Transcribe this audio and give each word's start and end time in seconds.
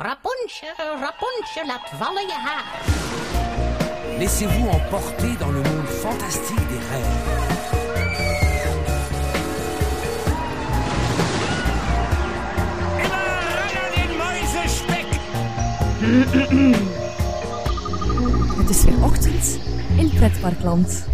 Rapunzel, 0.00 0.76
Rapunzel, 1.00 1.66
laat 1.66 1.90
vallen 1.98 2.26
je 2.26 2.32
haar. 2.32 2.64
Laissez-vous 4.18 4.68
emporter 4.68 5.36
dans 5.38 5.50
le 5.50 5.62
monde 5.62 5.88
fantastique 5.88 6.68
des 6.68 6.78
rêves. 6.90 7.04
Het 18.56 18.70
is 18.70 18.84
weer 18.84 19.04
ochtend 19.04 19.58
in 19.96 20.10
Pretparkland. 20.14 21.06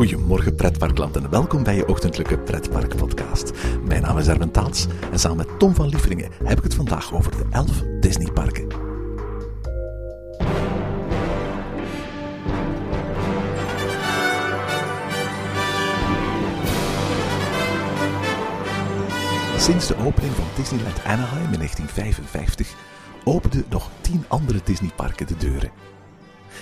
Goedemorgen 0.00 0.54
pretparkland 0.54 1.16
en 1.16 1.30
welkom 1.30 1.62
bij 1.62 1.74
je 1.74 1.88
ochtendelijke 1.88 2.38
pretpark 2.38 2.96
podcast. 2.96 3.52
Mijn 3.84 4.02
naam 4.02 4.18
is 4.18 4.26
Erwin 4.26 4.50
Taats 4.50 4.86
en 5.12 5.18
samen 5.18 5.36
met 5.36 5.58
Tom 5.58 5.74
van 5.74 5.88
Lieveringen 5.88 6.30
heb 6.44 6.58
ik 6.58 6.62
het 6.62 6.74
vandaag 6.74 7.14
over 7.14 7.30
de 7.30 7.44
11 7.50 7.82
Disneyparken. 8.00 8.66
Sinds 19.58 19.86
de 19.86 19.96
opening 19.96 20.32
van 20.32 20.46
Disneyland 20.56 21.04
Anaheim 21.04 21.52
in 21.52 21.58
1955 21.58 22.74
openden 23.24 23.64
nog 23.68 23.90
10 24.00 24.24
andere 24.28 24.60
Disneyparken 24.64 25.26
de 25.26 25.36
deuren. 25.36 25.70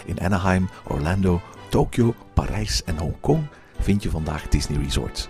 In 0.04 0.20
Anaheim, 0.20 0.68
Orlando, 0.84 1.40
Tokio, 1.68 2.14
Parijs 2.34 2.84
en 2.84 2.98
Hongkong 2.98 3.46
vind 3.78 4.02
je 4.02 4.10
vandaag 4.10 4.48
Disney 4.48 4.82
Resorts. 4.82 5.28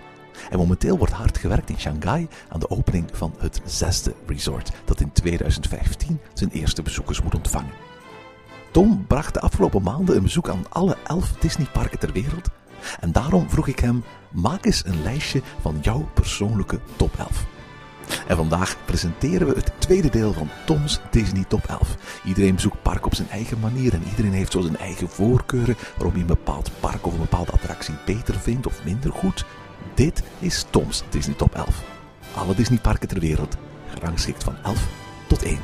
En 0.49 0.57
momenteel 0.57 0.97
wordt 0.97 1.13
hard 1.13 1.37
gewerkt 1.37 1.69
in 1.69 1.79
Shanghai 1.79 2.27
aan 2.49 2.59
de 2.59 2.69
opening 2.69 3.09
van 3.11 3.33
het 3.37 3.61
zesde 3.65 4.13
resort, 4.27 4.71
dat 4.85 4.99
in 4.99 5.11
2015 5.11 6.19
zijn 6.33 6.49
eerste 6.49 6.81
bezoekers 6.81 7.21
moet 7.21 7.35
ontvangen. 7.35 7.73
Tom 8.71 9.05
bracht 9.07 9.33
de 9.33 9.39
afgelopen 9.39 9.83
maanden 9.83 10.15
een 10.15 10.23
bezoek 10.23 10.49
aan 10.49 10.65
alle 10.69 10.97
elf 11.07 11.31
Disneyparken 11.31 11.99
ter 11.99 12.11
wereld. 12.11 12.49
En 12.99 13.11
daarom 13.11 13.49
vroeg 13.49 13.67
ik 13.67 13.79
hem: 13.79 14.03
maak 14.31 14.65
eens 14.65 14.85
een 14.85 15.01
lijstje 15.03 15.41
van 15.61 15.77
jouw 15.81 16.09
persoonlijke 16.13 16.79
top 16.95 17.15
11. 17.17 17.45
En 18.27 18.35
vandaag 18.35 18.77
presenteren 18.85 19.47
we 19.47 19.53
het 19.53 19.71
tweede 19.77 20.09
deel 20.09 20.33
van 20.33 20.49
Tom's 20.65 20.99
Disney 21.11 21.43
Top 21.47 21.65
11. 21.67 22.21
Iedereen 22.25 22.55
bezoekt 22.55 22.81
park 22.81 23.05
op 23.05 23.15
zijn 23.15 23.29
eigen 23.29 23.59
manier 23.59 23.93
en 23.93 24.03
iedereen 24.09 24.33
heeft 24.33 24.51
zo 24.51 24.61
zijn 24.61 24.77
eigen 24.77 25.09
voorkeuren 25.09 25.77
waarom 25.95 26.11
hij 26.11 26.21
een 26.21 26.27
bepaald 26.27 26.71
park 26.79 27.05
of 27.05 27.13
een 27.13 27.19
bepaalde 27.19 27.51
attractie 27.51 27.95
beter 28.05 28.39
vindt 28.39 28.67
of 28.67 28.83
minder 28.83 29.11
goed. 29.11 29.45
Dit 29.93 30.23
is 30.39 30.65
Tom's 30.69 31.03
Disney 31.09 31.35
Top 31.35 31.55
11. 31.55 31.83
Alle 32.35 32.55
Disneyparken 32.55 33.07
ter 33.07 33.19
wereld, 33.19 33.57
gerangschikt 33.87 34.43
van 34.43 34.55
11 34.63 34.87
tot 35.27 35.43
1. 35.43 35.57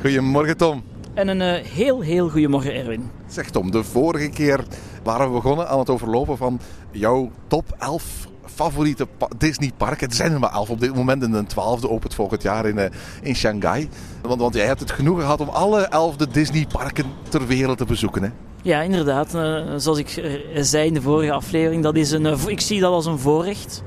Goedemorgen 0.00 0.56
Tom. 0.56 0.82
En 1.14 1.28
een 1.28 1.40
uh, 1.40 1.66
heel, 1.66 2.00
heel 2.00 2.28
goedemorgen 2.28 2.74
Erwin. 2.74 3.10
Zeg 3.26 3.50
Tom, 3.50 3.70
de 3.70 3.84
vorige 3.84 4.28
keer 4.28 4.64
waren 5.02 5.26
we 5.26 5.32
begonnen 5.32 5.68
aan 5.68 5.78
het 5.78 5.90
overlopen 5.90 6.36
van 6.36 6.60
jouw 6.90 7.30
top 7.46 7.76
11 7.78 8.28
favoriete 8.56 9.06
Disneyparken. 9.38 10.08
Er 10.08 10.14
zijn 10.14 10.32
er 10.32 10.40
maar 10.40 10.52
11 10.52 10.70
op 10.70 10.80
dit 10.80 10.94
moment 10.94 11.22
en 11.22 11.32
een 11.32 11.46
twaalfde 11.46 11.90
opent 11.90 12.14
volgend 12.14 12.42
jaar 12.42 12.66
in, 12.66 12.76
uh, 12.76 12.84
in 13.22 13.36
Shanghai. 13.36 13.88
Want, 14.22 14.40
want 14.40 14.54
jij 14.54 14.66
hebt 14.66 14.80
het 14.80 14.90
genoeg 14.90 15.20
gehad 15.20 15.40
om 15.40 15.48
alle 15.48 15.80
elfde 15.80 16.28
Disneyparken 16.28 17.04
ter 17.28 17.46
wereld 17.46 17.78
te 17.78 17.84
bezoeken 17.84 18.22
hè? 18.22 18.28
Ja, 18.62 18.82
inderdaad. 18.82 19.34
Uh, 19.34 19.62
zoals 19.76 19.98
ik 19.98 20.22
zei 20.54 20.86
in 20.86 20.94
de 20.94 21.02
vorige 21.02 21.32
aflevering, 21.32 21.82
dat 21.82 21.96
is 21.96 22.10
een, 22.10 22.26
ik 22.46 22.60
zie 22.60 22.80
dat 22.80 22.92
als 22.92 23.06
een 23.06 23.18
voorrecht. 23.18 23.82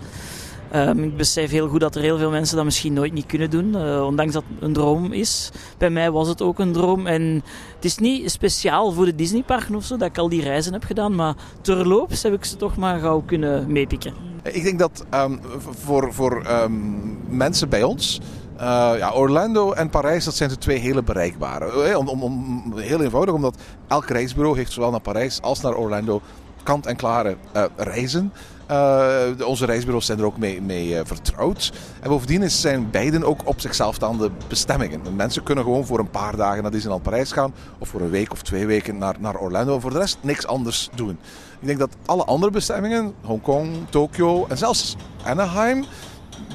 Um, 0.75 1.03
ik 1.03 1.17
besef 1.17 1.52
heel 1.52 1.67
goed 1.67 1.80
dat 1.80 1.95
er 1.95 2.02
heel 2.02 2.17
veel 2.17 2.30
mensen 2.30 2.56
dat 2.56 2.66
misschien 2.66 2.94
nooit 2.94 3.14
niet 3.14 3.25
kunnen 3.25 3.50
doen, 3.50 3.75
uh, 3.75 4.06
ondanks 4.06 4.34
dat 4.34 4.44
het 4.53 4.64
een 4.64 4.73
droom 4.73 5.11
is. 5.11 5.52
Bij 5.78 5.89
mij 5.89 6.11
was 6.11 6.28
het 6.28 6.42
ook 6.42 6.59
een 6.59 6.73
droom. 6.73 7.08
En 7.08 7.44
het 7.76 7.86
is 7.86 7.98
niet 7.98 8.31
speciaal 8.31 8.92
voor 8.92 9.06
de 9.06 9.16
Disneyparken 9.16 9.76
of 9.76 9.84
zo 9.84 9.98
dat 9.98 10.08
ik 10.08 10.17
al 10.17 10.30
die 10.30 10.42
reizen 10.42 10.73
heb 10.73 10.83
gedaan, 10.83 11.16
maar 11.16 11.36
terloops 11.61 12.23
heb 12.23 12.33
ik 12.33 12.45
ze 12.45 12.55
toch 12.55 12.77
maar 12.77 12.99
gauw 12.99 13.21
kunnen 13.26 13.71
meepikken. 13.71 14.14
Ik 14.43 14.64
denk 14.64 14.80
dat 14.80 15.05
um, 15.14 15.39
voor, 15.60 16.14
voor 16.14 16.45
um, 16.48 17.17
mensen 17.27 17.70
bij 17.70 17.83
ons. 17.83 18.20
Uh, 18.55 18.92
ja, 18.98 19.11
Orlando 19.14 19.72
en 19.72 19.89
Parijs, 19.89 20.26
dat 20.26 20.36
zijn 20.36 20.49
de 20.49 20.58
twee 20.58 20.77
hele 20.77 21.04
bereikbare. 21.04 21.98
Om, 21.98 22.08
om, 22.08 22.73
heel 22.76 23.02
eenvoudig, 23.02 23.33
omdat 23.33 23.58
elk 23.88 24.10
reisbureau 24.10 24.58
heeft 24.58 24.72
zowel 24.72 24.92
naar 24.92 24.99
Parijs 24.99 25.42
als 25.42 25.61
naar 25.61 25.76
Orlando 25.76 26.22
kant-en-klare 26.64 27.38
uh, 27.55 27.64
reizen. 27.76 28.33
Uh, 28.71 29.47
onze 29.47 29.65
reisbureaus 29.65 30.05
zijn 30.05 30.19
er 30.19 30.25
ook 30.25 30.37
mee, 30.37 30.87
uh, 30.89 30.99
vertrouwd. 31.03 31.71
En 32.02 32.09
bovendien 32.09 32.52
zijn 32.52 32.89
beiden 32.91 33.23
ook 33.23 33.41
op 33.43 33.61
zichzelf 33.61 33.95
staande 33.95 34.31
bestemmingen. 34.47 35.15
Mensen 35.15 35.43
kunnen 35.43 35.63
gewoon 35.63 35.85
voor 35.85 35.99
een 35.99 36.09
paar 36.09 36.35
dagen 36.35 36.61
naar 36.61 36.71
Disneyland 36.71 37.03
Parijs 37.03 37.31
gaan. 37.31 37.53
Of 37.80 37.89
voor 37.89 38.02
een 38.02 38.09
week 38.09 38.31
of 38.31 38.41
twee 38.41 38.65
weken 38.65 38.97
naar, 38.97 39.15
naar 39.19 39.35
Orlando. 39.35 39.80
Voor 39.80 39.91
de 39.91 39.99
rest 39.99 40.17
niks 40.21 40.47
anders 40.47 40.89
doen. 40.95 41.17
Ik 41.59 41.67
denk 41.67 41.80
dat 41.80 41.95
alle 42.05 42.23
andere 42.23 42.52
bestemmingen, 42.52 43.13
Hongkong, 43.21 43.89
Tokio 43.89 44.45
en 44.49 44.57
zelfs 44.57 44.95
Anaheim 45.23 45.86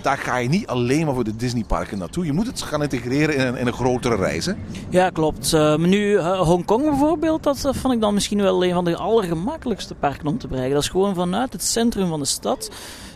daar 0.02 0.18
ga 0.18 0.36
je 0.36 0.48
niet 0.48 0.66
alleen 0.66 1.04
maar 1.04 1.14
voor 1.14 1.24
de 1.24 1.36
Disneyparken 1.36 1.98
naartoe. 1.98 2.24
Je 2.24 2.32
moet 2.32 2.46
het 2.46 2.62
gaan 2.62 2.82
integreren 2.82 3.34
in 3.34 3.46
een, 3.46 3.56
in 3.56 3.66
een 3.66 3.72
grotere 3.72 4.16
reis. 4.16 4.46
Hè? 4.46 4.52
Ja, 4.88 5.10
klopt. 5.10 5.52
Maar 5.52 5.78
nu 5.78 6.10
uh, 6.10 6.40
Hongkong 6.40 6.82
bijvoorbeeld, 6.88 7.42
dat 7.42 7.68
vond 7.70 7.94
ik 7.94 8.00
dan 8.00 8.14
misschien 8.14 8.42
wel 8.42 8.64
een 8.64 8.72
van 8.72 8.84
de 8.84 8.96
allergemakkelijkste 8.96 9.94
parken 9.94 10.26
om 10.26 10.38
te 10.38 10.46
bereiken. 10.46 10.74
Dat 10.74 10.82
is 10.82 10.88
gewoon 10.88 11.14
vanuit 11.14 11.52
het 11.52 11.62
centrum 11.62 12.08
van 12.08 12.20
de 12.20 12.26
stad 12.26 12.70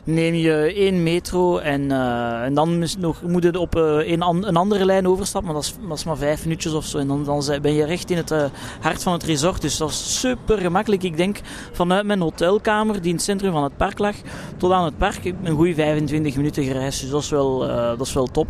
neem 0.09 0.35
je 0.35 0.73
één 0.75 1.03
metro 1.03 1.59
en, 1.59 1.83
uh, 1.83 2.43
en 2.43 2.55
dan 2.55 2.85
nog, 2.99 3.23
moet 3.23 3.43
je 3.43 3.61
op 3.61 3.77
uh, 3.77 4.11
een, 4.11 4.23
een, 4.23 4.57
andere 4.57 4.85
lijn 4.85 5.09
overstappen, 5.09 5.53
maar 5.53 5.63
dat 5.89 5.99
is, 5.99 6.05
maar 6.05 6.17
vijf 6.17 6.43
minuutjes 6.43 6.73
of 6.73 6.85
zo. 6.85 6.99
En 6.99 7.09
dan, 7.09 7.25
dan 7.25 7.43
ben 7.63 7.75
je 7.75 7.85
recht 7.85 8.11
in 8.11 8.17
het 8.17 8.31
uh, 8.31 8.45
hart 8.81 9.03
van 9.03 9.13
het 9.13 9.23
resort. 9.23 9.61
Dus 9.61 9.77
dat 9.77 9.91
is 9.91 10.21
super 10.21 10.59
gemakkelijk. 10.59 11.03
Ik 11.03 11.17
denk 11.17 11.41
vanuit 11.73 12.07
mijn 12.07 12.21
hotelkamer, 12.21 12.95
die 12.95 13.11
in 13.11 13.15
het 13.15 13.25
centrum 13.25 13.53
van 13.53 13.63
het 13.63 13.77
park 13.77 13.99
lag, 13.99 14.15
tot 14.57 14.73
aan 14.73 14.85
het 14.85 14.99
park, 14.99 15.33
een 15.43 15.57
goede 15.57 15.75
25 15.75 16.37
minuten 16.37 16.65
gereisd. 16.65 17.01
Dus 17.01 17.11
dat 17.11 17.23
is 17.23 17.31
wel, 17.31 17.59
dat 17.97 18.07
is 18.07 18.13
wel 18.13 18.27
top. 18.27 18.47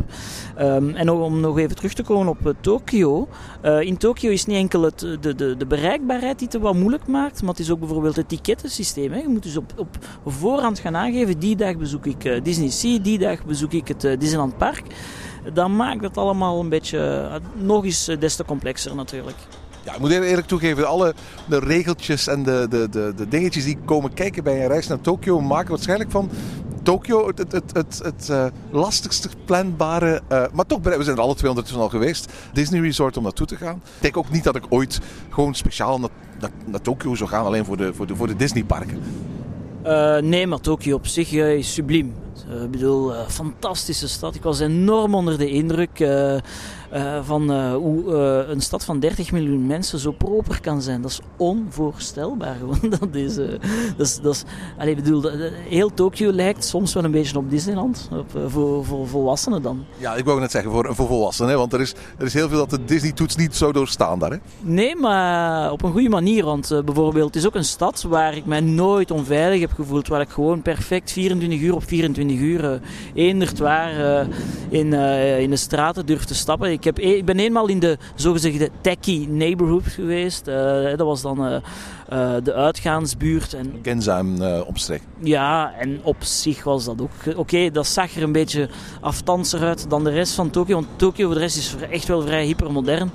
Um, 0.60 0.94
en 0.94 1.10
om 1.10 1.40
nog 1.40 1.58
even 1.58 1.76
terug 1.76 1.92
te 1.92 2.02
komen 2.02 2.28
op 2.28 2.54
Tokio. 2.60 3.28
in 3.80 3.96
Tokio 3.96 4.30
is 4.30 4.46
niet 4.46 4.56
enkel 4.56 4.82
het, 4.82 4.98
de, 5.20 5.34
de, 5.34 5.56
de 5.56 5.66
bereikbaarheid 5.66 6.38
die 6.38 6.48
het 6.50 6.60
wat 6.60 6.74
moeilijk 6.74 7.06
maakt, 7.06 7.40
maar 7.40 7.50
het 7.50 7.58
is 7.58 7.70
ook 7.70 7.78
bijvoorbeeld 7.78 8.16
het 8.16 8.28
tickettensysteem. 8.28 9.12
Hè. 9.12 9.18
Je 9.18 9.28
moet 9.28 9.42
dus 9.42 9.56
op, 9.56 9.72
op 9.76 9.88
voorhand 10.26 10.78
gaan 10.78 10.96
aangeven 10.96 11.38
die 11.48 11.56
dag 11.56 11.76
bezoek 11.76 12.06
ik 12.06 12.24
uh, 12.24 12.42
Disney 12.42 12.70
Sea, 12.70 12.98
die 12.98 13.18
dag 13.18 13.44
bezoek 13.44 13.72
ik 13.72 13.88
het 13.88 14.04
uh, 14.04 14.18
Disneyland 14.18 14.56
Park. 14.56 14.82
Dan 15.52 15.76
maakt 15.76 16.02
het 16.02 16.16
allemaal 16.16 16.60
een 16.60 16.68
beetje 16.68 17.28
uh, 17.30 17.64
nog 17.64 17.84
eens 17.84 18.04
des 18.18 18.36
te 18.36 18.44
complexer 18.44 18.94
natuurlijk. 18.94 19.36
Ja, 19.84 19.94
ik 19.94 19.98
moet 19.98 20.10
eerlijk 20.10 20.46
toegeven, 20.46 20.88
alle 20.88 21.14
de 21.48 21.58
regeltjes 21.58 22.26
en 22.26 22.42
de, 22.42 22.66
de, 22.70 22.88
de, 22.88 23.12
de 23.16 23.28
dingetjes 23.28 23.64
die 23.64 23.78
komen 23.84 24.14
kijken 24.14 24.44
bij 24.44 24.62
een 24.62 24.68
reis 24.68 24.86
naar 24.86 25.00
Tokio 25.00 25.40
maken 25.40 25.70
waarschijnlijk 25.70 26.10
van 26.10 26.30
Tokio 26.82 27.26
het, 27.26 27.38
het, 27.38 27.52
het, 27.52 27.72
het, 27.72 28.00
het 28.02 28.28
uh, 28.30 28.46
lastigste 28.70 29.28
planbare, 29.44 30.22
maar 30.52 30.66
toch, 30.66 30.78
we 30.82 31.02
zijn 31.02 31.16
er 31.16 31.22
alle 31.22 31.34
twee 31.34 31.50
ondertussen 31.50 31.82
al 31.82 31.88
geweest, 31.88 32.32
Disney 32.52 32.80
Resort 32.80 33.16
om 33.16 33.22
naartoe 33.22 33.46
te 33.46 33.56
gaan. 33.56 33.74
Ik 33.74 34.02
denk 34.02 34.16
ook 34.16 34.30
niet 34.30 34.44
dat 34.44 34.56
ik 34.56 34.64
ooit 34.68 35.00
gewoon 35.28 35.54
speciaal 35.54 35.98
naar, 35.98 36.50
naar, 36.66 36.80
Tokio 36.80 37.14
zou 37.14 37.28
gaan, 37.28 37.44
alleen 37.44 37.64
voor 37.64 37.76
de, 37.76 37.94
voor 37.94 38.06
de, 38.06 38.16
voor 38.16 38.26
de 38.26 38.36
Disney 38.36 38.64
parken. 38.64 39.02
Uh, 39.88 40.16
nee, 40.16 40.46
maar 40.46 40.60
Tokio 40.60 40.96
op 40.96 41.06
zich 41.06 41.32
is 41.32 41.74
subliem. 41.74 42.14
Uh, 42.50 42.62
ik 42.62 42.70
bedoel, 42.70 43.12
fantastische 43.28 44.08
stad. 44.08 44.34
Ik 44.34 44.42
was 44.42 44.60
enorm 44.60 45.14
onder 45.14 45.38
de 45.38 45.50
indruk 45.50 45.98
van 47.22 47.72
hoe 47.74 48.14
een 48.48 48.60
stad 48.60 48.84
van 48.84 49.00
30 49.00 49.32
miljoen 49.32 49.66
mensen 49.66 49.98
zo 49.98 50.10
proper 50.12 50.60
kan 50.60 50.82
zijn. 50.82 51.02
Dat 51.02 51.10
is 51.10 51.20
onvoorstelbaar. 51.36 52.56
dat 53.00 53.14
is, 53.14 53.34
dat 53.34 53.60
is, 53.96 54.20
dat 54.20 54.34
is, 54.34 54.44
allez, 54.78 54.94
bedoel, 54.94 55.30
heel 55.68 55.94
Tokio 55.94 56.32
lijkt 56.32 56.64
soms 56.64 56.94
wel 56.94 57.04
een 57.04 57.10
beetje 57.10 57.36
op 57.36 57.50
Disneyland. 57.50 58.08
Op, 58.12 58.50
voor, 58.50 58.84
voor 58.84 59.08
volwassenen 59.08 59.62
dan. 59.62 59.84
Ja, 59.96 60.14
ik 60.14 60.24
wou 60.24 60.40
net 60.40 60.50
zeggen 60.50 60.70
voor, 60.70 60.94
voor 60.94 61.06
volwassenen. 61.06 61.50
Hè, 61.50 61.56
want 61.56 61.72
er 61.72 61.80
is, 61.80 61.94
er 62.18 62.26
is 62.26 62.34
heel 62.34 62.48
veel 62.48 62.58
dat 62.58 62.70
de 62.70 62.84
Disney-toets 62.84 63.36
niet 63.36 63.56
zo 63.56 63.72
doorstaan 63.72 64.18
daar. 64.18 64.30
Hè? 64.30 64.36
Nee, 64.60 64.96
maar 64.96 65.72
op 65.72 65.82
een 65.82 65.92
goede 65.92 66.08
manier. 66.08 66.44
Want 66.44 66.82
bijvoorbeeld, 66.84 67.26
het 67.26 67.36
is 67.36 67.46
ook 67.46 67.54
een 67.54 67.64
stad 67.64 68.02
waar 68.02 68.36
ik 68.36 68.44
mij 68.44 68.60
nooit 68.60 69.10
onveilig 69.10 69.60
heb 69.60 69.72
gevoeld. 69.72 70.08
Waar 70.08 70.20
ik 70.20 70.28
gewoon 70.28 70.62
perfect 70.62 71.12
24 71.12 71.60
uur 71.60 71.74
op 71.74 71.84
24 71.84 72.36
uur 72.36 72.80
uh, 73.14 73.48
waar 73.58 74.26
in, 74.68 74.92
in 75.38 75.50
de 75.50 75.56
straten 75.56 76.06
durf 76.06 76.24
te 76.24 76.34
stappen. 76.34 76.77
Ik, 76.78 76.84
heb, 76.84 76.98
ik 76.98 77.24
ben 77.24 77.38
eenmaal 77.38 77.68
in 77.68 77.78
de 77.78 77.98
zogezegde 78.14 78.70
techie 78.80 79.28
neighborhood 79.28 79.86
geweest. 79.86 80.44
dat 80.96 81.06
was 81.06 81.22
dan 81.22 81.62
eh, 82.08 82.34
de 82.42 82.54
uitgaansbuurt. 82.54 83.54
En 83.54 83.78
Genzaam 83.82 84.42
uh, 84.42 84.60
omstreek. 84.66 85.02
ja, 85.22 85.74
en 85.78 86.00
op 86.02 86.16
zich 86.18 86.64
was 86.64 86.84
dat 86.84 87.00
ook... 87.00 87.36
Oké, 87.36 87.70
dat 87.70 87.86
zag 87.86 88.16
er 88.16 88.22
een 88.22 88.32
beetje 88.32 88.68
aftanser 89.00 89.60
uit 89.60 89.90
dan 89.90 90.04
de 90.04 90.10
rest 90.10 90.34
van 90.34 90.50
Tokio. 90.50 90.74
Want 90.74 90.86
Tokio 90.96 91.26
voor 91.26 91.34
de 91.34 91.40
rest 91.40 91.56
is 91.56 91.74
echt 91.90 92.08
wel 92.08 92.22
vrij 92.22 92.44
hypermodern. 92.44 93.10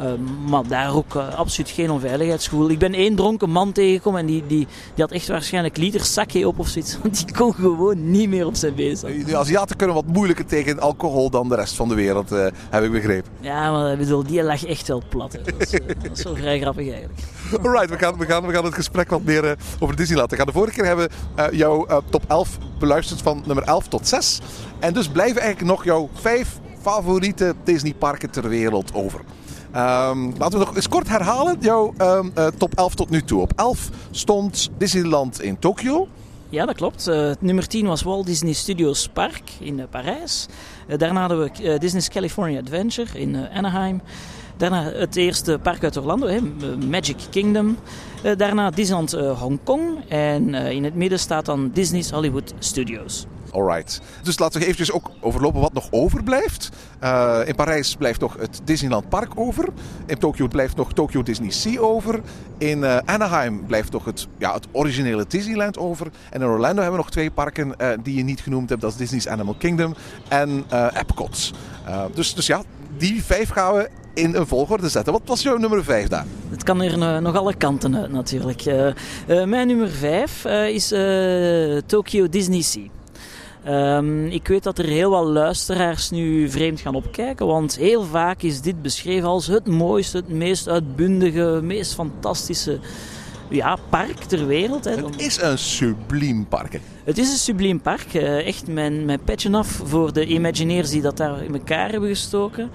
Uh, 0.00 0.12
maar 0.48 0.66
daar 0.68 0.94
ook 0.94 1.14
uh, 1.14 1.34
absoluut 1.34 1.70
geen 1.70 1.90
onveiligheidsgevoel. 1.90 2.70
Ik 2.70 2.78
ben 2.78 2.94
één 2.94 3.14
dronken 3.14 3.50
man 3.50 3.72
tegengekomen 3.72 4.20
en 4.20 4.26
die, 4.26 4.42
die, 4.46 4.66
die 4.94 5.04
had 5.04 5.10
echt 5.10 5.28
waarschijnlijk 5.28 5.76
liter 5.76 6.04
sake 6.04 6.48
op 6.48 6.58
of 6.58 6.68
zoiets. 6.68 6.98
Want 7.02 7.26
die 7.26 7.36
kon 7.36 7.54
gewoon 7.54 8.10
niet 8.10 8.28
meer 8.28 8.46
op 8.46 8.54
zijn 8.54 8.96
staan. 8.96 9.24
De 9.26 9.36
Aziaten 9.36 9.76
kunnen 9.76 9.96
wat 9.96 10.06
moeilijker 10.06 10.46
tegen 10.46 10.80
alcohol 10.80 11.30
dan 11.30 11.48
de 11.48 11.54
rest 11.54 11.74
van 11.74 11.88
de 11.88 11.94
wereld, 11.94 12.30
heb 12.70 12.84
ik 12.84 12.90
begrepen. 12.90 13.30
Ja, 13.40 13.72
maar 13.72 13.96
bedoel, 13.96 14.24
die 14.24 14.42
lag 14.42 14.64
echt 14.64 14.88
wel 14.88 15.02
plat. 15.08 15.32
Dat 15.32 15.54
is, 15.58 15.70
dat 15.70 16.18
is 16.18 16.22
wel 16.22 16.36
vrij 16.36 16.60
grappig 16.60 16.90
eigenlijk. 16.90 17.20
Alright, 17.62 17.90
we 17.90 17.98
gaan, 17.98 18.18
we, 18.18 18.26
gaan, 18.26 18.35
we 18.42 18.52
gaan 18.52 18.64
het 18.64 18.74
gesprek 18.74 19.10
wat 19.10 19.22
meer 19.22 19.56
over 19.78 19.96
Disney 19.96 20.18
laten 20.18 20.36
gaan. 20.36 20.46
De 20.46 20.52
vorige 20.52 20.74
keer 20.74 20.84
hebben 20.86 21.08
we 21.36 21.56
jouw 21.56 21.86
top 22.10 22.24
11 22.28 22.58
beluisterd 22.78 23.22
van 23.22 23.42
nummer 23.46 23.64
11 23.64 23.88
tot 23.88 24.08
6. 24.08 24.40
En 24.78 24.92
dus 24.92 25.08
blijven 25.08 25.40
eigenlijk 25.40 25.70
nog 25.70 25.84
jouw 25.84 26.08
vijf 26.14 26.58
favoriete 26.80 27.54
Disneyparken 27.64 28.30
ter 28.30 28.48
wereld 28.48 28.94
over. 28.94 29.20
Um, 29.76 30.34
laten 30.38 30.58
we 30.58 30.64
nog 30.64 30.76
eens 30.76 30.88
kort 30.88 31.08
herhalen. 31.08 31.56
Jouw 31.60 31.94
uh, 31.98 32.46
top 32.58 32.74
11 32.74 32.94
tot 32.94 33.10
nu 33.10 33.22
toe. 33.22 33.40
Op 33.40 33.52
11 33.56 33.90
stond 34.10 34.70
Disneyland 34.78 35.42
in 35.42 35.58
Tokio. 35.58 36.08
Ja, 36.48 36.66
dat 36.66 36.76
klopt. 36.76 37.08
Uh, 37.08 37.30
nummer 37.40 37.66
10 37.66 37.86
was 37.86 38.02
Walt 38.02 38.26
Disney 38.26 38.52
Studios 38.52 39.08
Park 39.08 39.42
in 39.58 39.78
uh, 39.78 39.84
Parijs. 39.90 40.46
daarna 40.96 41.20
hadden 41.20 41.38
we 41.38 41.78
Disney's 41.78 42.08
California 42.08 42.60
Adventure 42.60 43.18
in 43.18 43.48
Anaheim. 43.48 44.00
Daarna 44.56 44.82
het 44.82 45.16
eerste 45.16 45.58
park 45.62 45.84
uit 45.84 45.96
Orlando, 45.96 46.26
hè, 46.26 46.40
Magic 46.88 47.16
Kingdom. 47.30 47.76
daarna 48.36 48.70
Disneyland 48.70 49.12
Hongkong. 49.12 50.08
En 50.08 50.54
in 50.54 50.84
het 50.84 50.94
midden 50.94 51.18
staat 51.18 51.44
dan 51.44 51.70
Disney's 51.72 52.10
Hollywood 52.10 52.54
Studios. 52.58 53.26
Alright. 53.52 54.00
Dus 54.22 54.38
laten 54.38 54.60
we 54.60 54.64
eventjes 54.66 54.92
ook 54.92 55.10
overlopen 55.20 55.60
wat 55.60 55.72
nog 55.72 55.88
overblijft. 55.90 56.70
In 57.46 57.54
Parijs 57.54 57.94
blijft 57.94 58.20
nog 58.20 58.36
het 58.38 58.60
Disneyland 58.64 59.08
Park 59.08 59.32
over. 59.34 59.68
In 60.06 60.18
Tokio 60.18 60.48
blijft 60.48 60.76
nog 60.76 60.92
Tokyo 60.92 61.22
Disney 61.22 61.50
Sea 61.50 61.80
over. 61.80 62.20
In 62.58 62.84
Anaheim 62.84 63.66
blijft 63.66 63.92
nog 63.92 64.04
het, 64.04 64.26
ja, 64.38 64.54
het 64.54 64.66
originele 64.72 65.24
Disneyland 65.28 65.78
over. 65.78 66.06
En 66.30 66.40
in 66.40 66.46
Orlando 66.46 66.82
hebben 66.82 66.98
we 66.98 67.04
nog 67.04 67.10
twee 67.10 67.30
parken 67.30 67.74
die 68.02 68.16
je 68.16 68.22
niet 68.22 68.40
genoemd 68.40 68.68
hebt. 68.68 68.80
Dat 68.80 68.90
is 68.90 68.96
Disney's 68.96 69.26
Animal 69.26 69.54
Kingdom 69.58 69.94
en 70.28 70.64
Epcot. 70.94 71.52
dus, 72.14 72.34
dus 72.34 72.46
ja, 72.46 72.62
die 72.98 73.24
vijf 73.24 73.48
gaan 73.48 73.74
we 73.74 73.88
in 74.14 74.34
een 74.34 74.46
volgorde 74.46 74.88
zetten. 74.88 75.12
Wat 75.12 75.22
was 75.24 75.42
jouw 75.42 75.56
nummer 75.56 75.84
5 75.84 76.08
daar? 76.08 76.26
Het 76.50 76.62
kan 76.62 76.82
er 76.82 76.98
uh, 76.98 77.18
nog 77.18 77.36
alle 77.36 77.54
kanten 77.54 77.96
uit 77.96 78.12
natuurlijk. 78.12 78.66
Uh, 78.66 78.86
uh, 78.86 79.44
mijn 79.44 79.66
nummer 79.66 79.88
5 79.88 80.44
is 80.44 80.94
Tokyo 81.86 82.28
Disney 82.28 82.62
Sea. 82.62 82.86
Um, 83.68 84.26
ik 84.26 84.48
weet 84.48 84.62
dat 84.62 84.78
er 84.78 84.84
heel 84.84 85.10
wat 85.10 85.24
luisteraars 85.24 86.10
nu 86.10 86.50
vreemd 86.50 86.80
gaan 86.80 86.94
opkijken, 86.94 87.46
want 87.46 87.76
heel 87.76 88.02
vaak 88.04 88.42
is 88.42 88.60
dit 88.60 88.82
beschreven 88.82 89.28
als 89.28 89.46
het 89.46 89.66
mooiste, 89.66 90.16
het 90.16 90.28
meest 90.28 90.68
uitbundige, 90.68 91.60
meest 91.62 91.94
fantastische 91.94 92.78
ja, 93.48 93.76
park 93.88 94.18
ter 94.18 94.46
wereld. 94.46 94.84
Hè. 94.84 94.94
Het 94.94 95.20
is 95.20 95.40
een 95.40 95.58
subliem 95.58 96.46
park. 96.48 96.80
Het 97.04 97.18
is 97.18 97.30
een 97.30 97.38
subliem 97.38 97.80
park. 97.80 98.14
Uh, 98.14 98.46
echt 98.46 98.66
mijn, 98.66 99.04
mijn 99.04 99.20
petje 99.24 99.52
af 99.52 99.80
voor 99.84 100.12
de 100.12 100.26
Imagineers 100.26 100.90
die 100.90 101.02
dat 101.02 101.16
daar 101.16 101.42
in 101.42 101.54
elkaar 101.54 101.90
hebben 101.90 102.08
gestoken. 102.08 102.70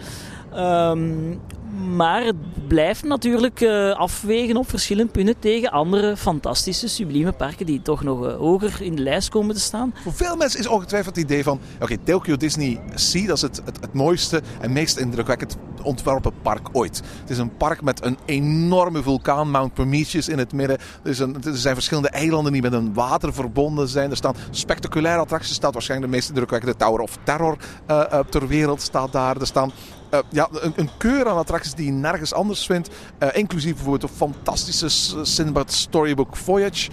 Um, 0.56 1.40
maar 1.72 2.24
het 2.24 2.68
blijft 2.68 3.04
natuurlijk 3.04 3.62
uh, 3.62 3.92
afwegen 3.92 4.58
op 4.58 4.70
verschillende 4.70 5.12
punten 5.12 5.40
tegen 5.40 5.72
andere 5.72 6.18
fantastische, 6.18 6.88
sublieme 6.88 7.32
parken 7.32 7.66
die 7.66 7.82
toch 7.82 8.04
nog 8.04 8.26
uh, 8.26 8.36
hoger 8.36 8.82
in 8.82 8.96
de 8.96 9.02
lijst 9.02 9.30
komen 9.30 9.56
te 9.56 9.62
staan. 9.62 9.94
Voor 10.04 10.14
veel 10.14 10.36
mensen 10.36 10.60
is 10.60 10.68
ongetwijfeld 10.68 11.16
het 11.16 11.24
idee 11.24 11.44
van: 11.44 11.60
oké, 11.80 11.98
Tokyo 11.98 12.38
Disney 12.38 12.82
Sea, 12.96 13.28
dat 13.28 13.36
is 13.36 13.42
het, 13.42 13.62
het, 13.66 13.94
mooiste 13.94 14.42
en 14.60 14.74
meest 14.74 14.98
indrukwekkend 14.98 15.58
ontworpen 15.84 16.34
park 16.42 16.70
ooit. 16.72 17.02
Het 17.22 17.30
is 17.30 17.38
een 17.38 17.58
park 17.58 17.82
met 17.82 18.06
een 18.06 18.18
enorme 18.26 19.04
vulkaan, 19.04 19.52
Mount 19.52 19.74
Prometheus 19.74 20.30
in 20.30 20.38
het 20.38 20.54
midden. 20.54 20.78
Er, 21.04 21.22
een, 21.22 21.44
er 21.44 21.58
zijn 21.58 21.74
verschillende 21.74 22.10
eilanden 22.10 22.54
die 22.54 22.62
met 22.62 22.74
een 22.74 22.94
water 22.94 23.34
verbonden 23.34 23.88
zijn. 23.88 24.10
Er 24.10 24.18
staan 24.18 24.36
spectaculaire 24.52 25.22
attracties. 25.22 25.50
Er 25.50 25.56
staat 25.56 25.74
waarschijnlijk 25.74 26.12
de 26.12 26.18
meest 26.18 26.30
indrukwekkende 26.30 26.76
Tower 26.76 27.00
of 27.00 27.18
Terror 27.24 27.58
uh, 27.90 28.20
ter 28.30 28.48
wereld 28.48 28.82
staat 28.82 29.12
daar. 29.12 29.38
Er 29.38 29.48
staan 29.48 29.72
uh, 30.12 30.20
ja, 30.30 30.48
een, 30.52 30.74
een, 30.76 30.90
keur 30.98 31.28
aan 31.28 31.38
attracties 31.38 31.74
die 31.74 31.86
je 31.86 31.92
nergens 31.92 32.34
anders 32.34 32.66
vindt. 32.66 32.90
Uh, 33.20 33.30
inclusief 33.34 33.74
bijvoorbeeld 33.74 34.04
een 34.04 34.18
fantastische 34.18 34.90
Sinbad 35.26 35.72
Storybook 35.72 36.36
Voyage. 36.36 36.90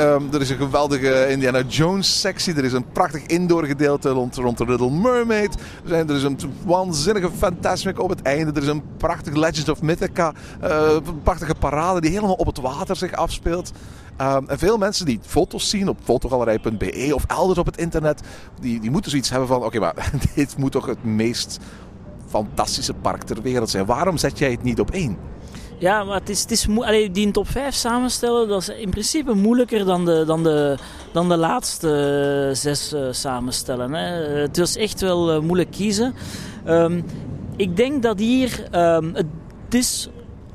Um, 0.00 0.28
er 0.32 0.40
is 0.40 0.50
een 0.50 0.56
geweldige 0.56 1.28
Indiana 1.28 1.62
Jones 1.62 2.20
sectie. 2.20 2.54
Er 2.54 2.64
is 2.64 2.72
een 2.72 2.92
prachtig 2.92 3.26
indoor 3.26 3.64
gedeelte 3.64 4.08
rond, 4.08 4.36
rond 4.36 4.58
de 4.58 4.64
Little 4.64 4.90
Mermaid. 4.90 5.54
Er, 5.54 5.88
zijn, 5.88 6.08
er 6.08 6.16
is 6.16 6.22
een 6.22 6.38
waanzinnige 6.64 7.30
Fantasmic 7.30 8.00
op 8.00 8.08
het 8.08 8.22
einde. 8.22 8.52
Er 8.52 8.62
is 8.62 8.68
een 8.68 8.82
prachtig 8.96 9.34
Legends 9.34 9.68
of 9.68 9.82
Mythica. 9.82 10.32
Uh, 10.62 10.90
een 11.06 11.22
prachtige 11.22 11.54
parade 11.54 12.00
die 12.00 12.10
helemaal 12.10 12.34
op 12.34 12.46
het 12.46 12.60
water 12.60 12.96
zich 12.96 13.12
afspeelt. 13.12 13.72
Um, 14.20 14.48
en 14.48 14.58
veel 14.58 14.78
mensen 14.78 15.06
die 15.06 15.20
foto's 15.22 15.68
zien 15.68 15.88
op 15.88 15.98
fotogalerij.be 16.04 17.10
of 17.14 17.24
elders 17.26 17.58
op 17.58 17.66
het 17.66 17.76
internet, 17.76 18.20
die, 18.60 18.80
die 18.80 18.90
moeten 18.90 19.10
zoiets 19.10 19.30
hebben 19.30 19.48
van: 19.48 19.64
oké, 19.64 19.78
maar 19.78 20.10
dit 20.34 20.56
moet 20.56 20.72
toch 20.72 20.86
het 20.86 21.04
meest 21.04 21.58
fantastische 22.28 22.94
park 22.94 23.22
ter 23.22 23.42
wereld 23.42 23.70
zijn. 23.70 23.86
Waarom 23.86 24.16
zet 24.16 24.38
jij 24.38 24.50
het 24.50 24.62
niet 24.62 24.80
op 24.80 24.90
één? 24.90 25.16
Ja, 25.78 26.04
maar 26.04 26.18
het 26.18 26.28
is, 26.28 26.40
het 26.40 26.50
is 26.50 26.68
Allee, 26.68 27.10
die 27.10 27.30
top 27.30 27.48
5 27.48 27.74
samenstellen, 27.74 28.48
dat 28.48 28.60
is 28.60 28.68
in 28.68 28.90
principe 28.90 29.34
moeilijker 29.34 29.84
dan 29.84 30.04
de, 30.04 30.24
dan 30.26 30.42
de, 30.42 30.76
dan 31.12 31.28
de 31.28 31.36
laatste 31.36 32.50
zes 32.52 32.92
uh, 32.92 33.00
samenstellen. 33.10 33.92
Hè. 33.92 34.06
Het 34.40 34.58
was 34.58 34.76
echt 34.76 35.00
wel 35.00 35.34
uh, 35.34 35.40
moeilijk 35.40 35.70
kiezen. 35.70 36.14
Um, 36.68 37.04
ik 37.56 37.76
denk 37.76 38.02
dat 38.02 38.18
hier, 38.18 38.68
um, 38.74 39.14
het 39.14 39.74
is 39.74 40.08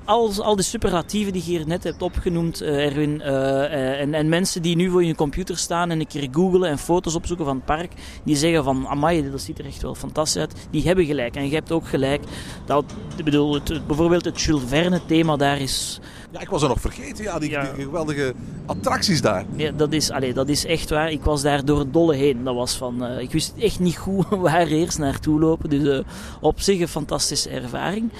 al, 0.06 0.44
al 0.44 0.56
de 0.56 0.62
superlatieven 0.62 1.34
die 1.34 1.42
je 1.46 1.50
hier 1.50 1.68
net 1.68 1.84
hebt 1.84 2.02
opgenoemd, 2.02 2.62
uh, 2.62 2.86
Erwin, 2.86 3.22
uh, 3.26 4.02
en, 4.02 4.14
en, 4.14 4.30
mensen 4.30 4.62
die 4.62 4.76
nu 4.76 4.90
voor 4.90 5.04
je 5.04 5.16
computer 5.16 5.58
staan 5.58 5.92
en 5.92 6.00
een 6.00 6.08
keer 6.08 6.28
googlen 6.32 6.70
en 6.70 6.78
foto's 6.78 7.16
opzoeken 7.16 7.46
van 7.46 7.56
het 7.56 7.66
park, 7.66 7.92
die 8.24 8.36
zeggen 8.36 8.64
van, 8.64 8.88
amai, 8.88 9.32
dat 9.32 9.42
ziet 9.42 9.60
er 9.60 9.66
echt 9.66 9.82
wel 9.82 9.96
fantastisch 9.96 10.42
uit, 10.42 10.54
die 10.70 10.84
hebben 10.84 11.06
gelijk. 11.06 11.36
En 11.36 11.48
je 11.48 11.54
hebt 11.54 11.72
ook 11.72 11.88
gelijk 11.88 12.24
dat, 12.66 12.84
ik 13.16 13.26
bedoel, 13.26 13.54
het, 13.54 13.88
bijvoorbeeld 13.88 14.26
het 14.26 14.42
Jules 14.42 14.64
Verne 14.68 15.02
thema 15.06 15.36
daar 15.36 15.60
is... 15.60 16.00
Ja, 16.32 16.40
ik 16.40 16.50
was 16.50 16.62
er 16.62 16.68
nog 16.68 16.82
vergeten, 16.82 17.24
ja, 17.24 17.40
die, 17.40 17.50
ja. 17.50 17.74
die 17.76 17.84
geweldige 17.84 18.34
attracties 18.66 19.22
daar. 19.22 19.46
Ja, 19.56 19.72
dat 19.72 19.92
is, 19.92 20.12
allee, 20.12 20.34
dat 20.34 20.50
is 20.50 20.66
echt 20.66 20.90
waar. 20.90 21.12
Ik 21.12 21.24
was 21.24 21.42
daar 21.42 21.66
door 21.66 21.80
het 21.80 21.94
dolle 21.94 22.16
heen. 22.16 22.44
Dat 22.44 22.56
was 22.56 22.76
van, 22.76 23.04
uh, 23.04 23.20
ik 23.20 23.32
wist 23.32 23.54
echt 23.60 23.80
niet 23.80 23.98
goed 23.98 24.26
waar 24.48 24.68
eerst 24.68 24.98
naartoe 24.98 25.40
lopen. 25.40 25.70
Dus 25.70 26.02
op 26.42 26.62
zich 26.62 26.80
een 26.80 26.88
fantastische 26.88 27.50
ervaring. 27.50 28.12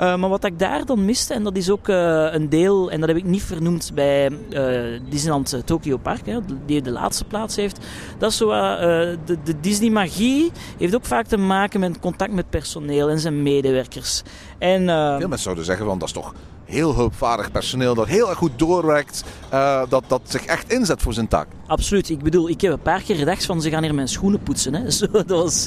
Uh, 0.00 0.16
maar 0.16 0.28
wat 0.28 0.44
ik 0.44 0.58
daar 0.58 0.84
dan 0.84 1.04
miste, 1.04 1.34
en 1.34 1.42
dat 1.42 1.56
is 1.56 1.70
ook 1.70 1.88
uh, 1.88 2.32
een 2.32 2.48
deel, 2.48 2.90
en 2.90 3.00
dat 3.00 3.08
heb 3.08 3.18
ik 3.18 3.24
niet 3.24 3.42
vernoemd 3.42 3.90
bij 3.94 4.30
uh, 4.50 5.00
Disneyland 5.08 5.62
Tokyo 5.64 5.96
Park, 5.96 6.26
hè, 6.26 6.38
die 6.66 6.82
de 6.82 6.90
laatste 6.90 7.24
plaats 7.24 7.56
heeft, 7.56 7.86
dat 8.18 8.30
is 8.30 8.36
zo, 8.36 8.48
de, 8.48 9.38
de 9.44 9.60
Disney-magie 9.60 10.52
heeft 10.78 10.94
ook 10.94 11.04
vaak 11.04 11.26
te 11.26 11.36
maken 11.36 11.80
met 11.80 12.00
contact 12.00 12.32
met 12.32 12.50
personeel 12.50 13.08
en 13.08 13.18
zijn 13.18 13.42
medewerkers. 13.42 14.22
En, 14.58 14.86
Veel 14.86 15.18
mensen 15.18 15.38
zouden 15.38 15.64
zeggen, 15.64 15.86
want 15.86 16.00
dat 16.00 16.08
is 16.08 16.14
toch 16.14 16.34
heel 16.66 16.94
hulpvaardig 16.94 17.50
personeel 17.50 17.94
dat 17.94 18.06
heel 18.06 18.28
erg 18.28 18.38
goed 18.38 18.58
doorwerkt, 18.58 19.24
uh, 19.52 19.82
dat, 19.88 20.04
dat 20.06 20.20
zich 20.24 20.44
echt 20.44 20.72
inzet 20.72 21.02
voor 21.02 21.12
zijn 21.12 21.28
taak. 21.28 21.48
Absoluut. 21.66 22.08
Ik 22.08 22.22
bedoel, 22.22 22.48
ik 22.48 22.60
heb 22.60 22.72
een 22.72 22.80
paar 22.80 23.02
keer 23.02 23.16
gedacht 23.16 23.44
van 23.44 23.62
ze 23.62 23.70
gaan 23.70 23.82
hier 23.82 23.94
mijn 23.94 24.08
schoenen 24.08 24.40
poetsen. 24.40 24.74
Hè. 24.74 24.90
Zo, 24.96 25.06
dat 25.10 25.28
was 25.28 25.66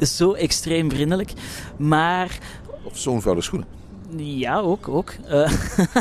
zo 0.00 0.32
extreem 0.32 0.90
vriendelijk. 0.90 1.32
Maar 1.76 2.38
of 2.82 2.98
zo'n 2.98 3.22
vuile 3.22 3.42
schoenen. 3.42 3.68
Ja, 4.16 4.58
ook. 4.58 4.88
ook. 4.88 5.12
Uh, 5.30 5.50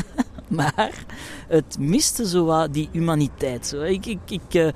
maar 0.47 1.05
het 1.47 1.77
miste 1.79 2.27
zo 2.27 2.45
wat 2.45 2.73
die 2.73 2.89
humaniteit. 2.91 3.67
Zo. 3.67 3.81
Ik, 3.81 4.05
ik, 4.05 4.19
ik, 4.29 4.53
uh, 4.53 4.67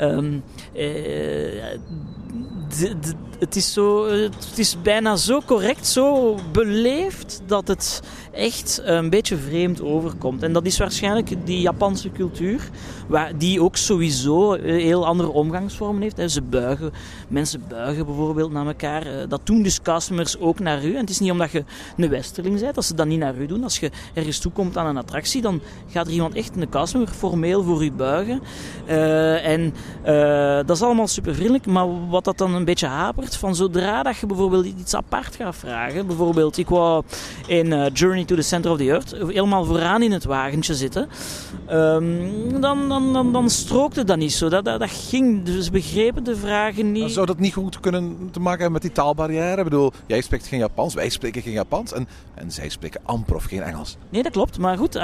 um, 0.00 0.42
uh, 0.74 1.64
het, 3.38 3.56
is 3.56 3.72
zo, 3.72 4.08
het 4.08 4.52
is 4.58 4.82
bijna 4.82 5.16
zo 5.16 5.40
correct, 5.46 5.86
zo 5.86 6.36
beleefd 6.52 7.42
dat 7.46 7.68
het 7.68 8.02
echt 8.32 8.80
een 8.84 9.10
beetje 9.10 9.36
vreemd 9.36 9.82
overkomt. 9.82 10.42
En 10.42 10.52
dat 10.52 10.66
is 10.66 10.78
waarschijnlijk 10.78 11.46
die 11.46 11.60
Japanse 11.60 12.12
cultuur, 12.12 12.68
waar, 13.08 13.38
die 13.38 13.62
ook 13.62 13.76
sowieso 13.76 14.52
heel 14.52 15.06
andere 15.06 15.28
omgangsvormen 15.28 16.02
heeft. 16.02 16.32
Ze 16.32 16.42
buigen, 16.42 16.92
mensen 17.34 17.62
buigen 17.68 18.06
bijvoorbeeld 18.06 18.52
naar 18.52 18.66
elkaar. 18.66 19.06
Eh, 19.06 19.28
dat 19.28 19.40
doen 19.44 19.62
dus 19.62 19.82
customers 19.82 20.38
ook 20.38 20.58
naar 20.58 20.84
u. 20.84 20.94
En 20.94 21.00
het 21.00 21.10
is 21.10 21.18
niet 21.18 21.30
omdat 21.30 21.50
je 21.50 21.64
een 21.96 22.08
westerling 22.08 22.60
bent, 22.60 22.74
dat 22.74 22.84
ze 22.84 22.94
dat 22.94 23.06
niet 23.06 23.18
naar 23.18 23.36
u 23.36 23.46
doen. 23.46 23.62
Als 23.62 23.78
je 23.78 23.90
ergens 24.14 24.38
toekomt 24.38 24.76
aan 24.76 24.86
een 24.86 24.96
attractie, 24.96 25.42
dan 25.42 25.60
gaat 25.88 26.06
er 26.06 26.12
iemand 26.12 26.34
echt, 26.34 26.56
een 26.56 26.68
customer, 26.68 27.08
formeel 27.08 27.62
voor 27.62 27.84
u 27.84 27.92
buigen. 27.92 28.42
Uh, 28.88 29.46
en 29.46 29.74
Eh, 30.04 30.56
dat 30.66 30.76
is 30.76 30.82
allemaal 30.82 31.08
super 31.08 31.34
vriendelijk, 31.34 31.66
maar 31.66 32.08
wat 32.08 32.24
dat 32.24 32.38
dan 32.38 32.54
een 32.54 32.64
beetje 32.64 32.86
hapert, 32.86 33.36
van 33.36 33.54
zodra 33.54 34.02
dat 34.02 34.16
je 34.16 34.26
bijvoorbeeld 34.26 34.64
iets 34.64 34.94
apart 34.94 35.36
gaat 35.36 35.56
vragen, 35.56 36.06
bijvoorbeeld 36.06 36.56
ik 36.56 36.68
wou 36.68 37.02
in 37.46 37.72
eh, 37.72 37.86
Journey 37.92 38.24
to 38.24 38.34
the 38.34 38.42
Center 38.42 38.70
of 38.70 38.78
the 38.78 38.84
Earth 38.84 39.10
helemaal 39.10 39.64
vooraan 39.64 40.02
in 40.02 40.12
het 40.12 40.24
wagentje 40.24 40.74
zitten, 40.74 41.08
ehm, 41.66 42.04
dan, 42.60 42.88
dan, 42.88 43.12
dan, 43.12 43.32
dan 43.32 43.50
strookte 43.50 44.04
dat 44.04 44.16
niet 44.16 44.32
zo. 44.32 44.48
Dat, 44.48 44.64
dat 44.64 44.90
ging, 44.90 45.44
dus 45.44 45.70
begrepen 45.70 46.24
de 46.24 46.36
vragen 46.36 46.92
niet. 46.92 47.02
Dat 47.26 47.38
niet 47.38 47.52
goed 47.52 47.80
kunnen 47.80 48.28
te 48.30 48.40
maken 48.40 48.60
hebben 48.60 48.72
met 48.72 48.82
die 48.82 48.92
taalbarrière? 48.92 49.58
Ik 49.58 49.64
bedoel, 49.64 49.92
jij 50.06 50.20
spreekt 50.20 50.46
geen 50.46 50.58
Japans, 50.58 50.94
wij 50.94 51.08
spreken 51.08 51.42
geen 51.42 51.52
Japans 51.52 51.92
en, 51.92 52.08
en 52.34 52.50
zij 52.50 52.68
spreken 52.68 53.00
amper 53.04 53.34
of 53.34 53.44
geen 53.44 53.62
Engels. 53.62 53.96
Nee, 54.08 54.22
dat 54.22 54.32
klopt. 54.32 54.58
Maar 54.58 54.76
goed, 54.76 54.98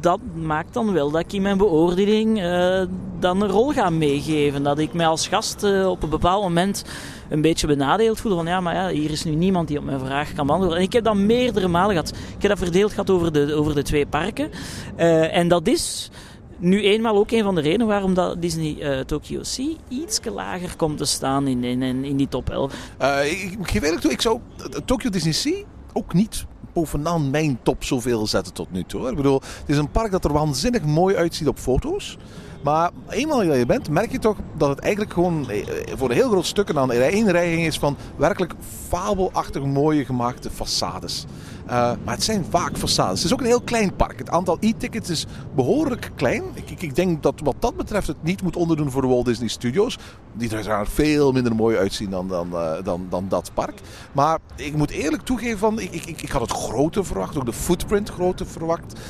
dat 0.00 0.20
maakt 0.34 0.74
dan 0.74 0.92
wel 0.92 1.10
dat 1.10 1.20
ik 1.20 1.32
in 1.32 1.42
mijn 1.42 1.58
beoordeling 1.58 2.42
uh, 2.42 2.82
dan 3.18 3.42
een 3.42 3.48
rol 3.48 3.72
ga 3.72 3.90
meegeven. 3.90 4.62
Dat 4.62 4.78
ik 4.78 4.92
mij 4.92 5.06
als 5.06 5.28
gast 5.28 5.64
uh, 5.64 5.88
op 5.88 6.02
een 6.02 6.08
bepaald 6.08 6.42
moment 6.42 6.84
een 7.28 7.40
beetje 7.40 7.66
benadeeld 7.66 8.20
voelde. 8.20 8.36
Van 8.36 8.46
ja, 8.46 8.60
maar 8.60 8.74
ja, 8.74 8.88
hier 8.88 9.10
is 9.10 9.24
nu 9.24 9.34
niemand 9.34 9.68
die 9.68 9.78
op 9.78 9.84
mijn 9.84 10.00
vraag 10.00 10.32
kan 10.32 10.46
beantwoorden. 10.46 10.78
En 10.78 10.84
ik 10.84 10.92
heb 10.92 11.04
dat 11.04 11.16
meerdere 11.16 11.68
malen 11.68 11.90
gehad. 11.90 12.08
Ik 12.08 12.42
heb 12.42 12.50
dat 12.50 12.58
verdeeld 12.58 12.90
gehad 12.90 13.10
over 13.10 13.32
de, 13.32 13.54
over 13.54 13.74
de 13.74 13.82
twee 13.82 14.06
parken. 14.06 14.50
Uh, 14.96 15.36
en 15.36 15.48
dat 15.48 15.66
is 15.66 16.10
nu 16.58 16.82
eenmaal 16.82 17.16
ook 17.16 17.30
een 17.30 17.42
van 17.42 17.54
de 17.54 17.60
redenen 17.60 17.86
waarom 17.86 18.14
dat 18.14 18.42
Disney 18.42 18.76
uh, 18.78 19.00
Tokyo 19.00 19.42
Sea 19.42 19.74
iets 19.88 20.20
lager 20.34 20.76
komt 20.76 20.98
te 20.98 21.04
staan 21.04 21.46
in, 21.46 21.64
in, 21.64 21.82
in 21.82 22.16
die 22.16 22.28
top 22.28 22.50
11. 22.50 22.72
Uh, 23.02 23.42
ik, 23.42 23.58
geef 23.62 23.82
eerlijk 23.82 24.00
toe, 24.00 24.10
ik 24.10 24.20
zou 24.20 24.40
Tokyo 24.84 25.10
Disney 25.10 25.32
Sea 25.32 25.62
ook 25.92 26.14
niet 26.14 26.46
bovenaan 26.72 27.30
mijn 27.30 27.58
top 27.62 27.84
zoveel 27.84 28.26
zetten 28.26 28.52
tot 28.52 28.72
nu 28.72 28.84
toe. 28.84 29.08
Ik 29.10 29.16
bedoel, 29.16 29.40
het 29.40 29.68
is 29.68 29.76
een 29.76 29.90
park 29.90 30.10
dat 30.10 30.24
er 30.24 30.32
waanzinnig 30.32 30.82
mooi 30.82 31.16
uitziet 31.16 31.48
op 31.48 31.58
foto's. 31.58 32.16
Maar 32.66 32.90
eenmaal 33.08 33.46
dat 33.46 33.56
je 33.56 33.66
bent, 33.66 33.90
merk 33.90 34.12
je 34.12 34.18
toch 34.18 34.36
dat 34.56 34.68
het 34.68 34.78
eigenlijk 34.78 35.12
gewoon 35.12 35.50
eh, 35.50 35.66
voor 35.96 36.10
een 36.10 36.16
heel 36.16 36.28
groot 36.28 36.46
stuk 36.46 36.76
aan 36.76 36.92
één 36.92 37.30
rijing 37.30 37.66
is 37.66 37.78
van 37.78 37.96
werkelijk 38.16 38.52
fabelachtig 38.88 39.64
mooie 39.64 40.04
gemaakte 40.04 40.50
façades. 40.50 41.24
Uh, 41.66 41.72
maar 42.04 42.14
het 42.14 42.22
zijn 42.22 42.44
vaak 42.50 42.78
façades. 42.78 43.16
Het 43.16 43.24
is 43.24 43.32
ook 43.32 43.40
een 43.40 43.46
heel 43.46 43.60
klein 43.60 43.96
park. 43.96 44.18
Het 44.18 44.30
aantal 44.30 44.56
e-tickets 44.60 45.10
is 45.10 45.26
behoorlijk 45.54 46.10
klein. 46.14 46.42
Ik, 46.54 46.82
ik, 46.82 46.94
denk 46.94 47.22
dat 47.22 47.40
wat 47.44 47.54
dat 47.58 47.76
betreft 47.76 48.06
het 48.06 48.22
niet 48.22 48.42
moet 48.42 48.56
onderdoen 48.56 48.90
voor 48.90 49.02
de 49.02 49.08
Walt 49.08 49.24
Disney 49.24 49.48
Studios. 49.48 49.98
Die 50.32 50.48
er 50.48 50.54
uiteraard 50.54 50.88
veel 50.88 51.32
minder 51.32 51.54
mooi 51.54 51.76
uitzien 51.76 52.10
dan, 52.10 52.28
dan, 52.28 52.48
uh, 52.52 52.72
dan, 52.84 53.06
dan 53.10 53.26
dat 53.28 53.50
park. 53.54 53.80
Maar 54.12 54.38
ik 54.56 54.76
moet 54.76 54.90
eerlijk 54.90 55.22
toegeven, 55.22 55.58
van, 55.58 55.80
ik, 55.80 55.92
ik, 55.92 56.22
ik 56.22 56.30
had 56.30 56.40
het 56.40 56.52
grote 56.52 57.04
verwacht. 57.04 57.36
Ook 57.36 57.46
de 57.46 57.52
footprint 57.52 58.08
grote 58.08 58.44
verwacht. 58.44 59.00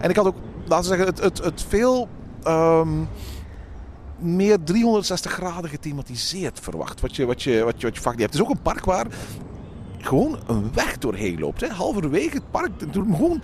En 0.00 0.10
ik 0.10 0.16
had 0.16 0.26
ook, 0.26 0.36
laten 0.66 0.90
we 0.90 0.96
zeggen, 0.96 1.06
het, 1.06 1.20
het, 1.20 1.44
het 1.44 1.64
veel 1.68 2.08
um, 2.46 3.08
meer 4.18 4.58
360 4.64 5.32
graden 5.32 5.70
gethematiseerd 5.70 6.60
verwacht. 6.60 7.00
Wat 7.00 7.16
je, 7.16 7.26
wat 7.26 7.42
je, 7.42 7.64
wat 7.64 7.80
je, 7.80 7.86
wat 7.86 7.96
je 7.96 8.02
vaak 8.02 8.12
niet 8.12 8.20
hebt. 8.20 8.32
Het 8.32 8.42
is 8.42 8.48
ook 8.48 8.54
een 8.56 8.62
park 8.62 8.84
waar 8.84 9.06
gewoon 9.98 10.38
een 10.46 10.70
weg 10.74 10.98
doorheen 10.98 11.38
loopt. 11.38 11.60
Hè. 11.60 11.68
Halverwege 11.68 12.34
het 12.34 12.50
park, 12.50 12.70
gewoon 12.92 13.42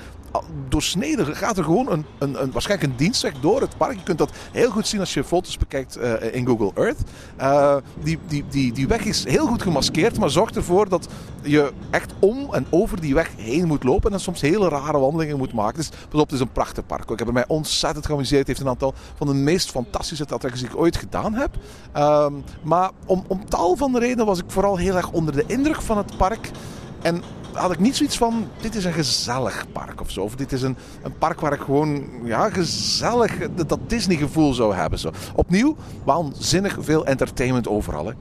doorsneden 0.68 1.36
gaat 1.36 1.58
er 1.58 1.64
gewoon 1.64 1.90
een, 1.90 2.04
een, 2.18 2.42
een, 2.42 2.52
waarschijnlijk 2.52 2.90
een 2.90 2.96
dienstweg 2.96 3.32
door 3.40 3.60
het 3.60 3.76
park. 3.76 3.96
Je 3.96 4.02
kunt 4.02 4.18
dat 4.18 4.30
heel 4.52 4.70
goed 4.70 4.86
zien 4.86 5.00
als 5.00 5.14
je 5.14 5.24
foto's 5.24 5.58
bekijkt 5.58 5.98
uh, 5.98 6.34
in 6.34 6.46
Google 6.46 6.70
Earth. 6.74 6.98
Uh, 7.40 7.76
die, 8.02 8.18
die, 8.26 8.44
die, 8.48 8.72
die 8.72 8.88
weg 8.88 9.04
is 9.04 9.24
heel 9.24 9.46
goed 9.46 9.62
gemaskeerd, 9.62 10.18
maar 10.18 10.30
zorgt 10.30 10.56
ervoor 10.56 10.88
dat 10.88 11.08
je 11.42 11.72
echt 11.90 12.12
om 12.18 12.54
en 12.54 12.66
over 12.70 13.00
die 13.00 13.14
weg 13.14 13.30
heen 13.36 13.66
moet 13.66 13.84
lopen. 13.84 14.12
En 14.12 14.20
soms 14.20 14.40
hele 14.40 14.68
rare 14.68 14.98
wandelingen 14.98 15.38
moet 15.38 15.52
maken. 15.52 15.76
Dus 15.76 15.88
pas 16.08 16.20
op, 16.20 16.26
het 16.26 16.32
is 16.32 16.40
een 16.40 16.52
prachtig 16.52 16.86
park. 16.86 17.10
Ik 17.10 17.18
heb 17.18 17.28
er 17.28 17.34
mij 17.34 17.46
ontzettend 17.46 18.06
geamuseerd. 18.06 18.38
Het 18.38 18.46
heeft 18.46 18.60
een 18.60 18.68
aantal 18.68 18.94
van 19.14 19.26
de 19.26 19.34
meest 19.34 19.70
fantastische 19.70 20.26
attracties 20.28 20.60
die 20.60 20.70
ik 20.70 20.76
ooit 20.76 20.96
gedaan 20.96 21.34
heb. 21.34 21.56
Uh, 21.96 22.26
maar 22.62 22.90
om, 23.06 23.24
om 23.26 23.48
tal 23.48 23.76
van 23.76 23.98
redenen 23.98 24.26
was 24.26 24.38
ik 24.38 24.44
vooral 24.46 24.76
heel 24.76 24.96
erg 24.96 25.10
onder 25.10 25.34
de 25.34 25.44
indruk 25.46 25.82
van 25.82 25.96
het 25.96 26.16
park. 26.16 26.50
En 27.02 27.22
had 27.54 27.73
ik 27.73 27.78
niet 27.78 27.96
zoiets 27.96 28.16
van, 28.16 28.49
dit 28.61 28.75
is 28.75 28.84
een 28.84 28.92
gezellig 28.92 29.64
park 29.73 30.00
of 30.00 30.11
zo. 30.11 30.20
Of 30.20 30.34
dit 30.34 30.52
is 30.52 30.62
een, 30.62 30.76
een 31.02 31.18
park 31.18 31.40
waar 31.40 31.52
ik 31.52 31.61
gewoon, 31.61 32.04
ja, 32.25 32.50
gezellig 32.50 33.38
dat 33.66 33.78
Disney 33.87 34.16
gevoel 34.16 34.54
zou 34.54 34.75
hebben. 34.75 34.99
Zo. 34.99 35.11
Opnieuw, 35.34 35.76
waanzinnig 36.04 36.76
veel 36.80 37.06
entertainment 37.06 37.68
overal. 37.68 38.06
Hè. 38.06 38.12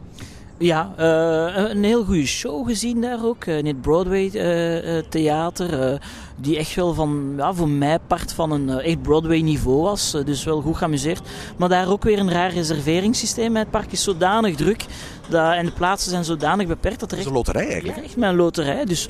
Ja, 0.63 0.93
uh, 0.99 1.69
een 1.69 1.83
heel 1.83 2.03
goede 2.03 2.25
show 2.25 2.67
gezien 2.67 3.01
daar 3.01 3.25
ook. 3.25 3.45
in 3.45 3.65
het 3.65 3.81
Broadway 3.81 4.31
uh, 4.33 5.03
theater. 5.09 5.99
die 6.35 6.57
echt 6.57 6.75
wel 6.75 6.93
van, 6.93 7.33
ja, 7.37 7.53
voor 7.53 7.69
mij 7.69 7.99
part 8.07 8.33
van 8.33 8.51
een 8.51 8.69
echt 8.69 9.01
Broadway 9.01 9.41
niveau 9.41 9.81
was. 9.81 10.17
dus 10.25 10.43
wel 10.43 10.61
goed 10.61 10.77
geamuseerd. 10.77 11.21
Maar 11.57 11.69
daar 11.69 11.89
ook 11.89 12.03
weer 12.03 12.19
een 12.19 12.31
raar 12.31 12.53
reserveringssysteem. 12.53 13.55
Het 13.55 13.69
park 13.69 13.91
is 13.91 14.03
zodanig 14.03 14.55
druk. 14.55 14.85
Dat, 15.29 15.53
en 15.53 15.65
de 15.65 15.71
plaatsen 15.71 16.11
zijn 16.11 16.23
zodanig 16.23 16.67
beperkt 16.67 16.99
dat 16.99 17.11
er 17.11 17.17
echt... 17.17 17.25
Is 17.25 17.31
een 17.31 17.37
loterij 17.37 17.67
eigenlijk. 17.67 17.97
Ja, 17.97 18.03
echt 18.03 18.17
een 18.17 18.35
loterij. 18.35 18.85
Dus 18.85 19.07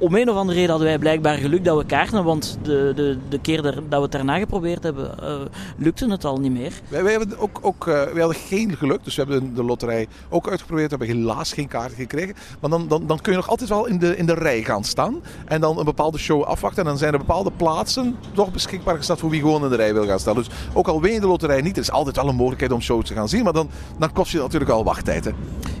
om 0.00 0.14
een 0.14 0.30
of 0.30 0.36
andere 0.36 0.58
reden 0.58 0.70
hadden 0.70 0.88
wij 0.88 0.98
blijkbaar 0.98 1.36
geluk 1.36 1.64
dat 1.64 1.76
we 1.76 1.84
kaarten, 1.84 2.24
want 2.24 2.58
de, 2.62 2.92
de, 2.94 3.18
de 3.28 3.38
keer 3.38 3.62
dat 3.62 3.74
we 3.88 3.96
het 3.96 4.12
daarna 4.12 4.38
geprobeerd 4.38 4.82
hebben, 4.82 5.14
uh, 5.22 5.40
lukte 5.76 6.10
het 6.10 6.24
al 6.24 6.38
niet 6.40 6.52
meer. 6.52 6.72
Wij, 6.88 7.02
wij, 7.02 7.12
hebben 7.12 7.38
ook, 7.38 7.58
ook, 7.62 7.86
uh, 7.86 7.94
wij 7.94 8.22
hadden 8.22 8.40
geen 8.40 8.76
geluk, 8.76 9.04
dus 9.04 9.16
we 9.16 9.22
hebben 9.22 9.54
de 9.54 9.64
loterij 9.64 10.06
ook 10.28 10.48
uitgeprobeerd, 10.48 10.90
we 10.90 10.96
hebben 10.96 11.16
helaas 11.16 11.52
geen 11.52 11.68
kaarten 11.68 11.96
gekregen. 11.96 12.34
Maar 12.60 12.70
dan, 12.70 12.88
dan, 12.88 13.06
dan 13.06 13.20
kun 13.20 13.32
je 13.32 13.38
nog 13.38 13.48
altijd 13.48 13.68
wel 13.68 13.86
in 13.86 13.98
de, 13.98 14.16
in 14.16 14.26
de 14.26 14.34
rij 14.34 14.62
gaan 14.62 14.84
staan 14.84 15.20
en 15.44 15.60
dan 15.60 15.78
een 15.78 15.84
bepaalde 15.84 16.18
show 16.18 16.42
afwachten. 16.42 16.82
En 16.82 16.88
dan 16.88 16.98
zijn 16.98 17.12
er 17.12 17.18
bepaalde 17.18 17.52
plaatsen 17.56 18.16
toch 18.32 18.52
beschikbaar 18.52 18.96
gesteld 18.96 19.18
voor 19.18 19.30
wie 19.30 19.40
gewoon 19.40 19.62
in 19.62 19.70
de 19.70 19.76
rij 19.76 19.94
wil 19.94 20.06
gaan 20.06 20.20
staan. 20.20 20.34
Dus 20.34 20.50
ook 20.72 20.88
al 20.88 21.00
win 21.00 21.12
je 21.12 21.20
de 21.20 21.26
loterij 21.26 21.60
niet, 21.60 21.76
er 21.76 21.82
is 21.82 21.90
altijd 21.90 22.16
wel 22.16 22.28
een 22.28 22.34
mogelijkheid 22.34 22.72
om 22.72 22.80
shows 22.80 23.06
te 23.06 23.14
gaan 23.14 23.28
zien, 23.28 23.44
maar 23.44 23.52
dan, 23.52 23.70
dan 23.98 24.12
kost 24.12 24.32
je 24.32 24.38
natuurlijk 24.38 24.70
al 24.70 24.84
wachttijd. 24.84 25.24
Hè? 25.24 25.30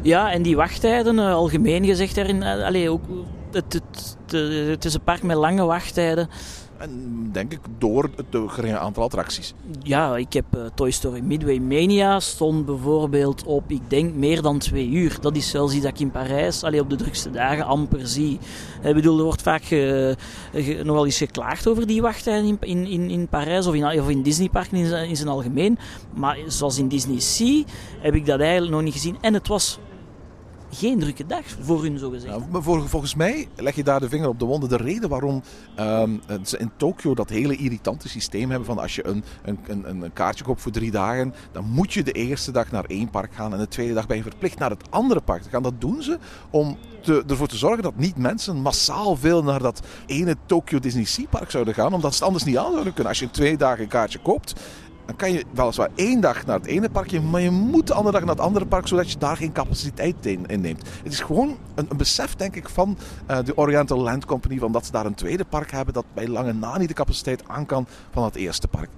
Ja, 0.02 0.32
en 0.32 0.42
die 0.42 0.56
wachttijden, 0.56 1.14
uh, 1.14 1.34
algemeen 1.34 1.84
gezegd, 1.84 2.14
daarin, 2.14 2.42
allee, 2.42 2.90
ook 2.90 3.02
het, 3.52 3.72
het, 3.72 4.16
het, 4.68 4.84
is 4.84 4.94
een 4.94 5.02
park 5.02 5.22
met 5.22 5.36
lange 5.36 5.64
wachttijden. 5.64 6.28
En 6.80 7.28
denk 7.32 7.52
ik 7.52 7.60
door 7.78 8.10
het 8.16 8.26
geringe 8.46 8.78
aantal 8.78 9.02
attracties. 9.02 9.54
Ja, 9.82 10.16
ik 10.16 10.32
heb 10.32 10.44
uh, 10.56 10.62
Toy 10.74 10.90
Story 10.90 11.20
Midway 11.20 11.58
Mania 11.58 12.20
stond 12.20 12.66
bijvoorbeeld 12.66 13.44
op, 13.44 13.70
ik 13.70 13.90
denk, 13.90 14.14
meer 14.14 14.42
dan 14.42 14.58
twee 14.58 14.88
uur. 14.88 15.18
Dat 15.20 15.36
is 15.36 15.50
zelfs 15.50 15.74
iets 15.74 15.82
dat 15.82 15.92
ik 15.92 16.00
in 16.00 16.10
Parijs, 16.10 16.62
alleen 16.64 16.80
op 16.80 16.90
de 16.90 16.96
drukste 16.96 17.30
dagen, 17.30 17.64
amper 17.64 18.06
zie. 18.06 18.38
Ik 18.82 18.94
bedoel, 18.94 19.18
er 19.18 19.24
wordt 19.24 19.42
vaak 19.42 19.62
uh, 19.62 19.68
ge, 20.52 20.80
nogal 20.84 21.04
eens 21.04 21.18
geklaagd 21.18 21.68
over 21.68 21.86
die 21.86 22.02
wachttijden 22.02 22.58
in, 22.60 22.86
in, 22.86 23.10
in 23.10 23.28
Parijs 23.28 23.66
of 23.66 23.74
in, 23.74 24.00
of 24.00 24.08
in 24.08 24.22
Disneyparken 24.22 24.76
in, 24.76 25.08
in 25.08 25.16
zijn 25.16 25.28
algemeen. 25.28 25.78
Maar 26.14 26.38
zoals 26.46 26.78
in 26.78 26.88
Disney 26.88 27.20
Sea 27.20 27.62
heb 28.00 28.14
ik 28.14 28.26
dat 28.26 28.40
eigenlijk 28.40 28.72
nog 28.72 28.82
niet 28.82 28.92
gezien. 28.92 29.16
En 29.20 29.34
het 29.34 29.48
was 29.48 29.78
geen 30.70 30.98
drukke 30.98 31.26
dag 31.26 31.42
voor 31.60 31.82
hun, 31.82 31.98
zo 31.98 32.10
gezegd. 32.10 32.48
Maar 32.50 32.62
volgens 32.62 33.14
mij 33.14 33.48
leg 33.56 33.74
je 33.74 33.84
daar 33.84 34.00
de 34.00 34.08
vinger 34.08 34.28
op 34.28 34.38
de 34.38 34.44
wonden. 34.44 34.68
De 34.68 34.76
reden 34.76 35.08
waarom 35.08 35.42
ze 36.44 36.58
in 36.58 36.70
Tokio 36.76 37.14
dat 37.14 37.28
hele 37.28 37.56
irritante 37.56 38.08
systeem 38.08 38.48
hebben 38.48 38.66
van 38.66 38.78
als 38.78 38.94
je 38.94 39.06
een, 39.06 39.24
een, 39.42 39.58
een, 39.66 40.02
een, 40.02 40.12
kaartje 40.12 40.44
koopt 40.44 40.60
voor 40.60 40.72
drie 40.72 40.90
dagen, 40.90 41.34
dan 41.52 41.64
moet 41.68 41.92
je 41.92 42.02
de 42.02 42.12
eerste 42.12 42.52
dag 42.52 42.70
naar 42.70 42.84
één 42.84 43.10
park 43.10 43.34
gaan 43.34 43.52
en 43.52 43.58
de 43.58 43.68
tweede 43.68 43.94
dag 43.94 44.06
ben 44.06 44.16
je 44.16 44.22
verplicht 44.22 44.58
naar 44.58 44.70
het 44.70 44.90
andere 44.90 45.20
park 45.20 45.42
te 45.42 45.48
gaan. 45.48 45.62
Dat 45.62 45.80
doen 45.80 46.02
ze 46.02 46.18
om 46.50 46.76
te, 47.02 47.24
ervoor 47.26 47.48
te 47.48 47.56
zorgen 47.56 47.82
dat 47.82 47.96
niet 47.96 48.16
mensen 48.16 48.56
massaal 48.56 49.16
veel 49.16 49.42
naar 49.42 49.62
dat 49.62 49.80
ene 50.06 50.36
Tokyo 50.46 50.78
Disney 50.78 51.04
Sea 51.04 51.26
Park 51.30 51.50
zouden 51.50 51.74
gaan, 51.74 51.92
omdat 51.92 52.10
ze 52.10 52.16
het 52.16 52.26
anders 52.26 52.44
niet 52.44 52.58
aan 52.58 52.72
zouden 52.72 52.92
kunnen. 52.92 53.12
Als 53.12 53.18
je 53.20 53.30
twee 53.30 53.56
dagen 53.56 53.82
een 53.82 53.88
kaartje 53.88 54.18
koopt, 54.18 54.54
dan 55.10 55.18
kan 55.18 55.32
je 55.32 55.44
weliswaar 55.52 55.88
één 55.94 56.20
dag 56.20 56.46
naar 56.46 56.56
het 56.56 56.66
ene 56.66 56.90
parkje, 56.90 57.20
maar 57.20 57.40
je 57.40 57.50
moet 57.50 57.86
de 57.86 57.94
andere 57.94 58.16
dag 58.16 58.26
naar 58.26 58.36
het 58.36 58.44
andere 58.44 58.66
park, 58.66 58.86
zodat 58.86 59.10
je 59.10 59.18
daar 59.18 59.36
geen 59.36 59.52
capaciteit 59.52 60.26
in, 60.26 60.46
neemt. 60.60 60.82
Het 61.02 61.12
is 61.12 61.20
gewoon 61.20 61.56
een, 61.74 61.86
een 61.88 61.96
besef, 61.96 62.36
denk 62.36 62.56
ik, 62.56 62.68
van 62.68 62.96
uh, 63.30 63.38
de 63.44 63.56
Oriental 63.56 63.98
Land 63.98 64.24
Company, 64.24 64.58
van 64.58 64.72
dat 64.72 64.86
ze 64.86 64.92
daar 64.92 65.06
een 65.06 65.14
tweede 65.14 65.44
park 65.44 65.70
hebben 65.70 65.94
dat 65.94 66.04
bij 66.14 66.28
lange 66.28 66.52
na 66.52 66.78
niet 66.78 66.88
de 66.88 66.94
capaciteit 66.94 67.42
aan 67.46 67.66
kan 67.66 67.86
van 68.10 68.24
het 68.24 68.34
eerste 68.34 68.68
park. 68.68 68.88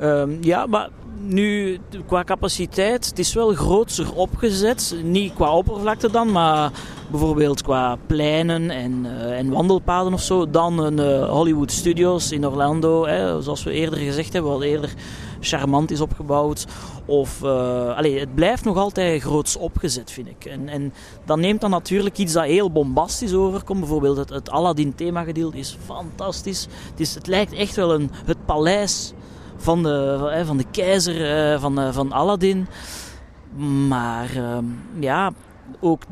Um, 0.00 0.38
ja, 0.40 0.66
maar 0.66 0.88
nu 1.20 1.78
qua 2.06 2.24
capaciteit, 2.24 3.06
het 3.06 3.18
is 3.18 3.34
wel 3.34 3.54
groter 3.54 4.14
opgezet. 4.14 4.96
Niet 5.02 5.34
qua 5.34 5.52
oppervlakte 5.56 6.10
dan, 6.10 6.32
maar 6.32 6.70
bijvoorbeeld 7.10 7.62
qua 7.62 7.96
pleinen 8.06 8.70
en, 8.70 9.04
uh, 9.04 9.38
en 9.38 9.50
wandelpaden 9.50 10.12
of 10.12 10.22
zo. 10.22 10.50
Dan 10.50 10.78
een 10.78 10.98
uh, 10.98 11.28
Hollywood 11.28 11.72
Studios 11.72 12.32
in 12.32 12.46
Orlando, 12.46 13.06
hè, 13.06 13.42
zoals 13.42 13.62
we 13.62 13.70
eerder 13.70 13.98
gezegd 13.98 14.32
hebben, 14.32 14.50
wat 14.50 14.62
eerder 14.62 14.94
charmant 15.40 15.90
is 15.90 16.00
opgebouwd. 16.00 16.66
Of, 17.04 17.42
uh, 17.42 17.96
allez, 17.96 18.20
het 18.20 18.34
blijft 18.34 18.64
nog 18.64 18.76
altijd 18.76 19.22
groots 19.22 19.56
opgezet, 19.56 20.10
vind 20.10 20.28
ik. 20.28 20.44
En, 20.44 20.68
en 20.68 20.92
dan 21.24 21.40
neemt 21.40 21.60
dan 21.60 21.70
natuurlijk 21.70 22.18
iets 22.18 22.32
dat 22.32 22.44
heel 22.44 22.70
bombastisch 22.70 23.34
overkomt. 23.34 23.80
Bijvoorbeeld 23.80 24.16
het, 24.16 24.28
het 24.28 24.50
Aladdin 24.50 24.94
themagedeelte 24.94 25.58
is 25.58 25.78
fantastisch. 25.84 26.66
Het, 26.90 27.00
is, 27.00 27.14
het 27.14 27.26
lijkt 27.26 27.52
echt 27.52 27.76
wel 27.76 27.94
een, 27.94 28.10
het 28.24 28.44
paleis 28.44 29.12
van 29.56 29.82
de, 29.82 30.42
van 30.46 30.56
de 30.56 30.66
keizer 30.70 31.52
uh, 31.52 31.60
van, 31.60 31.92
van 31.92 32.12
Aladdin. 32.12 32.66
Maar 33.88 34.36
uh, 34.36 34.58
ja, 35.00 35.32
ook 35.80 36.02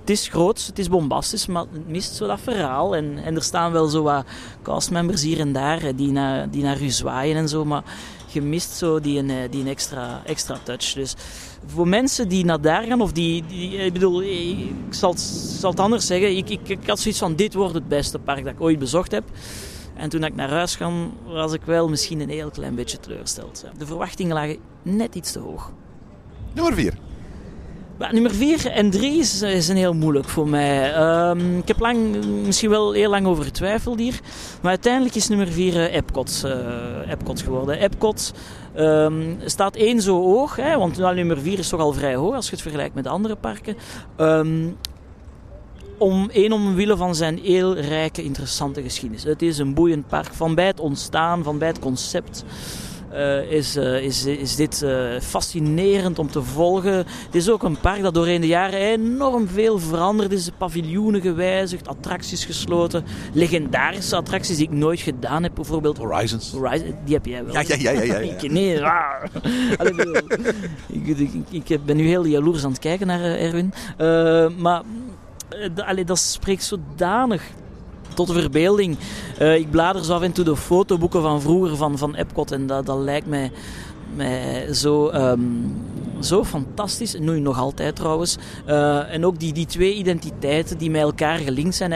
het 0.00 0.10
is 0.10 0.28
groot, 0.28 0.66
het 0.66 0.78
is 0.78 0.88
bombastisch, 0.88 1.46
maar 1.46 1.64
het 1.72 1.88
mist 1.88 2.14
zo 2.14 2.26
dat 2.26 2.40
verhaal. 2.40 2.96
En, 2.96 3.18
en 3.24 3.34
er 3.34 3.42
staan 3.42 3.72
wel 3.72 3.86
zo 3.86 4.02
wat 4.02 4.24
castmembers 4.62 5.22
hier 5.22 5.40
en 5.40 5.52
daar 5.52 5.96
die, 5.96 6.10
na, 6.10 6.46
die 6.46 6.62
naar 6.62 6.82
u 6.82 6.88
zwaaien 6.88 7.36
en 7.36 7.48
zo. 7.48 7.64
Maar 7.64 7.82
je 8.32 8.42
mist 8.42 8.70
zo 8.70 9.00
die, 9.00 9.22
eh, 9.22 9.50
die 9.50 9.68
extra, 9.68 10.22
extra 10.24 10.58
touch. 10.62 10.92
Dus 10.92 11.14
voor 11.66 11.88
mensen 11.88 12.28
die 12.28 12.44
naar 12.44 12.60
daar 12.60 12.82
gaan, 12.82 13.00
of 13.00 13.12
die, 13.12 13.44
die 13.46 13.76
ik 13.76 13.92
bedoel, 13.92 14.22
ik 14.22 14.68
zal 14.90 15.14
zal 15.58 15.70
het 15.70 15.80
anders 15.80 16.06
zeggen, 16.06 16.36
ik, 16.36 16.50
ik, 16.50 16.68
ik 16.68 16.86
had 16.86 16.98
zoiets 16.98 17.20
van, 17.20 17.36
dit 17.36 17.54
wordt 17.54 17.74
het 17.74 17.88
beste 17.88 18.18
park 18.18 18.44
dat 18.44 18.52
ik 18.52 18.60
ooit 18.60 18.78
bezocht 18.78 19.12
heb. 19.12 19.24
En 19.96 20.08
toen 20.08 20.24
ik 20.24 20.34
naar 20.34 20.50
huis 20.50 20.76
kwam, 20.76 21.12
was 21.26 21.52
ik 21.52 21.62
wel 21.64 21.88
misschien 21.88 22.20
een 22.20 22.28
heel 22.28 22.50
klein 22.50 22.74
beetje 22.74 23.00
teleurgesteld. 23.00 23.64
De 23.78 23.86
verwachtingen 23.86 24.34
lagen 24.34 24.56
net 24.82 25.14
iets 25.14 25.32
te 25.32 25.38
hoog. 25.38 25.72
Nummer 26.52 26.74
4. 26.74 27.11
Nummer 28.10 28.34
4 28.34 28.66
en 28.66 28.90
3 28.90 29.18
is, 29.18 29.42
is 29.42 29.68
een 29.68 29.76
heel 29.76 29.94
moeilijk 29.94 30.28
voor 30.28 30.48
mij. 30.48 30.94
Ehm, 30.94 31.58
ik 31.58 31.68
heb 31.68 31.80
lang, 31.80 32.24
misschien 32.44 32.70
wel 32.70 32.92
heel 32.92 33.10
lang 33.10 33.26
over 33.26 33.44
getwijfeld 33.44 33.98
hier. 33.98 34.20
Maar 34.60 34.70
uiteindelijk 34.70 35.14
is 35.14 35.28
nummer 35.28 35.48
4 35.48 35.74
uh, 35.74 35.94
Epcot, 35.94 36.42
uh, 36.46 37.10
Epcot 37.10 37.40
geworden. 37.40 37.78
Epcot 37.78 38.32
um, 38.76 39.38
staat 39.44 39.76
één 39.76 40.00
zo 40.00 40.22
hoog, 40.22 40.56
hè, 40.56 40.78
want 40.78 40.96
nummer 40.96 41.40
4 41.40 41.58
is 41.58 41.68
toch 41.68 41.80
al 41.80 41.92
vrij 41.92 42.14
hoog 42.14 42.34
als 42.34 42.44
je 42.44 42.52
het 42.52 42.62
vergelijkt 42.62 42.94
met 42.94 43.06
andere 43.06 43.36
parken. 43.36 43.76
Um, 44.16 44.76
om 45.98 46.30
één 46.30 46.52
omwille 46.52 46.96
van 46.96 47.14
zijn 47.14 47.38
heel 47.38 47.76
rijke, 47.76 48.22
interessante 48.22 48.82
geschiedenis. 48.82 49.24
Het 49.24 49.42
is 49.42 49.58
een 49.58 49.74
boeiend 49.74 50.08
park. 50.08 50.34
Van 50.34 50.54
bij 50.54 50.66
het 50.66 50.80
ontstaan, 50.80 51.42
van 51.42 51.58
bij 51.58 51.68
het 51.68 51.78
concept. 51.78 52.44
Uh, 53.14 53.50
is, 53.50 53.76
uh, 53.76 54.02
is, 54.02 54.26
is 54.26 54.56
dit 54.56 54.82
uh, 54.84 55.20
fascinerend 55.20 56.18
om 56.18 56.30
te 56.30 56.42
volgen. 56.42 56.96
Het 56.96 57.34
is 57.34 57.50
ook 57.50 57.62
een 57.62 57.80
park 57.80 58.02
dat 58.02 58.14
doorheen 58.14 58.40
de 58.40 58.46
jaren 58.46 58.78
enorm 58.78 59.48
veel 59.48 59.78
veranderd 59.78 60.32
is. 60.32 60.50
Paviljoenen 60.58 61.20
gewijzigd, 61.20 61.88
attracties 61.88 62.44
gesloten. 62.44 63.04
Legendarische 63.32 64.16
attracties 64.16 64.56
die 64.56 64.66
ik 64.66 64.72
nooit 64.72 65.00
gedaan 65.00 65.42
heb, 65.42 65.54
bijvoorbeeld. 65.54 65.98
Horizons. 65.98 66.52
Horizon, 66.52 66.94
die 67.04 67.14
heb 67.14 67.26
jij 67.26 67.44
wel. 67.44 67.54
Ja, 67.54 67.62
ja, 67.66 67.76
ja. 67.78 67.90
ja, 67.90 68.02
ja, 68.02 68.18
ja. 68.18 68.32
ik, 68.40 68.50
nee, 68.50 68.80
ik, 71.06 71.18
ik, 71.50 71.68
ik, 71.68 71.84
ben 71.84 71.96
nu 71.96 72.06
heel 72.06 72.24
jaloers 72.24 72.64
aan 72.64 72.70
het 72.70 72.80
kijken 72.80 73.06
naar 73.06 73.20
Erwin. 73.20 73.72
maar 74.58 74.82
allee, 75.76 76.04
dat 76.04 76.18
spreekt 76.18 76.64
zodanig 76.64 77.42
tot 78.14 78.26
de 78.26 78.40
verbeelding. 78.40 78.96
Uh, 79.40 79.54
ik 79.54 79.70
blader 79.70 80.04
zo 80.04 80.14
af 80.14 80.22
en 80.22 80.32
toe 80.32 80.44
de 80.44 80.56
fotoboeken 80.56 81.22
van 81.22 81.40
vroeger 81.40 81.76
van, 81.76 81.98
van 81.98 82.14
Epcot 82.14 82.52
en 82.52 82.66
dat, 82.66 82.86
dat 82.86 82.98
lijkt 82.98 83.26
mij, 83.26 83.50
mij 84.16 84.72
zo, 84.74 85.10
um, 85.10 85.74
zo 86.20 86.44
fantastisch. 86.44 87.18
Nu 87.18 87.40
nog 87.40 87.58
altijd 87.58 87.96
trouwens. 87.96 88.36
Uh, 88.68 89.12
en 89.12 89.26
ook 89.26 89.38
die, 89.38 89.52
die 89.52 89.66
twee 89.66 89.94
identiteiten 89.94 90.78
die 90.78 90.90
met 90.90 91.02
elkaar 91.02 91.38
gelinkt 91.38 91.74
zijn. 91.74 91.92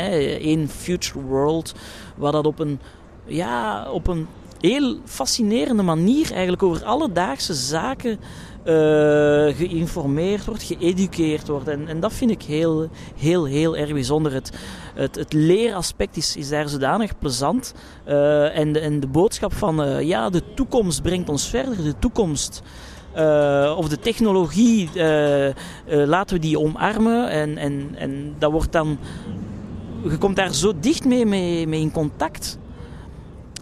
Eén 0.48 0.68
Future 0.68 1.20
World, 1.20 1.74
waar 2.16 2.32
dat 2.32 2.46
op 2.46 2.58
een, 2.58 2.80
ja, 3.24 3.86
op 3.90 4.06
een 4.06 4.26
heel 4.60 4.96
fascinerende 5.04 5.82
manier 5.82 6.32
eigenlijk 6.32 6.62
over 6.62 6.84
alledaagse 6.84 7.54
zaken 7.54 8.18
uh, 8.66 9.56
geïnformeerd 9.56 10.44
wordt, 10.44 10.62
geëduceerd 10.62 11.48
wordt. 11.48 11.68
En, 11.68 11.88
en 11.88 12.00
dat 12.00 12.12
vind 12.12 12.30
ik 12.30 12.42
heel, 12.42 12.88
heel, 13.16 13.44
heel 13.44 13.76
erg 13.76 13.92
bijzonder. 13.92 14.32
Het, 14.32 14.50
het, 14.94 15.14
het 15.14 15.32
leeraspect 15.32 16.16
is, 16.16 16.36
is 16.36 16.48
daar 16.48 16.68
zodanig 16.68 17.18
plezant. 17.18 17.74
Uh, 18.08 18.58
en, 18.58 18.72
de, 18.72 18.78
en 18.78 19.00
de 19.00 19.06
boodschap 19.06 19.52
van 19.52 19.84
uh, 19.84 20.00
ja, 20.00 20.30
de 20.30 20.42
toekomst 20.54 21.02
brengt 21.02 21.28
ons 21.28 21.48
verder. 21.48 21.76
De 21.76 21.98
toekomst. 21.98 22.62
Of 23.76 23.88
de 23.88 23.98
technologie, 24.00 24.90
laten 25.86 26.36
we 26.36 26.42
die 26.42 26.58
omarmen. 26.58 27.28
En, 27.28 27.58
en, 27.58 27.94
en 27.94 28.34
dat 28.38 28.52
wordt 28.52 28.72
dan. 28.72 28.98
Je 30.08 30.18
komt 30.18 30.36
daar 30.36 30.54
zo 30.54 30.72
dicht 30.80 31.04
mee, 31.04 31.26
mee, 31.26 31.66
mee 31.66 31.80
in 31.80 31.92
contact 31.92 32.58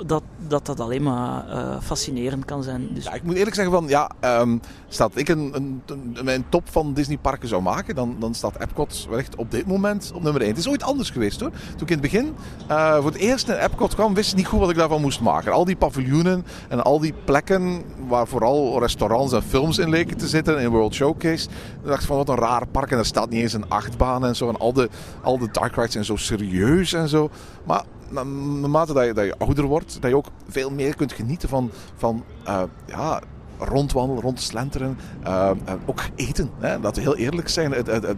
dat, 0.06 0.22
dat 0.48 0.66
dat 0.66 0.80
alleen 0.80 1.02
maar 1.02 1.48
uh, 1.48 1.80
fascinerend 1.80 2.44
kan 2.44 2.62
zijn. 2.62 2.88
Dus... 2.92 3.04
Ja, 3.04 3.12
ik 3.12 3.22
moet 3.22 3.34
eerlijk 3.34 3.54
zeggen 3.54 3.74
van, 3.74 3.88
ja, 3.88 4.10
um, 4.40 4.60
staat 4.88 5.16
ik 5.16 5.28
een, 5.28 5.52
een, 5.86 6.16
mijn 6.24 6.44
top 6.48 6.62
van 6.70 6.94
Disney 6.94 7.18
parken 7.18 7.48
zou 7.48 7.62
maken, 7.62 7.94
dan, 7.94 8.16
dan 8.18 8.34
staat 8.34 8.60
Epcot 8.60 9.06
wellicht 9.08 9.36
op 9.36 9.50
dit 9.50 9.66
moment 9.66 10.12
op 10.14 10.22
nummer 10.22 10.40
1. 10.40 10.50
Het 10.50 10.58
is 10.58 10.68
ooit 10.68 10.82
anders 10.82 11.10
geweest 11.10 11.40
hoor. 11.40 11.50
Toen 11.50 11.80
ik 11.80 11.90
in 11.90 11.98
het 11.98 12.00
begin 12.00 12.34
uh, 12.70 12.94
voor 12.94 13.10
het 13.10 13.20
eerst 13.20 13.46
naar 13.46 13.58
Epcot 13.58 13.94
kwam, 13.94 14.14
wist 14.14 14.30
ik 14.30 14.36
niet 14.36 14.46
goed 14.46 14.60
wat 14.60 14.70
ik 14.70 14.76
daarvan 14.76 15.00
moest 15.00 15.20
maken. 15.20 15.52
Al 15.52 15.64
die 15.64 15.76
paviljoenen 15.76 16.44
en 16.68 16.84
al 16.84 17.00
die 17.00 17.14
plekken 17.24 17.82
waar 18.08 18.26
vooral 18.26 18.80
restaurants 18.80 19.32
en 19.32 19.42
films 19.42 19.78
in 19.78 19.88
leken 19.88 20.16
te 20.16 20.28
zitten 20.28 20.58
in 20.58 20.68
World 20.68 20.94
Showcase. 20.94 21.48
Ik 21.82 21.88
dacht 21.88 22.04
van 22.04 22.16
wat 22.16 22.28
een 22.28 22.36
raar 22.36 22.66
park 22.66 22.90
en 22.90 22.98
er 22.98 23.06
staat 23.06 23.30
niet 23.30 23.40
eens 23.40 23.52
een 23.52 23.68
achtbaan 23.68 24.26
en 24.26 24.36
zo. 24.36 24.48
En 24.48 24.56
al 24.56 24.72
de, 24.72 24.88
al 25.22 25.38
de 25.38 25.48
dark 25.52 25.74
rides 25.74 25.92
zijn 25.92 26.04
zo 26.04 26.16
serieus 26.16 26.92
en 26.92 27.08
zo. 27.08 27.30
Maar 27.64 27.84
naarmate 28.14 28.92
dat 28.92 29.06
je, 29.06 29.12
dat 29.12 29.24
je 29.24 29.38
ouder 29.38 29.64
wordt, 29.64 29.96
dat 30.00 30.10
je 30.10 30.16
ook 30.16 30.26
veel 30.48 30.70
meer 30.70 30.96
kunt 30.96 31.12
genieten 31.12 31.48
van, 31.48 31.70
van 31.96 32.24
uh, 32.46 32.62
ja, 32.86 33.20
rondwandelen, 33.64 34.22
rondslenteren. 34.22 34.98
Uh, 35.26 35.50
ook 35.86 36.00
eten. 36.14 36.50
Hè? 36.58 36.80
Dat 36.80 36.96
we 36.96 37.02
heel 37.02 37.16
eerlijk 37.16 37.48
zijn. 37.48 37.72
Het, 37.72 38.14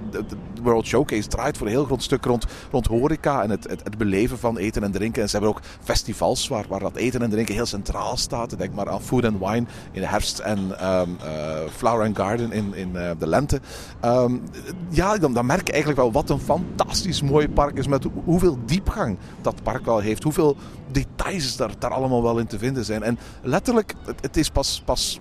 World 0.62 0.87
Showcase 0.87 1.29
draait 1.29 1.57
voor 1.57 1.67
een 1.67 1.73
heel 1.73 1.85
groot 1.85 2.03
stuk 2.03 2.25
rond, 2.25 2.47
rond 2.71 2.87
horeca 2.87 3.43
en 3.43 3.50
het, 3.50 3.99
beleven 3.99 4.38
van 4.38 4.59
eten 4.59 4.82
en 4.82 4.93
drinken. 4.93 5.23
En 5.23 5.28
ze 5.28 5.37
hebben 5.37 5.54
ook 5.54 5.63
festivals 5.80 6.49
waar, 6.49 6.65
waar 6.69 6.80
dat 6.80 6.97
eten 6.97 7.23
en 7.23 7.30
drinken 7.30 7.54
heel 7.54 7.67
centraal 7.67 8.17
staat. 8.17 8.59
Denk 8.59 8.75
maar 8.75 8.89
aan 8.89 9.02
Food 9.02 9.25
and 9.25 9.39
Wine 9.39 9.67
in 9.93 10.00
de 10.00 10.06
herfst 10.06 10.39
en 10.39 10.59
um, 10.59 11.17
uh, 11.25 11.59
Flower 11.71 12.06
and 12.06 12.17
Garden 12.17 12.52
in, 12.52 12.75
in 12.75 12.93
de 12.93 13.26
lente. 13.26 13.61
Um, 14.04 14.43
ja, 14.89 15.19
dan, 15.19 15.32
dan 15.32 15.47
merk 15.47 15.67
je 15.67 15.73
eigenlijk 15.73 16.02
wel 16.02 16.13
wat 16.13 16.30
een 16.30 16.41
fantastisch 16.41 17.23
mooi 17.23 17.49
park 17.49 17.78
is. 17.78 17.87
Met 17.87 18.06
hoeveel 18.25 18.59
diepgang 18.67 19.17
dat 19.43 19.63
park 19.63 19.85
wel 19.85 19.99
heeft. 19.99 20.23
Hoeveel 20.23 20.56
details 20.91 21.56
daar, 21.56 21.71
daar 21.78 21.91
allemaal 21.91 22.23
wel 22.23 22.39
in 22.39 22.47
te 22.47 22.59
vinden 22.59 22.85
zijn. 22.85 23.02
En 23.02 23.19
letterlijk, 23.43 23.95
het, 24.21 24.37
is 24.37 24.50
pas, 24.50 24.82
pas 24.85 25.21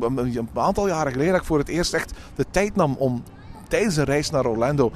een 0.00 0.48
aantal 0.54 0.88
jaren 0.88 1.12
geleden 1.12 1.32
dat 1.32 1.40
ik 1.40 1.46
voor 1.46 1.58
het 1.58 1.68
eerst 1.68 1.94
echt 1.94 2.12
de 2.34 2.44
tijd 2.50 2.76
nam 2.76 2.96
om 2.98 3.22
tijdens 3.68 3.96
een 3.96 4.04
reis 4.04 4.30
naar 4.30 4.46
Orlando 4.46 4.92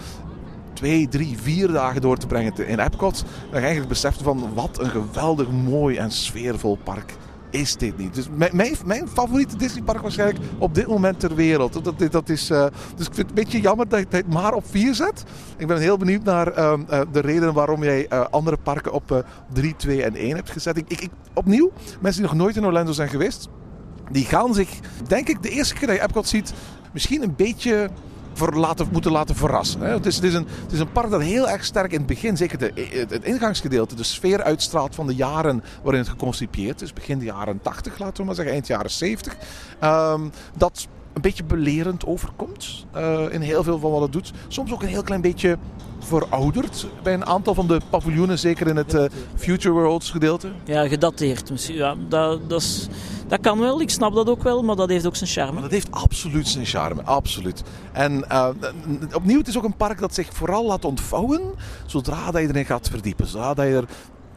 twee, 0.72 1.08
drie, 1.08 1.38
vier 1.38 1.68
dagen 1.68 2.00
door 2.00 2.16
te 2.16 2.26
brengen 2.26 2.68
in 2.68 2.78
Epcot. 2.78 3.14
Dat 3.14 3.24
je 3.50 3.56
eigenlijk 3.56 3.88
besefte 3.88 4.24
van 4.24 4.54
wat 4.54 4.78
een 4.80 4.90
geweldig 4.90 5.50
mooi 5.50 5.96
en 5.96 6.10
sfeervol 6.10 6.78
park 6.84 7.14
is 7.52 7.76
dit 7.76 7.98
niet. 7.98 8.14
Dus 8.14 8.28
mijn, 8.34 8.76
mijn, 8.84 9.08
favoriete 9.08 9.56
Disneypark 9.56 10.00
waarschijnlijk 10.00 10.44
op 10.58 10.74
dit 10.74 10.86
moment 10.86 11.20
ter 11.20 11.34
wereld. 11.34 11.84
Dat, 11.84 12.12
dat, 12.12 12.28
is, 12.28 12.50
uh, 12.50 12.66
dus 12.96 13.06
ik 13.06 13.14
vind 13.14 13.16
het 13.16 13.28
een 13.28 13.44
beetje 13.44 13.60
jammer 13.60 13.88
dat 13.88 14.00
je 14.00 14.16
het 14.16 14.32
maar 14.32 14.54
op 14.54 14.64
4 14.66 14.94
zet. 14.94 15.24
Ik 15.56 15.66
ben 15.66 15.78
heel 15.78 15.96
benieuwd 15.96 16.24
naar 16.24 16.58
uh, 16.58 16.72
uh, 16.90 17.00
de 17.12 17.20
reden 17.20 17.52
waarom 17.52 17.84
jij 17.84 18.08
andere 18.30 18.56
parken 18.56 18.92
op 18.92 19.24
3, 19.52 19.76
2 19.76 20.02
en 20.02 20.14
1 20.14 20.36
hebt 20.36 20.50
gezet. 20.50 20.76
Ik, 20.76 20.88
ik, 20.88 21.10
opnieuw, 21.34 21.70
mensen 22.00 22.22
die 22.22 22.30
nog 22.30 22.40
nooit 22.40 22.56
in 22.56 22.66
Orlando 22.66 22.92
zijn 22.92 23.08
geweest, 23.08 23.48
die 24.10 24.24
gaan 24.24 24.54
zich, 24.54 24.70
denk 25.06 25.28
ik, 25.28 25.42
de 25.42 25.50
eerste 25.50 25.74
keer 25.74 25.86
dat 25.86 25.96
je 25.96 26.02
Epcot 26.02 26.28
ziet, 26.28 26.52
misschien 26.92 27.22
een 27.22 27.34
beetje 27.36 27.90
voor 28.32 28.54
laten, 28.54 28.88
moeten 28.92 29.12
laten 29.12 29.36
verrassen. 29.36 29.80
Hè. 29.80 29.92
Het, 29.92 30.06
is, 30.06 30.14
het, 30.14 30.24
is 30.24 30.34
een, 30.34 30.46
het 30.62 30.72
is 30.72 30.78
een 30.78 30.92
park 30.92 31.10
dat 31.10 31.22
heel 31.22 31.48
erg 31.48 31.64
sterk 31.64 31.92
in 31.92 31.98
het 31.98 32.06
begin, 32.06 32.36
zeker 32.36 32.58
de, 32.58 32.72
het 33.08 33.24
ingangsgedeelte, 33.24 33.94
de 33.94 34.02
sfeer 34.02 34.42
uitstraalt 34.42 34.94
van 34.94 35.06
de 35.06 35.14
jaren 35.14 35.64
waarin 35.82 36.00
het 36.00 36.10
geconcipieerd 36.10 36.82
is. 36.82 36.92
Begin 36.92 37.18
de 37.18 37.24
jaren 37.24 37.60
80, 37.62 37.98
laten 37.98 38.16
we 38.16 38.24
maar 38.24 38.34
zeggen, 38.34 38.54
eind 38.54 38.66
jaren 38.66 38.90
70. 38.90 39.36
Um, 39.84 40.30
dat 40.56 40.86
een 41.12 41.20
beetje 41.20 41.44
belerend 41.44 42.06
overkomt 42.06 42.86
uh, 42.96 43.24
in 43.30 43.40
heel 43.40 43.62
veel 43.62 43.78
van 43.78 43.90
wat 43.90 44.02
het 44.02 44.12
doet. 44.12 44.32
Soms 44.48 44.72
ook 44.72 44.82
een 44.82 44.88
heel 44.88 45.02
klein 45.02 45.20
beetje 45.20 45.58
verouderd 45.98 46.86
bij 47.02 47.14
een 47.14 47.26
aantal 47.26 47.54
van 47.54 47.66
de 47.66 47.80
paviljoenen, 47.90 48.38
zeker 48.38 48.66
in 48.66 48.76
het 48.76 48.94
uh, 48.94 49.04
Future 49.36 49.74
Worlds 49.74 50.10
gedeelte. 50.10 50.48
Ja, 50.64 50.88
gedateerd 50.88 51.50
misschien. 51.50 51.76
Ja, 51.76 51.94
dat, 52.08 52.48
dat, 52.48 52.60
is, 52.60 52.88
dat 53.26 53.40
kan 53.40 53.58
wel, 53.58 53.80
ik 53.80 53.90
snap 53.90 54.14
dat 54.14 54.28
ook 54.28 54.42
wel, 54.42 54.62
maar 54.62 54.76
dat 54.76 54.88
heeft 54.88 55.06
ook 55.06 55.16
zijn 55.16 55.30
charme. 55.30 55.52
Maar 55.52 55.62
dat 55.62 55.70
heeft 55.70 55.90
absoluut 55.90 56.48
zijn 56.48 56.66
charme, 56.66 57.02
absoluut. 57.02 57.62
En 57.92 58.24
uh, 58.30 58.48
opnieuw, 59.12 59.38
het 59.38 59.48
is 59.48 59.56
ook 59.56 59.64
een 59.64 59.76
park 59.76 59.98
dat 59.98 60.14
zich 60.14 60.28
vooral 60.32 60.66
laat 60.66 60.84
ontvouwen 60.84 61.40
zodra 61.86 62.30
dat 62.30 62.42
je 62.42 62.48
erin 62.48 62.64
gaat 62.64 62.88
verdiepen. 62.88 63.26
Zodra 63.26 63.54
dat 63.54 63.66
je 63.66 63.72
er 63.74 63.88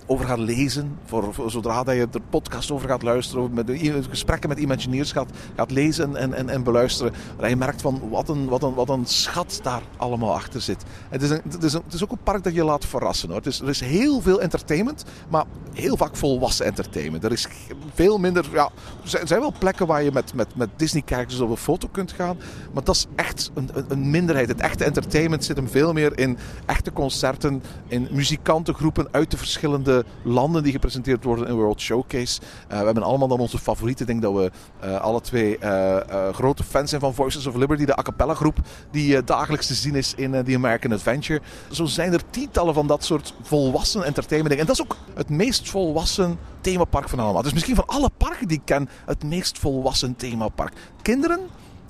over 0.06 0.26
gaat 0.26 0.39
lezen. 0.39 0.98
Voor, 1.06 1.34
zodra 1.48 1.84
dat 1.84 1.96
je 1.96 2.08
er 2.12 2.22
podcast 2.30 2.72
over 2.72 2.89
gaat 2.89 3.02
luisteren. 3.02 3.54
Met 3.54 3.72
gesprekken 4.10 4.50
met 4.50 4.60
Imagineers 4.60 5.12
gaat, 5.12 5.30
gaat 5.56 5.72
lezen 5.72 6.15
en, 6.15 6.34
en, 6.34 6.50
en 6.50 6.63
beluisteren. 6.63 7.13
Dat 7.38 7.50
je 7.50 7.56
merkt 7.56 7.82
van 7.82 8.10
wat 8.10 8.30
een, 8.30 8.48
wat, 8.48 8.63
een, 8.63 8.74
wat 8.74 8.89
een 8.89 9.06
schat 9.06 9.60
daar 9.63 9.82
allemaal 9.98 10.34
achter 10.34 10.62
zit. 10.62 10.84
Het 11.10 11.22
is, 11.22 11.30
een, 11.30 11.41
het, 11.50 11.63
is 11.63 11.74
een, 11.74 11.82
het 11.86 11.94
is 11.94 12.04
ook 12.04 12.12
een 12.12 12.24
park 12.24 12.44
dat 12.44 12.54
je 12.54 12.63
laat 12.63 12.86
verrassen. 12.86 13.30
Hoor. 13.30 13.38
Het 13.38 13.48
is, 13.48 13.60
er 13.60 13.70
is 13.70 13.80
heel 13.80 14.22
veel 14.22 14.41
entertainment. 14.41 15.04
Maar 15.30 15.46
heel 15.74 15.98
vaak 15.98 16.15
volwassen 16.15 16.65
entertainment. 16.65 17.24
Er 17.24 17.32
is 17.32 17.48
veel 17.94 18.18
minder... 18.18 18.46
Ja, 18.54 18.70
er 19.04 19.28
zijn 19.28 19.39
wel 19.39 19.54
plekken 19.60 19.88
waar 19.88 20.04
je 20.04 20.12
met, 20.12 20.34
met, 20.34 20.56
met 20.56 20.70
Disney-kijkers 20.76 21.39
op 21.39 21.50
een 21.50 21.58
foto 21.58 21.88
kunt 21.91 22.12
gaan. 22.12 22.38
Maar 22.74 22.84
dat 22.84 22.96
is 22.96 23.06
echt 23.15 23.52
een, 23.54 23.70
een 23.88 24.10
minderheid. 24.10 24.48
Het 24.48 24.62
echte 24.62 24.84
entertainment 24.84 25.44
zit 25.44 25.56
hem 25.56 25.70
veel 25.70 25.94
meer 25.94 26.18
in 26.18 26.38
echte 26.65 26.94
concerten. 26.94 27.63
In 27.88 28.08
muzikantengroepen 28.12 29.08
uit 29.12 29.32
de 29.32 29.38
verschillende 29.38 29.95
landen 30.24 30.64
die 30.64 30.72
gepresenteerd 30.72 31.24
worden 31.24 31.48
in 31.48 31.54
World 31.54 31.82
Showcase. 31.82 32.42
Uh, 32.42 32.80
we 32.80 32.86
hebben 32.86 33.04
allemaal 33.04 33.28
dan 33.28 33.40
onze 33.40 33.58
favorieten. 33.58 34.06
Ik 34.06 34.12
denk 34.12 34.22
dat 34.22 34.34
we 34.34 34.52
uh, 34.84 35.02
alle 35.02 35.22
twee 35.22 35.58
uh, 35.60 35.98
grote 36.32 36.64
fans 36.64 36.90
zijn 36.90 37.02
van 37.02 37.14
Voices 37.14 37.46
of 37.46 37.56
Liberty, 37.56 37.86
de 37.86 38.00
a 38.00 38.02
cappella 38.02 38.34
groep 38.34 38.58
die 38.92 39.24
dagelijks 39.24 39.68
te 39.68 39.74
zien 39.74 39.96
is 39.96 40.14
in 40.16 40.44
The 40.44 40.56
American 40.56 40.92
Adventure. 40.92 41.42
Zo 41.72 41.86
zijn 41.86 42.14
er 42.14 42.30
tientallen 42.30 42.74
van 42.74 42.88
dat 42.88 43.04
soort 43.04 43.34
volwassen 43.42 44.04
entertainment. 44.04 44.60
En 44.60 44.66
dat 44.66 44.76
is 44.76 44.82
ook 44.82 44.96
het 45.14 45.30
meest 45.30 45.70
volwassen 45.70 46.40
themapark 46.62 47.10
van 47.10 47.20
allemaal. 47.20 47.42
Dus 47.42 47.54
misschien 47.54 47.76
van 47.76 47.88
alle 47.88 48.10
parken 48.18 48.48
die 48.48 48.58
ik 48.58 48.66
ken, 48.66 48.90
het 49.06 49.24
meest 49.24 49.60
volwassen 49.60 50.16
themapark. 50.16 50.74
Kinderen 51.02 51.40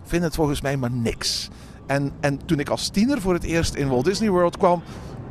vinden 0.03 0.27
het 0.27 0.35
volgens 0.35 0.61
mij 0.61 0.77
maar 0.77 0.91
niks. 0.91 1.49
En, 1.85 2.11
en 2.19 2.45
toen 2.45 2.59
ik 2.59 2.69
als 2.69 2.89
tiener 2.89 3.21
voor 3.21 3.33
het 3.33 3.43
eerst 3.43 3.75
in 3.75 3.87
Walt 3.87 4.05
Disney 4.05 4.29
World 4.29 4.57
kwam, 4.57 4.83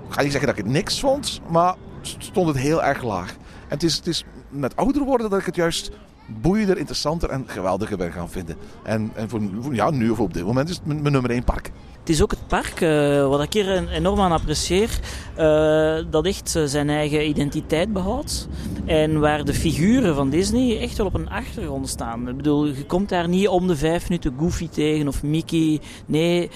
ga 0.09 0.23
niet 0.23 0.31
zeggen 0.31 0.49
dat 0.49 0.59
ik 0.59 0.65
het 0.65 0.73
niks 0.73 1.01
vond, 1.01 1.41
maar 1.49 1.75
stond 2.05 2.49
het 2.49 2.57
heel 2.57 2.83
erg 2.83 3.03
laag. 3.03 3.31
En 3.31 3.37
het 3.69 3.83
is, 3.83 3.97
het 3.97 4.07
is 4.07 4.25
met 4.49 4.77
ouder 4.77 5.03
worden 5.03 5.31
dat 5.31 5.39
ik 5.39 5.47
het 5.47 5.57
juist 5.57 5.91
boeiender, 6.27 6.79
interessanter 6.79 7.31
en 7.31 7.45
geweldiger 7.47 7.97
ben 7.97 8.13
gaan 8.13 8.31
vinden. 8.31 8.57
En, 8.83 9.11
en 9.15 9.29
voor, 9.29 9.41
ja, 9.73 9.91
nu 9.91 10.11
of 10.11 10.21
op 10.21 10.35
dit 10.35 10.45
moment 10.45 10.69
is 10.69 10.77
het 10.77 10.87
mijn, 10.87 11.13
nummer 11.13 11.31
één 11.31 11.45
park. 11.45 11.71
Het 12.01 12.09
is 12.09 12.23
ook 12.23 12.31
het 12.31 12.47
park, 12.47 12.81
uh, 12.81 13.29
wat 13.29 13.43
ik 13.43 13.53
hier 13.53 13.89
enorm 13.89 14.21
aan 14.21 14.33
apprecieer, 14.33 14.99
uh, 15.39 15.97
dat 16.11 16.27
echt 16.27 16.57
zijn 16.65 16.91
eigen 16.91 17.29
identiteit 17.29 17.93
behoudt. 17.93 18.49
En 18.85 19.21
waar 19.21 19.45
de 19.45 19.55
figuren 19.55 20.15
van 20.15 20.31
Disney 20.31 20.81
echt 20.81 20.97
wel 20.97 21.07
op 21.07 21.15
een 21.15 21.29
achtergrond 21.29 21.89
staan. 21.89 22.29
Ik 22.29 22.37
bedoel, 22.37 22.67
je 22.67 22.87
komt 22.87 23.09
daar 23.09 23.29
niet 23.29 23.49
om 23.49 23.67
de 23.67 23.77
vijf 23.77 24.09
minuten 24.09 24.35
Goofy 24.39 24.69
tegen 24.69 25.09
of 25.09 25.23
Mickey. 25.23 25.81
Nee, 26.07 26.51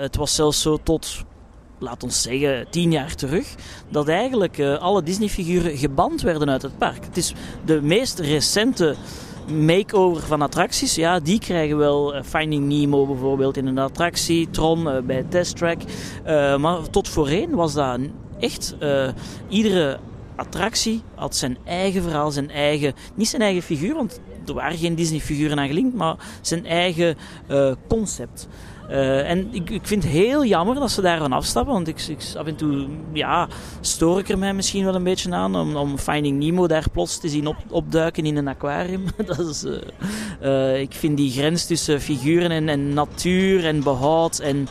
het 0.00 0.16
was 0.16 0.34
zelfs 0.34 0.62
zo 0.62 0.78
tot 0.82 1.24
laat 1.78 2.02
ons 2.02 2.22
zeggen, 2.22 2.66
tien 2.70 2.92
jaar 2.92 3.14
terug, 3.14 3.54
dat 3.88 4.08
eigenlijk 4.08 4.58
uh, 4.58 4.78
alle 4.78 5.02
Disney-figuren 5.02 5.76
geband 5.76 6.20
werden 6.20 6.50
uit 6.50 6.62
het 6.62 6.78
park. 6.78 7.04
Het 7.04 7.16
is 7.16 7.32
de 7.64 7.82
meest 7.82 8.18
recente 8.18 8.96
makeover 9.52 10.22
van 10.22 10.42
attracties. 10.42 10.94
Ja, 10.94 11.20
die 11.20 11.38
krijgen 11.38 11.76
wel 11.76 12.14
uh, 12.14 12.22
Finding 12.22 12.66
Nemo 12.66 13.06
bijvoorbeeld 13.06 13.56
in 13.56 13.66
een 13.66 13.78
attractie, 13.78 14.50
Tron 14.50 14.86
uh, 14.86 14.98
bij 15.00 15.24
Test 15.28 15.56
Track. 15.56 15.78
maar 16.58 16.90
tot 16.90 17.08
voorheen 17.08 17.54
was 17.54 17.72
dat 17.72 17.98
echt 18.38 18.76
iedere 19.48 19.98
attractie 20.36 21.02
had 21.14 21.36
zijn 21.36 21.56
eigen 21.64 22.02
verhaal, 22.02 22.30
zijn 22.30 22.50
eigen, 22.50 22.94
niet 23.14 23.28
zijn 23.28 23.42
eigen 23.42 23.62
figuur, 23.62 23.94
want 23.94 24.20
er 24.46 24.54
waren 24.54 24.78
geen 24.78 24.94
Disney-figuren 24.94 25.58
aan 25.58 25.66
gelinkt, 25.66 25.94
maar 25.94 26.16
zijn 26.40 26.66
eigen 26.66 27.16
concept. 27.88 28.48
Uh, 28.90 29.30
en 29.30 29.48
ik, 29.50 29.70
ik 29.70 29.86
vind 29.86 30.02
het 30.02 30.12
heel 30.12 30.44
jammer 30.44 30.74
dat 30.74 30.90
ze 30.90 31.00
daarvan 31.00 31.32
afstappen. 31.32 31.72
Want 31.72 31.88
ik, 31.88 32.00
ik, 32.00 32.18
af 32.36 32.46
en 32.46 32.56
toe 32.56 32.86
ja, 33.12 33.48
stoor 33.80 34.18
ik 34.18 34.28
er 34.28 34.38
mij 34.38 34.54
misschien 34.54 34.84
wel 34.84 34.94
een 34.94 35.02
beetje 35.02 35.32
aan. 35.32 35.56
Om, 35.56 35.76
om 35.76 35.98
Finding 35.98 36.38
Nemo 36.38 36.66
daar 36.66 36.90
plots 36.92 37.20
te 37.20 37.28
zien 37.28 37.46
op, 37.46 37.56
opduiken 37.70 38.24
in 38.24 38.36
een 38.36 38.48
aquarium. 38.48 39.04
dat 39.26 39.38
is, 39.38 39.64
uh, 39.64 39.80
uh, 40.42 40.80
ik 40.80 40.92
vind 40.92 41.16
die 41.16 41.30
grens 41.30 41.66
tussen 41.66 42.00
figuren 42.00 42.50
en, 42.50 42.68
en 42.68 42.94
natuur 42.94 43.66
en 43.66 43.82
behoud 43.82 44.38
en, 44.38 44.68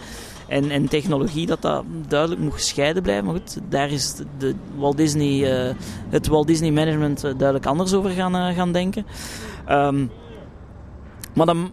en, 0.47 0.71
en 0.71 0.87
technologie, 0.87 1.45
dat 1.45 1.61
dat 1.61 1.83
duidelijk 2.07 2.41
moet 2.41 2.53
gescheiden 2.53 3.03
blijven. 3.03 3.25
Maar 3.25 3.33
goed, 3.33 3.57
daar 3.69 3.91
is 3.91 4.15
de 4.37 4.55
Walt 4.75 4.97
Disney, 4.97 5.73
het 6.09 6.27
Walt 6.27 6.47
Disney 6.47 6.71
Management 6.71 7.21
duidelijk 7.21 7.65
anders 7.65 7.93
over 7.93 8.09
gaan, 8.09 8.53
gaan 8.53 8.71
denken. 8.71 9.05
Um, 9.69 10.11
maar 11.33 11.45
dan 11.45 11.71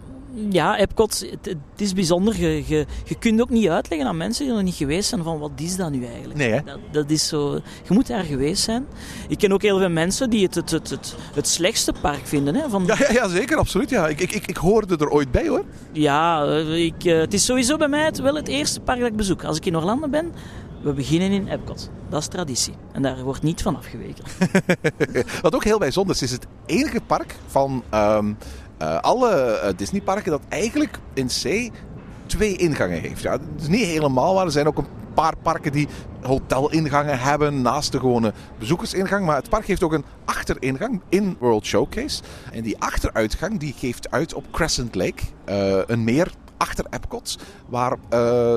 ja, 0.50 0.78
Epcot, 0.78 1.20
het, 1.30 1.46
het, 1.46 1.80
is 1.80 1.92
bijzonder. 1.92 2.40
Je, 2.40 2.62
je, 2.66 2.86
je 3.04 3.14
kunt 3.14 3.40
ook 3.40 3.50
niet 3.50 3.68
uitleggen 3.68 4.08
aan 4.08 4.16
mensen 4.16 4.46
die 4.46 4.56
er 4.56 4.62
niet 4.62 4.74
geweest 4.74 5.08
zijn 5.08 5.22
van 5.22 5.38
wat 5.38 5.50
is 5.56 5.76
dat 5.76 5.90
nu 5.90 6.04
eigenlijk. 6.04 6.38
Nee? 6.38 6.62
Dat, 6.64 6.78
dat, 6.90 7.10
is 7.10 7.28
zo, 7.28 7.54
je 7.54 7.94
moet 7.94 8.06
daar 8.06 8.24
geweest 8.24 8.62
zijn. 8.62 8.86
Ik 9.28 9.38
ken 9.38 9.52
ook 9.52 9.62
heel 9.62 9.78
veel 9.78 9.88
mensen 9.88 10.30
die 10.30 10.44
het 10.44 10.54
het, 10.54 10.70
het, 10.70 10.90
het, 10.90 11.16
het 11.34 11.48
slechtste 11.48 11.92
park 12.00 12.26
vinden. 12.26 12.54
Hè, 12.54 12.68
van... 12.68 12.84
ja, 12.86 12.96
ja, 12.98 13.12
ja, 13.12 13.28
zeker, 13.28 13.56
absoluut. 13.56 13.90
Ja. 13.90 14.08
Ik, 14.08 14.20
ik, 14.20 14.32
ik, 14.32 14.46
ik 14.46 14.56
hoorde 14.56 14.96
er 14.96 15.10
ooit 15.10 15.30
bij 15.30 15.48
hoor. 15.48 15.64
Ja, 15.92 16.44
ik, 16.74 17.04
uh, 17.04 17.18
het 17.18 17.34
is 17.34 17.44
sowieso 17.44 17.76
bij 17.76 17.88
mij 17.88 18.04
het, 18.04 18.18
wel 18.18 18.34
het 18.34 18.48
eerste 18.48 18.80
park 18.80 18.98
dat 18.98 19.08
ik 19.08 19.16
bezoek. 19.16 19.44
Als 19.44 19.56
ik 19.56 19.66
in 19.66 19.76
Orlando 19.76 20.08
ben, 20.08 20.32
we 20.82 20.92
beginnen 20.92 21.30
in 21.30 21.48
Epcot. 21.48 21.90
Dat 22.08 22.20
is 22.20 22.28
traditie. 22.28 22.74
En 22.92 23.02
daar 23.02 23.22
wordt 23.22 23.42
niet 23.42 23.62
van 23.62 23.76
afgeweken. 23.76 24.24
Wat 25.42 25.54
ook 25.54 25.64
heel 25.64 25.78
bijzonder 25.78 26.14
is, 26.14 26.22
is 26.22 26.30
het 26.30 26.46
enige 26.66 27.00
park 27.06 27.36
van 27.46 27.82
um, 27.94 28.36
uh, 28.84 29.00
alle 29.00 29.60
uh, 29.64 29.68
Disneyparken 29.76 30.30
dat 30.30 30.40
eigenlijk 30.48 30.98
in 31.14 31.26
C 31.26 31.70
twee 32.26 32.56
ingangen 32.56 33.00
heeft. 33.00 33.22
Ja, 33.22 33.38
is 33.58 33.68
niet 33.68 33.84
helemaal 33.84 34.34
waar. 34.34 34.44
Er 34.44 34.52
zijn 34.52 34.66
ook 34.66 34.78
een 34.78 34.86
paar 35.14 35.36
parken 35.42 35.72
die 35.72 35.88
hotelingangen 36.22 37.18
hebben 37.18 37.62
naast 37.62 37.92
de 37.92 37.98
gewone 37.98 38.32
bezoekersingang. 38.58 39.26
Maar 39.26 39.36
het 39.36 39.48
park 39.48 39.66
heeft 39.66 39.82
ook 39.82 39.92
een 39.92 40.04
achteringang 40.24 41.00
in 41.08 41.36
World 41.38 41.66
Showcase. 41.66 42.22
En 42.52 42.62
die 42.62 42.78
achteruitgang 42.78 43.60
die 43.60 43.74
geeft 43.78 44.10
uit 44.10 44.34
op 44.34 44.44
Crescent 44.50 44.94
Lake, 44.94 45.22
uh, 45.48 45.78
een 45.86 46.04
meer 46.04 46.32
achter 46.56 46.84
Epcot, 46.90 47.38
waar 47.68 47.92
uh, 47.92 47.98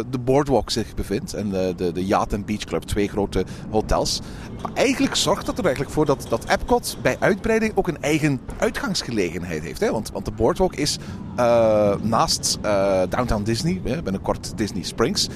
de 0.10 0.20
Boardwalk 0.24 0.70
zich 0.70 0.96
bevindt. 0.96 1.34
En 1.34 1.50
de, 1.50 1.74
de, 1.78 1.92
de 1.92 2.06
Yacht 2.06 2.46
Beach 2.46 2.64
Club, 2.64 2.82
twee 2.82 3.08
grote 3.08 3.46
hotels. 3.70 4.22
Maar 4.62 4.72
eigenlijk 4.74 5.16
zorgt 5.16 5.46
dat 5.46 5.58
er 5.58 5.64
eigenlijk 5.66 5.94
voor 5.94 6.06
dat, 6.06 6.26
dat 6.30 6.46
Epcot 6.50 6.98
bij 7.02 7.16
uitbreiding 7.20 7.72
ook 7.76 7.88
een 7.88 8.02
eigen 8.02 8.40
uitgangsgelegenheid 8.58 9.64
heeft. 9.64 9.80
Hè? 9.80 9.92
Want, 9.92 10.12
want 10.12 10.26
de 10.26 10.32
Boardwalk 10.32 10.76
is 10.76 10.98
uh, 11.38 11.96
naast 12.02 12.58
uh, 12.66 13.02
Downtown 13.10 13.44
Disney, 13.44 13.82
binnenkort 13.84 14.58
Disney 14.58 14.84
Springs, 14.84 15.28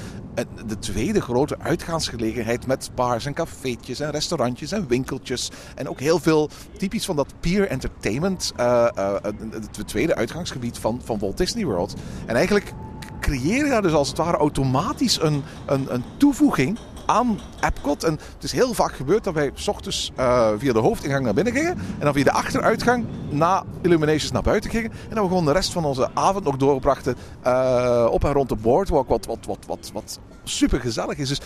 de 0.67 0.79
tweede 0.79 1.21
grote 1.21 1.59
uitgaansgelegenheid 1.59 2.67
met 2.67 2.89
bars 2.95 3.25
en 3.25 3.33
cafeetjes 3.33 3.99
en 3.99 4.11
restaurantjes 4.11 4.71
en 4.71 4.87
winkeltjes. 4.87 5.51
En 5.75 5.89
ook 5.89 5.99
heel 5.99 6.19
veel 6.19 6.49
typisch 6.77 7.05
van 7.05 7.15
dat 7.15 7.33
peer 7.39 7.67
entertainment. 7.67 8.53
Uh, 8.59 8.87
uh, 8.97 9.13
het 9.51 9.87
tweede 9.87 10.15
uitgangsgebied 10.15 10.77
van, 10.77 11.01
van 11.03 11.19
Walt 11.19 11.37
Disney 11.37 11.65
World. 11.65 11.95
En 12.25 12.35
eigenlijk 12.35 12.73
creëer 13.19 13.63
je 13.63 13.69
daar 13.69 13.81
dus 13.81 13.93
als 13.93 14.07
het 14.07 14.17
ware 14.17 14.37
automatisch 14.37 15.21
een, 15.21 15.43
een, 15.65 15.93
een 15.93 16.03
toevoeging 16.17 16.77
aan 17.11 17.39
Epcot. 17.61 18.03
En 18.03 18.11
het 18.33 18.43
is 18.43 18.51
heel 18.51 18.73
vaak 18.73 18.93
gebeurd 18.93 19.23
dat 19.23 19.33
wij 19.33 19.51
s 19.53 19.67
ochtends 19.67 20.11
uh, 20.19 20.49
via 20.57 20.73
de 20.73 20.79
hoofdingang 20.79 21.23
naar 21.23 21.33
binnen 21.33 21.53
gingen. 21.53 21.71
En 21.71 21.99
dan 21.99 22.13
via 22.13 22.23
de 22.23 22.31
achteruitgang 22.31 23.05
na 23.29 23.63
Illuminations 23.81 24.31
naar 24.31 24.41
buiten 24.41 24.69
gingen. 24.69 24.91
En 24.91 25.15
dan 25.15 25.23
we 25.23 25.29
gewoon 25.29 25.45
de 25.45 25.51
rest 25.51 25.71
van 25.71 25.85
onze 25.85 26.09
avond 26.13 26.43
nog 26.43 26.57
doorbrachten 26.57 27.15
uh, 27.45 28.07
op 28.11 28.23
en 28.23 28.31
rond 28.31 28.49
de 28.49 28.55
boardwalk. 28.55 29.07
Wat, 29.07 29.25
wat, 29.25 29.45
wat, 29.45 29.65
wat, 29.67 29.89
wat 29.93 30.19
super 30.43 30.79
gezellig 30.79 31.17
is. 31.17 31.29
Dus 31.29 31.39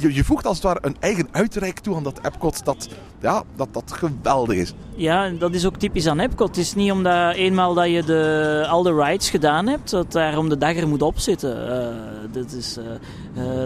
je, 0.00 0.14
je 0.14 0.24
voegt 0.24 0.46
als 0.46 0.56
het 0.56 0.64
ware 0.64 0.78
een 0.82 0.96
eigen 1.00 1.28
uitreik 1.30 1.78
toe 1.78 1.96
aan 1.96 2.02
dat 2.02 2.20
Epcot. 2.22 2.64
Dat, 2.64 2.88
ja, 3.20 3.42
dat, 3.56 3.68
dat 3.72 3.92
geweldig 3.92 4.56
is. 4.56 4.72
Ja, 4.94 5.28
dat 5.28 5.54
is 5.54 5.66
ook 5.66 5.76
typisch 5.76 6.06
aan 6.06 6.18
Epcot. 6.18 6.48
Het 6.48 6.56
is 6.56 6.74
niet 6.74 6.92
omdat 6.92 7.34
eenmaal 7.34 7.74
dat 7.74 7.90
je 7.90 8.02
de, 8.02 8.64
al 8.68 8.82
de 8.82 8.94
rides 8.94 9.30
gedaan 9.30 9.66
hebt, 9.66 9.90
dat 9.90 10.12
daar 10.12 10.38
om 10.38 10.48
de 10.48 10.58
dag 10.58 10.76
er 10.76 10.88
moet 10.88 11.02
opzitten. 11.02 11.68
Uh, 11.68 12.32
dat 12.32 12.52
is, 12.52 12.78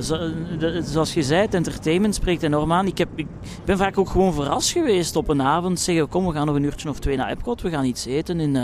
zo, 0.07 0.19
dat, 0.59 0.87
zoals 0.87 1.15
je 1.15 1.23
zei, 1.23 1.41
het 1.41 1.55
entertainment 1.55 2.15
spreekt 2.15 2.43
enorm 2.43 2.73
aan. 2.73 2.87
Ik, 2.87 2.99
heb, 2.99 3.09
ik 3.15 3.27
ben 3.65 3.79
vaak 3.79 3.99
ook 3.99 4.11
gewoon 4.11 4.33
verrast 4.33 4.71
geweest 4.71 5.17
op 5.17 5.29
een 5.29 5.43
avond. 5.43 5.81
Zeggen, 5.81 6.09
kom, 6.09 6.27
we 6.27 6.33
gaan 6.33 6.47
nog 6.47 6.57
een 6.57 6.65
uurtje 6.65 6.89
of 6.89 6.99
twee 6.99 7.17
naar 7.17 7.31
Epcot. 7.31 7.63
We 7.63 7.71
gaan 7.71 7.85
iets 7.85 8.07
eten. 8.07 8.41
In, 8.41 8.55
uh, 8.55 8.63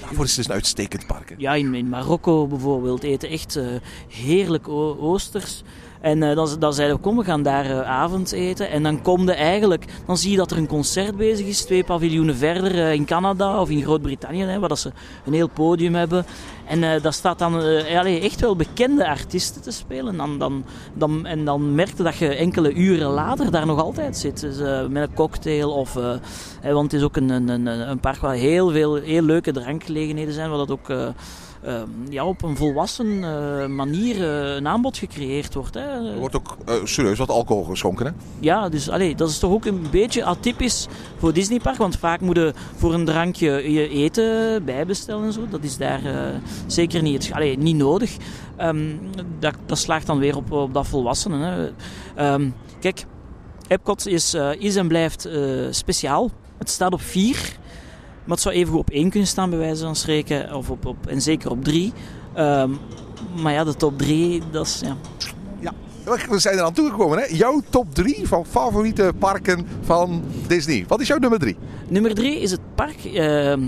Daarvoor 0.00 0.24
is 0.24 0.36
het 0.36 0.46
een 0.46 0.52
uitstekend 0.52 1.06
park. 1.06 1.28
Hè? 1.28 1.34
Ja, 1.38 1.54
in, 1.54 1.74
in 1.74 1.88
Marokko 1.88 2.46
bijvoorbeeld. 2.46 3.02
Eten 3.02 3.28
echt 3.28 3.60
heerlijk 4.08 4.68
oosters. 4.68 5.62
En 6.00 6.22
uh, 6.22 6.34
dan, 6.34 6.48
dan 6.58 6.74
zeiden 6.74 6.96
we, 6.96 7.02
kom, 7.02 7.16
we 7.16 7.24
gaan 7.24 7.42
daar 7.42 7.66
uh, 7.66 7.80
avondeten. 7.80 8.70
En 8.70 8.82
dan 8.82 9.02
kom 9.02 9.24
je 9.24 9.32
eigenlijk, 9.32 9.84
dan 10.06 10.16
zie 10.16 10.30
je 10.30 10.36
dat 10.36 10.50
er 10.50 10.56
een 10.56 10.66
concert 10.66 11.16
bezig 11.16 11.46
is, 11.46 11.64
twee 11.64 11.84
paviljoenen 11.84 12.36
verder 12.36 12.74
uh, 12.74 12.92
in 12.92 13.04
Canada 13.04 13.60
of 13.60 13.70
in 13.70 13.82
Groot-Brittannië, 13.82 14.58
waar 14.58 14.68
dat 14.68 14.78
ze 14.78 14.92
een 15.26 15.32
heel 15.32 15.48
podium 15.48 15.94
hebben. 15.94 16.26
En 16.66 16.82
uh, 16.82 17.02
daar 17.02 17.12
staat 17.12 17.38
dan 17.38 17.62
echt 17.62 18.40
wel 18.40 18.56
bekende 18.56 19.08
artiesten 19.08 19.62
te 19.62 19.70
spelen. 19.70 20.16
Dan, 20.16 20.38
dan, 20.38 20.64
dan, 20.94 21.26
en 21.26 21.44
dan 21.44 21.74
merkte 21.74 22.02
dat 22.02 22.16
je 22.16 22.34
enkele 22.34 22.72
uren 22.72 23.10
later 23.10 23.50
daar 23.50 23.66
nog 23.66 23.80
altijd 23.80 24.16
zit. 24.16 24.40
Dus, 24.40 24.56
met 24.88 25.08
een 25.08 25.14
cocktail 25.14 25.70
of... 25.70 25.92
want 26.62 26.92
het 26.92 26.92
is 26.92 27.02
ook 27.02 27.16
een, 27.16 27.28
een, 27.28 27.66
een, 27.66 28.00
park 28.00 28.16
waar 28.16 28.34
heel 28.34 28.70
veel 28.70 28.94
heel 28.94 29.22
leuke 29.22 29.52
drankgelegenheden 29.52 30.34
zijn. 30.34 30.48
Waar 30.48 30.58
dat 30.58 30.70
ook 30.70 30.92
ja, 32.08 32.24
op 32.24 32.42
een 32.42 32.56
volwassen 32.56 33.06
uh, 33.06 33.66
manier 33.66 34.16
uh, 34.16 34.54
een 34.54 34.68
aanbod 34.68 34.98
gecreëerd 34.98 35.54
wordt. 35.54 35.74
Hè. 35.74 36.12
Er 36.12 36.18
wordt 36.18 36.36
ook 36.36 36.56
serieus 36.84 37.18
wat 37.18 37.30
alcohol 37.30 37.64
geschonken, 37.64 38.06
hè? 38.06 38.12
Ja, 38.40 38.68
dus 38.68 38.90
allee, 38.90 39.14
dat 39.14 39.30
is 39.30 39.38
toch 39.38 39.52
ook 39.52 39.64
een 39.64 39.86
beetje 39.90 40.24
atypisch 40.24 40.86
voor 41.18 41.32
Disneypark. 41.32 41.76
Want 41.76 41.96
vaak 41.96 42.20
moet 42.20 42.36
je 42.36 42.52
voor 42.76 42.94
een 42.94 43.04
drankje 43.04 43.72
je 43.72 43.88
eten 43.88 44.64
bijbestellen 44.64 45.24
en 45.24 45.32
zo. 45.32 45.48
Dat 45.50 45.64
is 45.64 45.76
daar 45.76 46.00
zeker 46.66 47.02
niet, 47.02 47.30
allee, 47.32 47.58
niet 47.58 47.76
nodig. 47.76 48.16
Um, 48.60 49.00
dat, 49.38 49.54
dat 49.66 49.78
slaagt 49.78 50.06
dan 50.06 50.18
weer 50.18 50.36
op, 50.36 50.52
op 50.52 50.74
dat 50.74 50.86
volwassenen. 50.86 51.72
Hè. 52.14 52.32
Um, 52.32 52.54
kijk, 52.80 53.04
Epcot 53.68 54.06
is, 54.06 54.36
is 54.58 54.76
en 54.76 54.88
blijft 54.88 55.28
speciaal. 55.70 56.30
Het 56.58 56.70
staat 56.70 56.92
op 56.92 57.00
vier. 57.00 57.56
Maar 58.28 58.36
het 58.36 58.46
zou 58.46 58.54
even 58.54 58.78
op 58.78 58.90
één 58.90 59.10
kunnen 59.10 59.28
staan, 59.28 59.50
bij 59.50 59.58
wijze 59.58 59.84
van 59.84 59.96
spreken. 59.96 60.54
Of 60.54 60.70
op, 60.70 60.86
op, 60.86 61.06
en 61.06 61.22
zeker 61.22 61.50
op 61.50 61.64
drie. 61.64 61.92
Um, 62.38 62.78
maar 63.42 63.52
ja, 63.52 63.64
de 63.64 63.74
top 63.74 63.98
drie, 63.98 64.42
dat 64.50 64.66
is... 64.66 64.80
Ja. 64.84 64.96
ja 65.60 65.72
We 66.28 66.38
zijn 66.38 66.58
er 66.58 66.64
aan 66.64 66.72
toegekomen, 66.72 67.18
hè? 67.18 67.24
Jouw 67.36 67.62
top 67.70 67.94
3 67.94 68.28
van 68.28 68.46
favoriete 68.46 69.12
parken 69.18 69.66
van 69.80 70.22
Disney. 70.46 70.84
Wat 70.88 71.00
is 71.00 71.06
jouw 71.06 71.18
nummer 71.18 71.38
3? 71.38 71.56
Nummer 71.88 72.14
drie 72.14 72.40
is 72.40 72.50
het 72.50 72.60
park 72.74 73.04
ehm, 73.04 73.62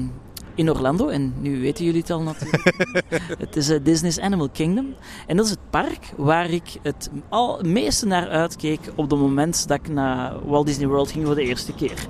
in 0.55 0.71
Orlando. 0.71 1.09
En 1.09 1.35
nu 1.41 1.61
weten 1.61 1.85
jullie 1.85 2.01
het 2.01 2.11
al 2.11 2.23
natuurlijk. 2.23 2.75
het 3.45 3.57
is 3.57 3.69
eh, 3.69 3.79
Disney's 3.83 4.19
Animal 4.19 4.49
Kingdom. 4.49 4.95
En 5.27 5.37
dat 5.37 5.45
is 5.45 5.51
het 5.51 5.71
park 5.71 6.13
waar 6.17 6.51
ik 6.51 6.79
het 6.83 7.11
al, 7.29 7.61
meeste 7.63 8.07
naar 8.07 8.29
uitkeek 8.29 8.81
op 8.95 9.11
het 9.11 9.21
moment 9.21 9.69
dat 9.69 9.79
ik 9.79 9.89
naar 9.89 10.47
Walt 10.47 10.67
Disney 10.67 10.89
World 10.89 11.11
ging 11.11 11.27
voor 11.27 11.35
de 11.35 11.43
eerste 11.43 11.75
keer. 11.75 12.07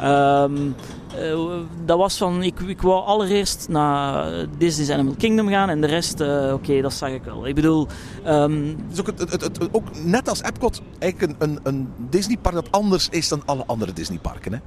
Ehm, 0.00 0.56
eh, 1.18 1.38
dat 1.84 1.98
was 1.98 2.16
van, 2.16 2.42
ik, 2.42 2.60
ik 2.60 2.82
wou 2.82 3.04
allereerst 3.04 3.66
naar 3.68 4.32
Disney's 4.58 4.90
Animal 4.90 5.14
Kingdom 5.18 5.48
gaan 5.48 5.68
en 5.68 5.80
de 5.80 5.86
rest, 5.86 6.20
eh, 6.20 6.50
oké, 6.52 6.80
dat 6.80 6.92
zag 6.92 7.10
ik 7.10 7.22
wel. 7.24 7.46
Ik 7.46 7.54
bedoel, 7.54 7.86
ehm, 8.24 8.64
is 8.92 9.00
ook, 9.00 9.06
het, 9.06 9.18
het, 9.30 9.40
het- 9.42 9.68
ook 9.72 9.84
net 10.04 10.28
als 10.28 10.42
Epcot 10.42 10.80
eigenlijk 10.98 11.32
een, 11.42 11.48
een, 11.50 11.58
een 11.62 11.88
Disneypark 12.10 12.54
dat 12.54 12.70
anders 12.72 13.08
is 13.10 13.28
dan 13.28 13.42
alle 13.44 13.62
andere 13.66 13.92
Disneyparken. 13.92 14.52
Hè? 14.52 14.58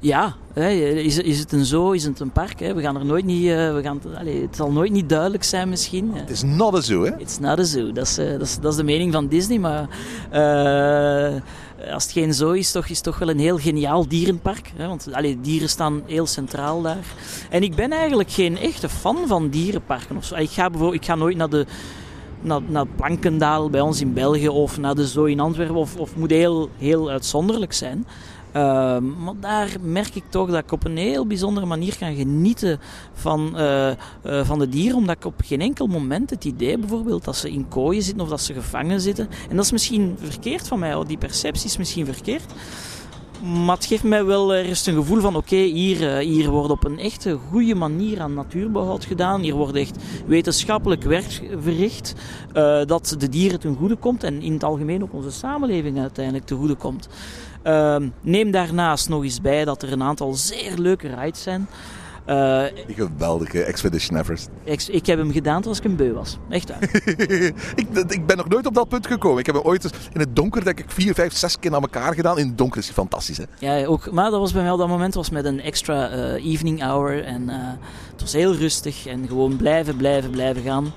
Ja, 0.00 0.34
hè, 0.52 0.68
is, 0.70 1.18
is 1.18 1.38
het 1.38 1.52
een 1.52 1.64
zoo, 1.64 1.90
is 1.92 2.04
het 2.04 2.20
een 2.20 2.30
park? 2.30 2.60
Hè? 2.60 2.74
We 2.74 2.82
gaan 2.82 2.96
er 2.96 3.04
nooit 3.04 3.24
niet, 3.24 3.46
eh, 3.48 3.74
we 3.74 3.80
gaan, 3.82 4.00
allee, 4.18 4.42
het 4.42 4.56
zal 4.56 4.72
nooit 4.72 4.92
niet 4.92 5.08
duidelijk 5.08 5.44
zijn 5.44 5.68
misschien. 5.68 6.10
Het 6.14 6.30
is 6.30 6.42
not 6.42 6.74
a 6.74 6.80
zoo, 6.80 7.04
hè? 7.04 7.16
It's 7.18 7.38
not 7.38 7.58
a 7.58 7.62
zoo, 7.62 7.92
dat 7.92 8.06
is, 8.06 8.14
dat 8.14 8.40
is, 8.40 8.58
dat 8.60 8.70
is 8.72 8.76
de 8.78 8.84
mening 8.84 9.12
van 9.12 9.28
Disney, 9.28 9.58
maar 9.58 9.88
als 11.92 12.02
het 12.02 12.12
geen 12.12 12.34
zoo 12.34 12.52
is, 12.52 12.70
toch, 12.72 12.88
is 12.88 12.96
het 12.96 13.04
toch 13.04 13.18
wel 13.18 13.28
een 13.28 13.38
heel 13.38 13.58
geniaal 13.58 14.08
dierenpark. 14.08 14.72
Hè? 14.76 14.86
Want 14.86 15.08
allee, 15.12 15.40
dieren 15.40 15.68
staan 15.68 16.02
heel 16.06 16.26
centraal 16.26 16.82
daar. 16.82 17.04
En 17.50 17.62
ik 17.62 17.74
ben 17.74 17.92
eigenlijk 17.92 18.30
geen 18.30 18.58
echte 18.58 18.88
fan 18.88 19.26
van 19.26 19.48
dierenparken. 19.48 20.16
Of 20.16 20.24
zo. 20.24 20.34
Ik, 20.34 20.50
ga 20.50 20.70
bijvoorbeeld, 20.70 21.02
ik 21.02 21.08
ga 21.08 21.14
nooit 21.14 21.36
naar 21.36 21.50
de 21.50 21.66
naar, 22.40 22.60
naar 22.66 22.86
Plankendaal 22.86 23.70
bij 23.70 23.80
ons 23.80 24.00
in 24.00 24.12
België 24.12 24.48
of 24.48 24.78
naar 24.78 24.94
de 24.94 25.06
Zoo 25.06 25.24
in 25.24 25.40
Antwerpen 25.40 25.76
of, 25.76 25.96
of 25.96 26.16
moet 26.16 26.30
heel, 26.30 26.70
heel 26.78 27.10
uitzonderlijk 27.10 27.72
zijn. 27.72 28.06
Ehm, 28.58 29.22
maar 29.22 29.34
daar 29.40 29.76
merk 29.82 30.14
ik 30.14 30.24
toch 30.28 30.50
dat 30.50 30.62
ik 30.62 30.72
op 30.72 30.84
een 30.84 30.96
heel 30.96 31.26
bijzondere 31.26 31.66
manier 31.66 31.96
kan 31.98 32.14
genieten 32.14 32.80
van, 33.12 33.56
eh, 33.56 33.90
eh, 33.90 33.96
van 34.22 34.58
de 34.58 34.68
dieren. 34.68 34.96
Omdat 34.96 35.16
ik 35.16 35.24
op 35.24 35.40
geen 35.44 35.60
enkel 35.60 35.86
moment 35.86 36.30
het 36.30 36.44
idee 36.44 36.78
bijvoorbeeld 36.78 37.24
dat 37.24 37.36
ze 37.36 37.50
in 37.50 37.68
kooien 37.68 38.02
zitten 38.02 38.22
of 38.22 38.28
dat 38.28 38.40
ze 38.40 38.52
gevangen 38.52 39.00
zitten. 39.00 39.28
En 39.50 39.56
dat 39.56 39.64
is 39.64 39.72
misschien 39.72 40.16
verkeerd 40.22 40.68
van 40.68 40.78
mij, 40.78 41.04
die 41.06 41.18
perceptie 41.18 41.66
is 41.66 41.76
misschien 41.76 42.04
verkeerd. 42.04 42.52
Maar 43.42 43.76
het 43.76 43.86
geeft 43.86 44.02
mij 44.02 44.24
wel 44.24 44.54
ergens 44.54 44.86
een 44.86 44.94
gevoel 44.94 45.20
van: 45.20 45.36
oké, 45.36 45.56
hier, 45.56 46.16
eh, 46.16 46.26
hier 46.26 46.50
wordt 46.50 46.70
op 46.70 46.84
een 46.84 46.98
echte 46.98 47.38
goede 47.50 47.74
manier 47.74 48.20
aan 48.20 48.34
natuurbehoud 48.34 49.04
gedaan. 49.04 49.40
Hier 49.40 49.54
wordt 49.54 49.76
echt 49.76 49.96
wetenschappelijk 50.26 51.02
werk 51.02 51.42
verricht 51.60 52.14
eh, 52.52 52.84
dat 52.84 53.14
de 53.18 53.28
dieren 53.28 53.60
ten 53.60 53.76
goede 53.76 53.96
komt 53.96 54.22
en 54.22 54.42
in 54.42 54.52
het 54.52 54.64
algemeen 54.64 55.02
ook 55.02 55.12
onze 55.12 55.30
samenleving 55.30 55.98
uiteindelijk 55.98 56.46
ten 56.46 56.56
goede 56.56 56.74
komt. 56.74 57.08
Ehm, 57.62 58.08
neem 58.20 58.50
daarnaast 58.50 59.08
nog 59.08 59.22
eens 59.22 59.40
bij 59.40 59.64
dat 59.64 59.82
er 59.82 59.92
een 59.92 60.02
aantal 60.02 60.34
zeer 60.34 60.72
leuke 60.76 61.14
rides 61.14 61.42
zijn. 61.42 61.68
Eh, 62.24 62.62
Die 62.86 62.94
geweldige 62.94 63.62
Expedition 63.62 64.18
Everest. 64.18 64.48
ik, 64.64 64.82
ik 64.82 65.06
heb 65.06 65.18
hem 65.18 65.32
gedaan 65.32 65.62
toen 65.62 65.72
ik 65.74 65.84
een 65.84 65.96
beu 65.96 66.12
was. 66.12 66.38
Echt 66.48 66.68
waar. 66.68 66.82
ik, 67.74 67.86
ik 68.08 68.26
ben 68.26 68.36
nog 68.36 68.48
nooit 68.48 68.66
op 68.66 68.74
dat 68.74 68.88
punt 68.88 69.06
gekomen. 69.06 69.38
Ik 69.38 69.46
heb 69.46 69.54
hem 69.54 69.64
ooit 69.64 69.84
eens 69.84 69.92
in 70.12 70.20
het 70.20 70.36
donker, 70.36 70.64
denk 70.64 70.78
ik, 70.78 70.90
vier, 70.90 71.14
vijf, 71.14 71.36
zes 71.36 71.58
keer 71.58 71.74
aan 71.74 71.82
elkaar 71.82 72.14
gedaan. 72.14 72.38
In 72.38 72.46
het 72.46 72.58
donker 72.58 72.78
is 72.78 72.84
hij 72.84 72.94
fantastisch, 72.94 73.36
hè? 73.36 73.44
Ja, 73.58 73.86
ook, 73.86 74.10
maar 74.10 74.30
dat 74.30 74.40
was 74.40 74.52
bij 74.52 74.62
mij 74.62 74.70
op 74.72 74.78
dat 74.78 74.88
moment 74.88 75.14
was 75.14 75.30
met 75.30 75.44
een 75.44 75.60
extra 75.60 76.08
eh, 76.08 76.44
evening 76.52 76.82
hour. 76.82 77.24
En 77.24 77.48
eh, 77.48 77.56
het 78.12 78.20
was 78.20 78.32
heel 78.32 78.54
rustig 78.54 79.06
en 79.06 79.26
gewoon 79.28 79.56
blijven, 79.56 79.96
blijven, 79.96 80.30
blijven 80.30 80.62
gaan. 80.62 80.92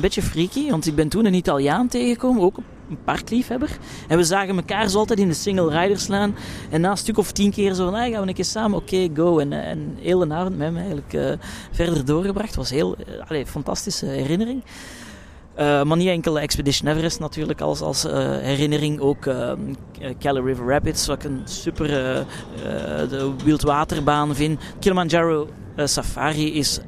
Een 0.00 0.06
beetje 0.06 0.30
freaky, 0.30 0.70
want 0.70 0.86
ik 0.86 0.94
ben 0.94 1.08
toen 1.08 1.24
een 1.24 1.34
Italiaan 1.34 1.88
tegengekomen, 1.88 2.42
ook 2.42 2.56
een 2.56 2.98
parkliefhebber. 3.04 3.78
En 4.08 4.16
we 4.16 4.24
zagen 4.24 4.56
elkaar 4.56 4.88
zo 4.88 4.98
altijd 4.98 5.18
in 5.18 5.28
de 5.28 5.34
single 5.34 5.80
riders 5.80 6.02
slaan. 6.02 6.34
En 6.70 6.80
na 6.80 6.90
een 6.90 6.96
stuk 6.96 7.18
of 7.18 7.32
tien 7.32 7.50
keer 7.50 7.74
zo 7.74 7.84
van, 7.84 7.94
ah, 7.94 8.00
gaan 8.00 8.22
we 8.22 8.28
een 8.28 8.34
keer 8.34 8.44
samen, 8.44 8.78
oké, 8.78 9.08
go. 9.14 9.38
En, 9.38 9.52
eh, 9.52 9.68
en 9.68 9.96
heel 10.00 10.22
een 10.22 10.32
avond 10.32 10.56
met 10.56 10.66
hem 10.66 10.76
eigenlijk 10.76 11.12
eh, 11.12 11.32
verder 11.70 12.04
doorgebracht. 12.04 12.46
Het 12.46 12.56
was 12.56 12.70
heel, 12.70 12.96
eh, 13.28 13.44
fantastische 13.46 14.06
herinnering. 14.06 14.62
Maar 15.56 15.96
niet 15.96 16.08
enkel 16.08 16.38
Expedition 16.38 16.90
Everest 16.90 17.20
natuurlijk 17.20 17.60
als, 17.60 17.80
als 17.80 18.02
herinnering. 18.02 19.00
Ook 19.00 19.26
uh, 19.26 19.52
River 20.20 20.66
Rapids, 20.66 21.06
wat 21.06 21.24
ik 21.24 21.30
een 21.30 21.40
super 21.44 21.88
de 23.08 23.32
wildwaterbaan 23.44 24.34
vind. 24.34 24.60
Kilimanjaro 24.78 25.48
Safari 25.76 26.54
is... 26.54 26.80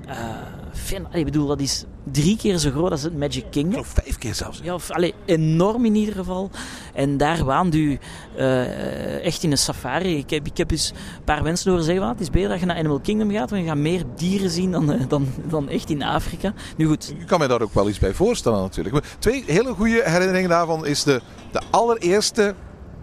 fin- 0.72 1.06
ik 1.12 1.24
bedoel, 1.24 1.46
dat 1.46 1.61
is 1.61 1.85
drie 2.12 2.37
keer 2.37 2.58
zo 2.58 2.70
groot 2.70 2.90
als 2.90 3.02
het 3.02 3.18
Magic 3.18 3.44
Kingdom. 3.50 3.80
Of 3.80 3.87
vijf 3.87 4.18
keer 4.18 4.35
zelfs. 4.35 4.61
Ja, 4.62 4.74
of, 4.74 4.90
allee, 4.90 5.14
enorm 5.24 5.85
in 5.85 5.94
ieder 5.94 6.14
geval. 6.14 6.50
En 6.94 7.16
daar 7.16 7.44
waant 7.44 7.74
u 7.74 7.98
eh, 8.37 9.24
echt 9.24 9.42
in 9.42 9.50
een 9.50 9.58
safari. 9.58 10.16
Ik 10.16 10.30
heb, 10.30 10.46
ik 10.46 10.56
heb 10.56 10.68
dus 10.68 10.90
een 10.90 11.24
paar 11.24 11.42
mensen 11.42 11.70
horen 11.70 11.85
zeggen, 11.85 12.04
"Ah, 12.04 12.11
het 12.11 12.20
is 12.20 12.30
beter 12.30 12.48
dat 12.48 12.61
je 12.61 12.66
naar 12.66 12.76
Animal 12.76 13.00
Kingdom 13.00 13.30
gaat, 13.30 13.50
want 13.50 13.62
je 13.62 13.68
gaat 13.68 13.76
meer 13.76 14.02
dieren 14.16 14.50
zien 14.50 14.70
dan, 14.70 14.92
eh, 14.92 15.00
dan, 15.08 15.26
dan 15.48 15.68
echt 15.68 15.90
in 15.90 16.02
Afrika. 16.02 16.52
Nu 16.76 16.87
goed, 16.87 17.14
Je 17.18 17.24
kan 17.24 17.38
mij 17.38 17.48
daar 17.48 17.62
ook 17.62 17.74
wel 17.74 17.88
iets 17.88 17.98
bij 17.98 18.14
voorstellen 18.14 18.61
natuurlijk. 18.61 18.94
Maar 18.94 19.16
twee 19.18 19.44
hele 19.46 19.72
goede 19.74 20.02
herinneringen 20.04 20.48
daarvan 20.50 20.87
is 20.87 21.02
de, 21.02 21.20
de 21.52 21.61
allereerste 21.70 22.54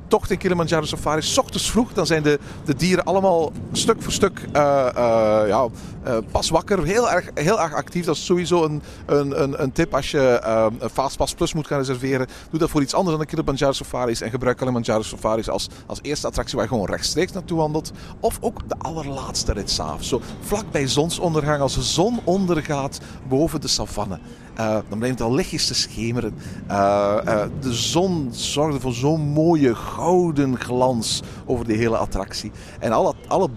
tocht 0.10 0.32
in 0.32 0.38
Kilimanjaro 0.38 0.86
Safari. 0.86 1.22
's 1.22 1.38
ochtends 1.38 1.72
vroeg, 1.72 1.94
dan 1.94 2.06
zijn 2.06 2.24
de, 2.24 2.40
de 2.66 2.76
dieren 2.76 3.04
allemaal 3.04 3.52
stuk 3.72 4.02
voor 4.02 4.12
stuk 4.12 4.48
eh, 4.52 4.88
eh, 4.88 5.48
ja, 5.48 5.68
eh, 6.04 6.18
pas 6.32 6.50
wakker. 6.50 6.84
Heel 6.84 7.12
erg, 7.12 7.30
heel 7.34 7.62
erg 7.62 7.74
actief. 7.74 8.06
Dat 8.06 8.16
is 8.16 8.26
sowieso 8.26 8.64
een, 8.64 8.82
een, 9.06 9.62
een, 9.64 9.72
tip 9.72 9.96
als 9.96 10.12
je 10.12 10.40
een 10.80 10.90
Fastpass 10.90 11.34
Plus 11.34 11.54
moet 11.54 11.68
gaan 11.68 11.78
reserveren. 11.78 12.28
Doe 12.50 12.60
dat 12.60 12.70
voor 12.70 12.82
iets 12.82 12.94
anders 12.94 13.18
dan 13.18 13.26
de 13.26 13.32
Kilimanjaro 13.32 13.72
Safaris. 13.72 14.22
En 14.22 14.30
gebruik 14.30 14.58
Kilimanjaro 14.58 15.02
Safaris 15.02 15.50
als, 15.50 15.68
als 15.86 16.00
eerste 16.02 16.28
attractie 16.28 16.56
waar 16.56 16.64
je 16.64 16.72
gewoon 16.72 16.90
rechtstreeks 16.90 17.32
naartoe 17.32 17.58
wandelt. 17.58 17.92
Of 18.20 18.38
ook 18.42 18.70
de 18.70 18.76
allerlaatste 18.78 19.54
rit. 19.54 19.82
Zo 20.00 20.22
vlak 20.42 20.72
bij 20.72 20.88
zonsondergang, 20.88 21.62
als 21.62 21.76
de 21.76 21.82
zon 21.82 22.20
ondergaat 22.24 23.00
boven 23.28 23.62
de 23.62 23.68
savanne. 23.68 24.20
Eh, 24.60 24.78
dan 24.90 24.98
blijft 24.98 25.20
het 25.20 25.28
al 25.28 25.34
lichtjes 25.34 25.68
te 25.68 25.74
schemeren. 25.74 26.34
Eh, 26.68 27.18
eh, 27.26 27.50
de 27.60 27.74
zon 27.74 28.30
zorgde 28.32 28.80
voor 28.80 28.94
zo'n 28.94 29.22
mooie 29.22 29.76
gouden 29.76 30.60
glans 30.60 31.22
over 31.46 31.68
de 31.68 31.74
hele 31.74 31.98
attractie. 31.98 32.52
En 32.80 32.92
alle, 32.92 33.50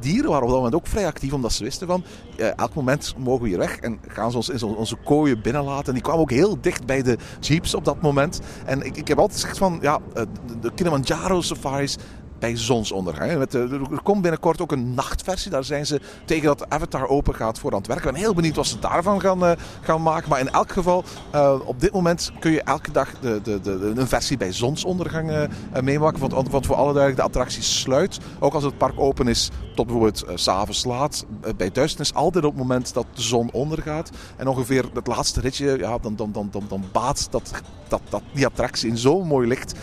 dieren 0.00 0.30
waren 0.30 0.42
op 0.42 0.48
dat 0.48 0.56
moment 0.56 0.74
ook 0.74 0.86
vrij 0.86 1.06
actief, 1.06 1.32
omdat 1.32 1.52
ze 1.52 1.64
wisten 1.64 1.86
van 1.86 2.04
elk 2.56 2.74
moment 2.74 3.14
mogen 3.18 3.42
we 3.42 3.48
hier 3.48 3.58
weg 3.58 3.76
en 3.76 3.98
gaan 4.08 4.30
ze 4.30 4.36
ons 4.36 4.48
in 4.48 4.62
onze 4.62 4.96
kooien 4.96 5.42
binnenlaten. 5.42 5.86
En 5.86 5.94
die 5.94 6.02
kwamen 6.02 6.20
ook 6.20 6.30
heel 6.30 6.60
dicht 6.60 6.86
bij 6.86 7.02
de 7.02 7.18
jeeps 7.40 7.74
op 7.74 7.84
dat 7.84 8.00
moment. 8.00 8.40
En 8.64 8.82
ik, 8.82 8.96
ik 8.96 9.08
heb 9.08 9.18
altijd 9.18 9.40
gezegd 9.40 9.58
van 9.58 9.78
ja, 9.80 9.98
de 10.60 10.72
Kilimanjaro 10.74 11.40
safaris 11.40 11.96
bij 12.42 12.56
zonsondergang. 12.56 13.38
Met, 13.38 13.54
eh, 13.54 13.72
er 13.72 14.02
komt 14.02 14.22
binnenkort 14.22 14.60
ook 14.60 14.72
een 14.72 14.94
nachtversie. 14.94 15.50
Daar 15.50 15.64
zijn 15.64 15.86
ze 15.86 16.00
tegen 16.24 16.46
dat 16.46 16.70
Avatar 16.70 17.08
open 17.08 17.34
gaat 17.34 17.58
voor 17.58 17.70
aan 17.70 17.78
het 17.78 17.86
werken. 17.86 18.06
Ik 18.06 18.12
ben 18.12 18.22
heel 18.22 18.34
benieuwd 18.34 18.56
wat 18.56 18.66
ze 18.66 18.78
daarvan 18.78 19.20
gaan, 19.20 19.44
eh, 19.44 19.52
gaan 19.80 20.02
maken. 20.02 20.28
Maar 20.28 20.40
in 20.40 20.50
elk 20.50 20.72
geval, 20.72 21.04
eh, 21.30 21.54
op 21.64 21.80
dit 21.80 21.92
moment 21.92 22.32
kun 22.38 22.52
je 22.52 22.62
elke 22.62 22.92
dag 22.92 23.08
de, 23.20 23.40
de, 23.42 23.60
de, 23.60 23.92
een 23.96 24.08
versie 24.08 24.36
bij 24.36 24.52
zonsondergang 24.52 25.48
meemaken. 25.82 26.28
Want, 26.28 26.66
voor 26.66 26.76
alle 26.76 26.92
duidelijk, 26.92 27.16
de 27.16 27.28
attractie 27.28 27.62
sluit. 27.62 28.18
Ook 28.38 28.54
als 28.54 28.64
het 28.64 28.78
park 28.78 29.00
open 29.00 29.28
is 29.28 29.50
tot 29.74 29.86
bijvoorbeeld 29.86 30.24
s 30.34 30.42
s'avonds 30.42 30.84
laat. 30.84 31.24
Bij 31.56 31.70
duisternis 31.70 32.14
altijd 32.14 32.44
op 32.44 32.50
het 32.50 32.60
moment 32.60 32.94
dat 32.94 33.06
de 33.14 33.22
zon 33.22 33.50
ondergaat. 33.52 34.10
En 34.36 34.48
ongeveer 34.48 34.84
het 34.94 35.06
laatste 35.06 35.40
ritje, 35.40 35.78
ja, 35.78 35.98
dan, 35.98 36.16
dan, 36.16 36.32
dan, 36.32 36.48
dan, 36.50 36.64
dan 36.68 36.84
baat 36.92 37.28
dat, 37.30 37.50
dat, 37.88 38.00
dat, 38.08 38.22
die 38.34 38.46
attractie 38.46 38.88
in 38.88 38.98
zo'n 38.98 39.26
mooi 39.26 39.48
licht. 39.48 39.74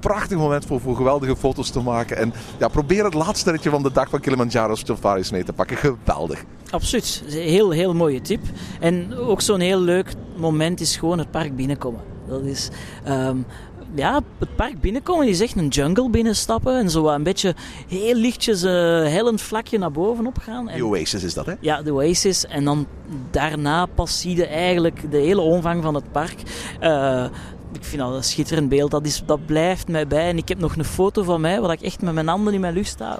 Prachtig 0.00 0.38
moment 0.38 0.66
voor, 0.66 0.80
voor 0.80 0.96
geweldige 0.96 1.36
foto's 1.36 1.67
te 1.70 1.80
maken. 1.80 2.16
En 2.16 2.32
ja, 2.58 2.68
probeer 2.68 3.04
het 3.04 3.14
laatste 3.14 3.50
ritje 3.50 3.70
van 3.70 3.82
de 3.82 3.92
dag 3.92 4.08
van 4.08 4.20
Kilimanjaro 4.20 4.74
Safaris 4.74 5.30
mee 5.30 5.44
te 5.44 5.52
pakken. 5.52 5.76
Geweldig. 5.76 6.44
Absoluut. 6.70 7.22
Heel, 7.26 7.70
heel 7.70 7.94
mooie 7.94 8.20
tip. 8.20 8.40
En 8.80 9.14
ook 9.16 9.40
zo'n 9.40 9.60
heel 9.60 9.80
leuk 9.80 10.12
moment 10.36 10.80
is 10.80 10.96
gewoon 10.96 11.18
het 11.18 11.30
park 11.30 11.56
binnenkomen. 11.56 12.00
Dat 12.28 12.42
is... 12.42 12.68
ehm, 13.04 13.36
ja, 13.94 14.20
het 14.38 14.56
park 14.56 14.80
binnenkomen 14.80 15.28
is 15.28 15.40
echt 15.40 15.56
een 15.56 15.68
jungle 15.68 16.10
binnenstappen 16.10 16.78
en 16.78 16.90
zo 16.90 17.08
een 17.08 17.22
beetje 17.22 17.54
heel 17.88 18.14
lichtjes 18.14 18.62
eh 18.62 18.72
hellend 19.02 19.40
vlakje 19.40 19.78
naar 19.78 19.90
boven 19.92 20.26
op 20.26 20.38
gaan. 20.38 20.68
En, 20.68 20.74
Die 20.74 20.86
Oasis 20.86 21.22
is 21.22 21.34
dat, 21.34 21.46
hè? 21.46 21.52
ja, 21.60 21.82
de 21.82 21.92
Oasis. 21.92 22.46
En 22.46 22.64
dan 22.64 22.86
daarna 23.30 23.86
pas 23.86 24.20
zie 24.20 24.36
je 24.36 24.46
eigenlijk 24.46 25.10
de 25.10 25.16
hele 25.16 25.40
omvang 25.40 25.82
van 25.82 25.94
het 25.94 26.12
park. 26.12 26.36
Eh, 26.80 27.24
ik 27.72 27.84
vind 27.84 28.02
dat 28.02 28.14
een 28.14 28.24
schitterend 28.24 28.68
beeld. 28.68 28.90
Dat, 28.90 29.06
is, 29.06 29.22
dat 29.26 29.46
blijft 29.46 29.88
mij 29.88 30.06
bij. 30.06 30.28
En 30.28 30.36
ik 30.36 30.48
heb 30.48 30.58
nog 30.58 30.76
een 30.76 30.84
foto 30.84 31.22
van 31.22 31.40
mij 31.40 31.60
waar 31.60 31.72
ik 31.72 31.80
echt 31.80 32.02
met 32.02 32.14
mijn 32.14 32.28
handen 32.28 32.54
in 32.54 32.60
mijn 32.60 32.74
lucht 32.74 32.88
sta. 32.88 33.18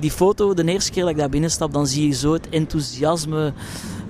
Die 0.00 0.10
foto, 0.10 0.54
de 0.54 0.64
eerste 0.64 0.90
keer 0.90 1.02
dat 1.02 1.10
ik 1.10 1.18
daar 1.18 1.28
binnenstap, 1.28 1.72
dan 1.72 1.86
zie 1.86 2.08
je 2.08 2.14
zo 2.14 2.32
het 2.32 2.48
enthousiasme 2.48 3.52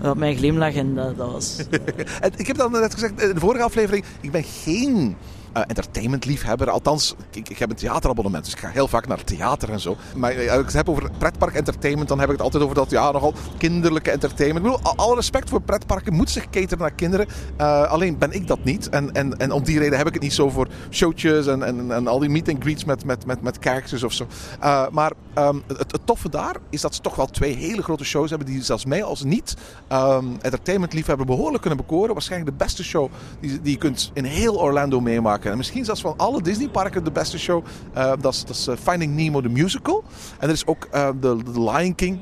op 0.03 0.17
mijn 0.17 0.37
glimlach. 0.37 0.75
En 0.75 0.95
dat, 0.95 1.17
dat 1.17 1.33
was... 1.33 1.57
Ik 2.37 2.47
heb 2.47 2.57
dan 2.57 2.73
net 2.73 2.95
gezegd 2.95 3.23
in 3.23 3.35
de 3.35 3.41
vorige 3.41 3.65
aflevering, 3.65 4.05
ik 4.21 4.31
ben 4.31 4.45
geen 4.45 5.17
entertainmentliefhebber. 5.67 6.71
Althans, 6.71 7.15
ik, 7.31 7.49
ik 7.49 7.59
heb 7.59 7.71
een 7.71 7.77
theaterabonnement, 7.77 8.45
dus 8.45 8.53
ik 8.53 8.61
ga 8.61 8.69
heel 8.69 8.89
vaak 8.89 9.07
naar 9.07 9.25
theater 9.25 9.71
en 9.71 9.81
zo. 9.81 9.97
Maar 10.15 10.51
als 10.51 10.59
ik 10.59 10.65
het 10.65 10.73
heb 10.73 10.89
over 10.89 11.11
pretpark 11.19 11.55
entertainment, 11.55 12.09
dan 12.09 12.19
heb 12.19 12.29
ik 12.29 12.35
het 12.35 12.43
altijd 12.43 12.63
over 12.63 12.75
dat 12.75 12.91
ja, 12.91 13.11
nogal 13.11 13.35
kinderlijke 13.59 14.11
entertainment. 14.11 14.67
Ik 14.67 14.73
bedoel, 14.73 14.95
alle 14.97 15.15
respect 15.15 15.49
voor 15.49 15.61
pretparken 15.61 16.15
moet 16.15 16.31
zich 16.31 16.51
cateren 16.51 16.79
naar 16.79 16.93
kinderen. 16.93 17.27
alleen 17.89 18.19
ben 18.19 18.33
ik 18.33 18.47
dat 18.47 18.65
niet. 18.65 18.89
En, 18.89 19.13
en, 19.13 19.39
en 19.39 19.53
om 19.53 19.63
die 19.63 19.79
reden 19.79 19.99
heb 19.99 20.07
ik 20.07 20.13
het 20.13 20.23
niet 20.23 20.33
zo 20.33 20.51
voor 20.51 20.69
showtjes 20.91 21.47
en, 21.47 21.63
en, 21.63 21.93
en 21.93 22.07
al 22.07 22.19
die 22.19 22.29
meet 22.29 22.49
and 22.49 22.63
greets 22.63 22.85
met, 22.85 23.05
met, 23.05 23.27
met, 23.27 23.43
met 23.43 23.59
of 24.05 24.13
zo. 24.13 24.27
maar 24.91 25.13
um, 25.39 25.63
het, 25.67 25.99
toffe 26.05 26.29
daar 26.29 26.57
is 26.71 26.81
dat 26.81 26.95
ze 26.95 27.01
toch 27.01 27.15
wel 27.15 27.27
twee 27.27 27.55
hele 27.55 27.83
grote 27.83 28.05
shows 28.05 28.31
hebben 28.31 28.49
die 28.49 28.63
zelfs 28.63 28.85
mij 28.85 29.03
als 29.03 29.23
niet 29.23 29.57
um, 29.93 30.37
entertainment 30.41 30.93
liefhebber 30.93 31.27
behoorlijk 31.27 31.61
kunnen 31.61 31.79
bekoren. 31.79 32.13
Waarschijnlijk 32.13 32.51
de 32.51 32.65
beste 32.65 32.85
show 32.85 33.11
die, 33.41 33.61
die 33.61 33.73
je 33.73 33.79
kunt 33.79 34.11
in 34.15 34.25
heel 34.25 34.61
Orlando 34.61 35.01
meemaken. 35.01 35.48
En 35.51 35.57
misschien 35.57 35.85
zelfs 35.85 36.01
van 36.01 36.15
alle 36.17 36.43
Disneyparken 36.43 37.05
de 37.05 37.11
beste 37.11 37.39
show. 37.39 37.65
Uh, 37.97 38.13
dat 38.21 38.45
is, 38.49 38.69
uh, 38.69 38.75
Finding 38.83 39.15
Nemo 39.15 39.41
the 39.41 39.49
Musical. 39.49 40.05
En 40.39 40.49
er 40.49 40.55
is 40.55 40.67
ook 40.67 40.89
uh, 40.95 41.09
de, 41.21 41.37
de, 41.53 41.63
Lion 41.63 41.95
King 41.95 42.19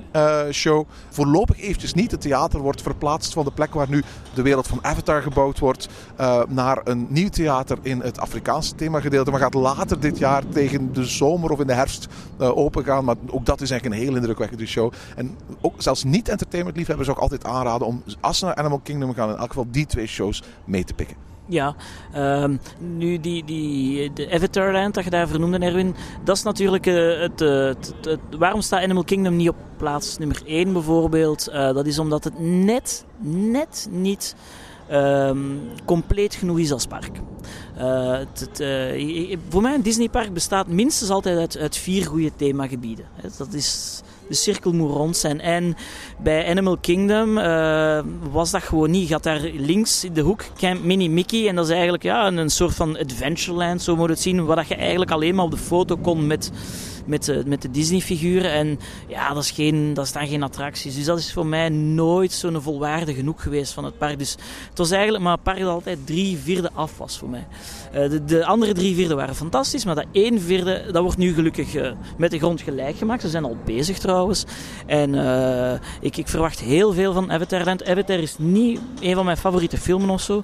show. 0.51 0.87
Voorlopig 1.09 1.61
eventjes 1.61 1.95
niet. 1.95 2.11
Het 2.11 2.21
theater 2.21 2.61
wordt 2.61 2.83
verplaatst 2.83 3.33
van 3.33 3.45
de 3.45 3.51
plek 3.51 3.75
waar 3.75 3.89
nu 3.89 4.03
de 4.35 4.43
wereld 4.43 4.67
van 4.67 4.85
Avatar 4.85 5.23
gebouwd 5.23 5.59
wordt. 5.59 5.89
naar 6.49 6.81
een 6.85 7.07
nieuw 7.09 7.29
theater 7.29 7.79
in 7.83 8.01
het 8.01 8.21
Afrikaanse 8.21 8.75
themagedeelte. 8.75 9.31
Maar 9.31 9.41
gaat 9.41 9.55
later 9.55 10.01
dit 10.01 10.19
jaar 10.19 10.49
tegen 10.49 10.93
de 10.93 11.05
zomer 11.05 11.51
of 11.51 11.61
in 11.61 11.67
de 11.67 11.73
herfst 11.73 12.07
open 12.39 12.85
gaan. 12.85 13.05
Maar 13.05 13.17
ook 13.31 13.47
dat 13.47 13.61
is 13.61 13.71
eigenlijk 13.71 14.01
een 14.01 14.07
heel 14.07 14.17
indrukwekkende 14.17 14.67
show. 14.67 14.93
En 15.17 15.37
ook 15.61 15.83
zelfs 15.83 16.05
niet 16.05 16.29
entertainment 16.29 16.77
liefhebbers 16.77 17.09
ook 17.09 17.19
altijd 17.19 17.45
aanraden 17.45 17.87
om 17.87 18.03
als 18.21 18.39
ze 18.39 18.45
naar 18.45 18.55
Animal 18.55 18.81
Kingdom 18.83 19.15
gaan 19.15 19.31
in 19.31 19.37
elk 19.37 19.49
geval 19.49 19.67
die 19.71 19.87
twee 19.87 20.07
shows 20.07 20.43
mee 20.65 20.85
te 20.85 20.95
pikken. 20.95 21.26
Ja, 21.49 21.75
um, 22.17 22.61
nu 22.79 23.21
die, 23.21 23.45
die, 23.45 24.13
de 24.13 24.31
Avatarland 24.31 24.95
dat 24.95 25.05
je 25.05 25.11
daar 25.11 25.29
vernoemde, 25.29 25.59
Erwin, 25.59 25.95
dat 26.25 26.37
is 26.37 26.43
natuurlijk 26.43 26.87
uh, 26.87 27.21
het, 27.21 27.41
het, 27.41 27.95
het, 28.03 28.21
Waarom 28.39 28.61
staat 28.61 28.83
Animal 28.83 29.05
Kingdom 29.05 29.37
niet 29.37 29.49
op 29.49 29.57
plaats 29.77 30.19
nummer 30.19 30.43
1 30.47 30.73
bijvoorbeeld? 30.73 31.49
Uh, 31.49 31.55
dat 31.55 31.87
is 31.87 31.99
omdat 31.99 32.25
het 32.25 32.39
net, 32.39 33.05
net 33.19 33.89
niet 33.91 34.35
um, 34.93 35.61
compleet 35.85 36.35
genoeg 36.35 36.59
is 36.59 36.73
als 36.73 36.87
park. 36.87 37.21
Voor 39.49 39.63
mij 39.63 39.75
een 39.75 39.83
Disneypark 39.83 40.33
bestaat 40.33 40.67
minstens 40.67 41.11
altijd 41.11 41.39
uit, 41.39 41.59
uit 41.59 41.77
vier 41.77 42.07
goede 42.07 42.31
themagebieden. 42.37 43.07
Dat 43.37 43.53
is 43.53 44.03
de 44.29 44.35
cirkel 44.35 44.73
moet 44.73 44.91
rond 44.91 45.17
zijn. 45.17 45.41
En 45.41 45.77
bij 46.19 46.49
Animal 46.49 46.77
Kingdom 46.77 47.39
uh, 47.39 48.01
was 48.31 48.51
dat 48.51 48.63
gewoon 48.63 48.91
niet. 48.91 49.07
Je 49.09 49.15
had 49.15 49.23
daar 49.23 49.41
links 49.41 50.05
in 50.05 50.13
de 50.13 50.21
hoek 50.21 50.45
Camp 50.57 50.85
Mini 50.85 51.09
Mickey. 51.09 51.49
En 51.49 51.57
dat 51.57 51.65
is 51.65 51.71
eigenlijk 51.71 52.03
ja, 52.03 52.27
een, 52.27 52.51
soort 52.51 52.75
van 52.75 52.99
Adventureland, 52.99 53.83
zo 53.83 53.97
moet 53.97 54.09
het 54.09 54.21
zien. 54.21 54.45
Waar 54.45 54.65
je 54.69 54.75
eigenlijk 54.75 55.11
alleen 55.11 55.35
maar 55.35 55.45
op 55.45 55.51
de 55.51 55.57
foto 55.57 55.97
kon 55.97 56.27
met 56.27 56.51
met 57.07 57.25
de, 57.25 57.43
met 57.47 57.63
de 57.63 57.71
Disney-figuren. 57.71 58.53
En 58.53 58.79
ja, 59.09 59.35
dat, 59.35 59.43
is 59.43 59.51
geen, 59.51 59.95
dat 59.95 60.07
staan 60.07 60.27
geen 60.27 60.43
attracties. 60.43 60.95
Dus 60.95 61.05
dat 61.05 61.19
is 61.19 61.33
voor 61.33 61.47
mij 61.47 61.69
nooit 61.69 62.33
zo'n 62.33 62.63
volwaardig 62.63 63.17
genoeg 63.17 63.43
geweest 63.43 63.73
van 63.73 63.85
het 63.85 63.99
park. 63.99 64.19
Dus 64.19 64.37
het 64.69 64.79
was 64.79 64.91
eigenlijk 64.91 65.25
maar 65.25 65.33
een 65.33 65.43
park 65.43 65.59
dat 65.59 65.69
altijd 65.69 65.99
drie 66.05 66.37
vierde 66.37 66.71
af 66.73 66.99
was 66.99 67.19
voor 67.19 67.29
mij. 67.29 67.47
Uh, 67.95 68.11
de, 68.11 68.25
de, 68.25 68.45
andere 68.45 68.73
drie 68.73 68.95
vierde 68.95 69.15
waren 69.15 69.35
fantastisch, 69.35 69.85
maar 69.85 69.95
dat 69.95 70.07
één 70.13 70.41
vierde, 70.41 70.85
dat 70.93 71.03
wordt 71.03 71.19
nu 71.19 71.35
gelukkig 71.35 71.75
uh, 71.75 71.91
met 72.17 72.31
de 72.31 72.39
grond 72.39 72.61
gelijk 72.61 72.97
gemaakt. 72.97 73.23
Ze 73.23 73.29
zijn 73.29 73.45
al 73.45 73.57
bezig 73.65 73.99
trouwens. 73.99 74.45
En 74.87 75.15
uh, 75.15 75.73
ik, 76.01 76.17
ik 76.17 76.29
verwacht 76.29 76.61
heel 76.61 76.93
veel 76.93 77.13
van 77.13 77.33
Avatarland. 77.33 77.85
Avatar 77.85 78.19
is 78.19 78.35
niet 78.39 78.81
een 79.01 79.15
van 79.15 79.25
mijn 79.25 79.37
favoriete 79.37 79.79
filmen 79.79 80.11
of 80.11 80.21
zo. 80.21 80.43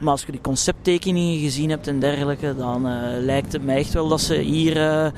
Maar 0.00 0.10
als 0.10 0.22
je 0.22 0.32
die 0.32 0.40
concepttekeningen 0.40 1.40
gezien 1.40 1.70
hebt 1.70 1.86
en 1.86 2.00
dergelijke, 2.00 2.54
dan 2.56 2.82
lijkt 3.20 3.52
het 3.52 3.64
mij 3.64 3.76
echt 3.76 3.92
wel 3.92 4.08
dat 4.08 4.20
ze 4.20 4.34
hier 4.34 5.12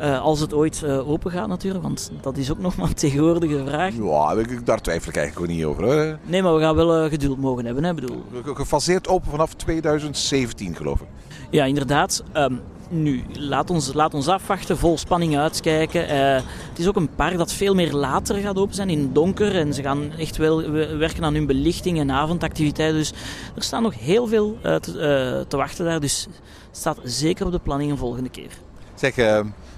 als 0.00 0.40
het 0.40 0.54
ooit 0.54 0.82
uh, 0.84 1.08
open 1.08 1.30
gaat 1.30 1.48
natuurlijk, 1.48 1.82
want 1.82 2.10
dat 2.20 2.36
is 2.36 2.50
ook 2.50 2.58
nog 2.66 2.76
maar 2.76 2.88
een 2.88 2.94
tegenwoordige 2.94 3.64
vraag. 3.66 3.94
Ja, 3.94 4.34
daar 4.64 4.80
twijfel 4.80 5.08
ik 5.08 5.16
eigenlijk 5.16 5.50
ook 5.50 5.56
niet 5.56 5.64
over. 5.64 5.84
Hè. 5.84 6.14
Nee, 6.22 6.42
maar 6.42 6.54
we 6.54 6.60
gaan 6.60 6.74
wel 6.74 7.04
uh, 7.04 7.10
geduld 7.10 7.38
mogen 7.38 7.64
hebben. 7.64 7.84
Hè, 7.84 7.94
bedoel. 7.94 8.24
Gefaseerd 8.44 9.08
open 9.08 9.30
vanaf 9.30 9.54
2017 9.54 10.76
geloof 10.76 11.00
ik. 11.00 11.06
Ja, 11.50 11.64
inderdaad. 11.64 12.22
Um, 12.34 12.60
nu, 12.88 13.24
laat 13.32 13.70
ons, 13.70 13.92
laat 13.92 14.14
ons 14.14 14.28
afwachten, 14.28 14.78
vol 14.78 14.98
spanning 14.98 15.38
uitkijken. 15.38 16.08
het 16.38 16.78
is 16.78 16.88
ook 16.88 16.96
een 16.96 17.14
park 17.14 17.36
dat 17.36 17.52
veel 17.52 17.74
meer 17.74 17.92
later 17.92 18.36
gaat 18.36 18.58
open 18.58 18.74
zijn, 18.74 18.90
in 18.90 18.98
het 18.98 19.14
donker. 19.14 19.56
En 19.56 19.74
ze 19.74 19.82
gaan 19.82 20.12
echt 20.18 20.36
wel 20.36 20.70
werken 20.98 21.24
aan 21.24 21.34
hun 21.34 21.46
belichting 21.46 21.98
en 21.98 22.10
avondactiviteiten. 22.10 22.98
Dus 22.98 23.12
er 23.56 23.62
staat 23.62 23.82
nog 23.82 23.98
heel 23.98 24.26
veel 24.26 24.58
te, 24.62 25.44
te, 25.48 25.56
wachten 25.56 25.84
daar. 25.84 26.00
Dus 26.00 26.26
staat 26.70 26.98
zeker 27.02 27.46
op 27.46 27.52
de 27.52 27.58
planning 27.58 27.90
een 27.90 27.98
volgende 27.98 28.28
keer. 28.30 28.50
Zeg, 28.94 29.14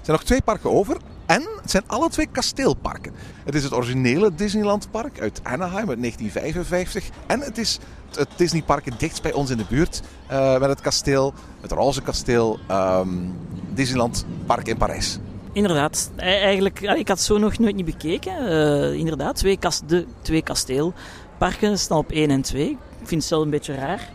zijn 0.09 0.21
nog 0.21 0.23
twee 0.23 0.41
parken 0.41 0.71
over. 0.71 0.97
En 1.25 1.47
het 1.61 1.71
zijn 1.71 1.83
alle 1.87 2.09
twee 2.09 2.27
kasteelparken. 2.31 3.13
Het 3.43 3.55
is 3.55 3.63
het 3.63 3.73
originele 3.73 4.35
Disneylandpark 4.35 5.19
uit 5.19 5.39
Anaheim 5.43 5.89
uit 5.89 5.99
1955. 5.99 7.09
En 7.27 7.39
het 7.39 7.57
is 7.57 7.79
het 8.15 8.27
Disneypark 8.35 8.99
dichtst 8.99 9.21
bij 9.21 9.33
ons 9.33 9.49
in 9.49 9.57
de 9.57 9.65
buurt. 9.69 10.01
Uh, 10.31 10.59
met 10.59 10.69
het 10.69 10.81
kasteel, 10.81 11.33
het 11.61 11.71
roze 11.71 12.01
kasteel, 12.01 12.59
um, 12.71 13.37
Disneyland 13.73 14.25
Park 14.45 14.67
in 14.67 14.77
Parijs. 14.77 15.19
Inderdaad, 15.53 16.11
e- 16.15 16.21
eigenlijk, 16.21 16.81
ik 16.81 17.07
had 17.07 17.21
zo 17.21 17.37
nog 17.37 17.57
nooit 17.57 17.75
niet 17.75 17.85
bekeken. 17.85 18.43
Uh, 18.43 18.93
inderdaad, 18.93 19.35
twee 19.35 19.57
kast, 19.57 19.89
de 19.89 20.05
twee 20.21 20.41
kasteelparken 20.41 21.79
staan 21.79 21.97
op 21.97 22.11
1 22.11 22.29
en 22.29 22.41
2. 22.41 22.69
Ik 22.69 23.07
vind 23.07 23.21
het 23.21 23.23
zelf 23.23 23.43
een 23.43 23.49
beetje 23.49 23.75
raar. 23.75 24.09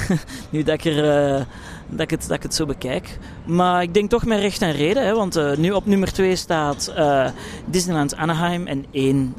nu 0.50 0.62
dat 0.62 0.74
ik, 0.74 0.84
er, 0.84 1.38
uh, 1.38 1.44
dat, 1.90 2.00
ik 2.00 2.10
het, 2.10 2.22
dat 2.28 2.36
ik 2.36 2.42
het 2.42 2.54
zo 2.54 2.66
bekijk. 2.66 3.18
Maar 3.46 3.82
ik 3.82 3.94
denk 3.94 4.10
toch 4.10 4.24
met 4.24 4.40
recht 4.40 4.62
en 4.62 4.72
reden. 4.72 5.04
Hè, 5.04 5.14
want 5.14 5.36
uh, 5.36 5.56
nu 5.56 5.70
op 5.70 5.86
nummer 5.86 6.12
2 6.12 6.36
staat 6.36 6.92
uh, 6.96 7.28
Disneyland 7.66 8.16
Anaheim 8.16 8.66
en 8.66 8.84
1 8.90 9.34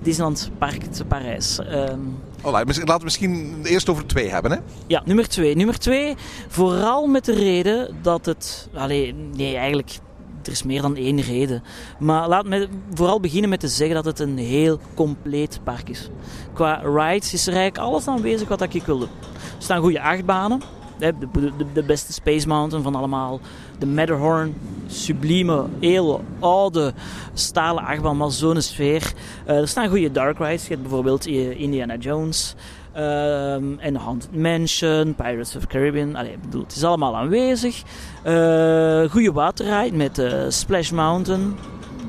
Disneyland 0.00 0.50
Park 0.58 0.82
te 0.82 1.04
Parijs. 1.04 1.58
Um, 1.58 2.18
laten 2.42 2.98
we 2.98 3.04
misschien 3.04 3.60
eerst 3.64 3.88
over 3.88 4.06
2 4.06 4.28
hebben. 4.28 4.50
Hè? 4.50 4.58
Ja, 4.86 5.02
nummer 5.04 5.28
2. 5.28 5.56
Nummer 5.56 5.78
2, 5.78 6.14
vooral 6.48 7.06
met 7.06 7.24
de 7.24 7.34
reden 7.34 7.96
dat 8.02 8.26
het... 8.26 8.68
Allee, 8.74 9.14
nee, 9.14 9.56
eigenlijk 9.56 9.98
er 10.42 10.52
is 10.52 10.62
meer 10.62 10.82
dan 10.82 10.96
één 10.96 11.20
reden. 11.20 11.62
Maar 11.98 12.28
laat 12.28 12.46
me 12.46 12.68
vooral 12.94 13.20
beginnen 13.20 13.50
met 13.50 13.60
te 13.60 13.68
zeggen 13.68 13.94
dat 13.94 14.04
het 14.04 14.18
een 14.18 14.38
heel 14.38 14.80
compleet 14.94 15.60
park 15.64 15.88
is. 15.88 16.08
Qua 16.52 16.82
rides 16.84 17.32
is 17.32 17.46
er 17.46 17.54
eigenlijk 17.54 17.84
alles 17.84 18.06
aanwezig 18.06 18.48
wat 18.48 18.74
ik 18.74 18.82
wilde. 18.82 19.04
Er 19.04 19.62
staan 19.62 19.80
goede 19.80 20.00
achtbanen. 20.00 20.60
De, 21.00 21.14
de, 21.32 21.64
de, 21.72 21.82
beste 21.82 22.12
Space 22.12 22.48
Mountain 22.48 22.82
van 22.82 22.94
allemaal. 22.94 23.40
De 23.78 23.86
Matterhorn, 23.86 24.54
sublieme, 24.86 25.64
heel 25.80 26.24
oude 26.38 26.92
stalen 27.34 27.84
achtbaan, 27.84 28.16
maar 28.16 28.30
zo'n 28.30 28.60
sfeer. 28.60 29.12
Uh, 29.48 29.58
er 29.58 29.68
staan 29.68 29.88
goede 29.88 30.12
dark 30.12 30.38
rides. 30.38 30.62
Je 30.62 30.68
hebt 30.68 30.82
bijvoorbeeld 30.82 31.26
Indiana 31.26 31.96
Jones. 31.96 32.54
Um, 32.96 33.78
en 33.78 33.94
Haunted 33.96 34.36
Mansion, 34.36 35.14
Pirates 35.14 35.56
of 35.56 35.60
the 35.60 35.66
Caribbean. 35.66 36.16
Allee, 36.16 36.38
bedoel, 36.42 36.62
het 36.62 36.76
is 36.76 36.84
allemaal 36.84 37.16
aanwezig. 37.16 37.82
Uh, 38.26 39.10
goede 39.10 39.32
waterride 39.32 39.96
met 39.96 40.22
Splash 40.48 40.90
Mountain. 40.90 41.56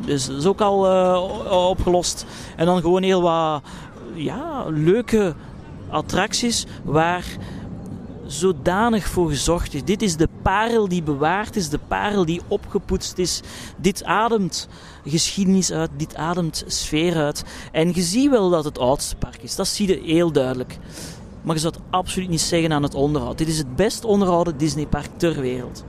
Dus 0.05 0.25
dat 0.25 0.37
is 0.37 0.45
ook 0.45 0.61
al 0.61 0.85
opgelost. 1.69 2.25
En 2.55 2.65
dan 2.65 2.81
gewoon 2.81 3.03
heel 3.03 3.21
wat 3.21 3.61
ja, 4.13 4.65
leuke 4.69 5.33
attracties 5.89 6.65
waar 6.83 7.25
zodanig 8.31 9.07
voor 9.07 9.29
gezorgd 9.29 9.73
is. 9.73 9.83
Dit 9.83 10.01
is 10.01 10.15
de 10.15 10.29
parel 10.41 10.87
die 10.87 11.03
bewaard 11.03 11.55
is, 11.55 11.69
de 11.69 11.79
parel 11.87 12.25
die 12.25 12.41
opgepoetst 12.47 13.17
is. 13.17 13.41
Dit 13.77 14.03
ademt 14.03 14.67
geschiedenis 15.05 15.71
uit, 15.71 15.89
dit 15.97 16.15
ademt 16.15 16.63
sfeer 16.67 17.15
uit. 17.15 17.43
En 17.71 17.91
je 17.93 18.01
ziet 18.01 18.29
wel 18.29 18.49
dat 18.49 18.63
het 18.63 18.79
oudste 18.79 19.15
park 19.15 19.41
is, 19.41 19.55
dat 19.55 19.67
zie 19.67 19.87
je 19.87 20.13
heel 20.13 20.31
duidelijk. 20.31 20.77
Maar 21.41 21.55
je 21.55 21.61
zou 21.61 21.73
het 21.73 21.83
absoluut 21.89 22.29
niet 22.29 22.41
zeggen 22.41 22.73
aan 22.73 22.83
het 22.83 22.93
onderhoud. 22.93 23.37
Dit 23.37 23.47
is 23.47 23.57
het 23.57 23.75
best 23.75 24.05
onderhouden 24.05 24.57
Disneypark 24.57 25.09
ter 25.17 25.41
wereld. 25.41 25.83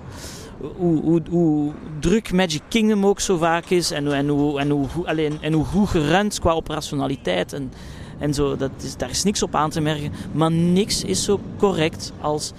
Hoe, 0.76 1.00
hoe, 1.02 1.22
hoe, 1.31 1.72
druk 2.00 2.33
Magic 2.33 2.62
Kingdom 2.68 3.07
ook 3.07 3.20
zo 3.20 3.37
vaak 3.37 3.70
is 3.70 3.90
en, 3.90 4.12
en, 4.12 4.28
hoe, 4.28 4.61
en, 4.61 4.70
hoe, 4.70 4.87
alleen, 5.05 5.38
en 5.40 5.52
hoe 5.52 5.64
goed 5.64 5.88
gerund 5.88 6.40
qua 6.40 6.52
operationaliteit 6.52 7.52
en, 7.52 7.72
en 8.18 8.35
zo. 8.35 8.57
Dat 8.57 8.70
is, 8.83 8.96
daar 8.96 9.11
is 9.11 9.22
niks 9.22 9.42
op 9.42 9.55
aan 9.55 9.70
te 9.70 9.81
merken. 9.81 10.12
Maar 10.33 10.53
niks 10.53 11.05
is 11.05 11.25
zo 11.25 11.40
correct 11.59 12.12
als 12.20 12.53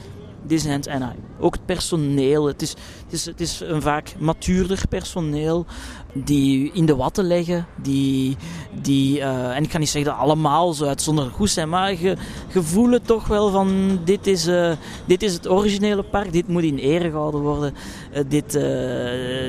Disneyland 0.47 0.89
Anaheim. 0.89 1.19
Ook 1.39 1.53
het 1.53 1.65
personeel. 1.65 2.45
Het 2.45 2.61
is, 2.61 2.69
het 2.69 3.13
is, 3.13 3.25
het 3.25 3.41
is 3.41 3.59
een 3.59 3.81
vaak 3.81 4.15
matuurder 4.19 4.83
personeel 4.89 5.65
die 6.13 6.71
in 6.73 6.85
de 6.85 6.95
watten 6.95 7.25
leggen. 7.25 7.65
Die, 7.81 8.37
die, 8.81 9.17
uh, 9.17 9.55
en 9.55 9.63
ik 9.63 9.71
ga 9.71 9.77
niet 9.77 9.89
zeggen 9.89 10.11
dat 10.11 10.19
allemaal 10.21 10.73
zo 10.73 10.85
uitzonderlijk 10.85 11.35
goed 11.35 11.49
zijn, 11.49 11.69
maar 11.69 12.01
je, 12.01 12.17
voelt 12.47 13.07
toch 13.07 13.27
wel 13.27 13.49
van 13.49 13.99
dit 14.03 14.27
is, 14.27 14.47
uh, 14.47 14.71
dit 15.05 15.23
is 15.23 15.33
het 15.33 15.49
originele 15.49 16.03
park, 16.03 16.31
dit 16.31 16.47
moet 16.47 16.63
in 16.63 16.77
ere 16.77 17.09
gehouden 17.09 17.41
worden. 17.41 17.73
Uh, 18.13 18.19
dit, 18.27 18.59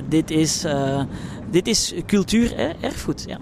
dit 0.08 0.30
is 0.30 0.64
dit 1.54 1.68
is 1.68 1.92
cultuur, 2.06 2.56
hè, 2.56 2.70
erfgoed. 2.80 3.24
Ja. 3.26 3.38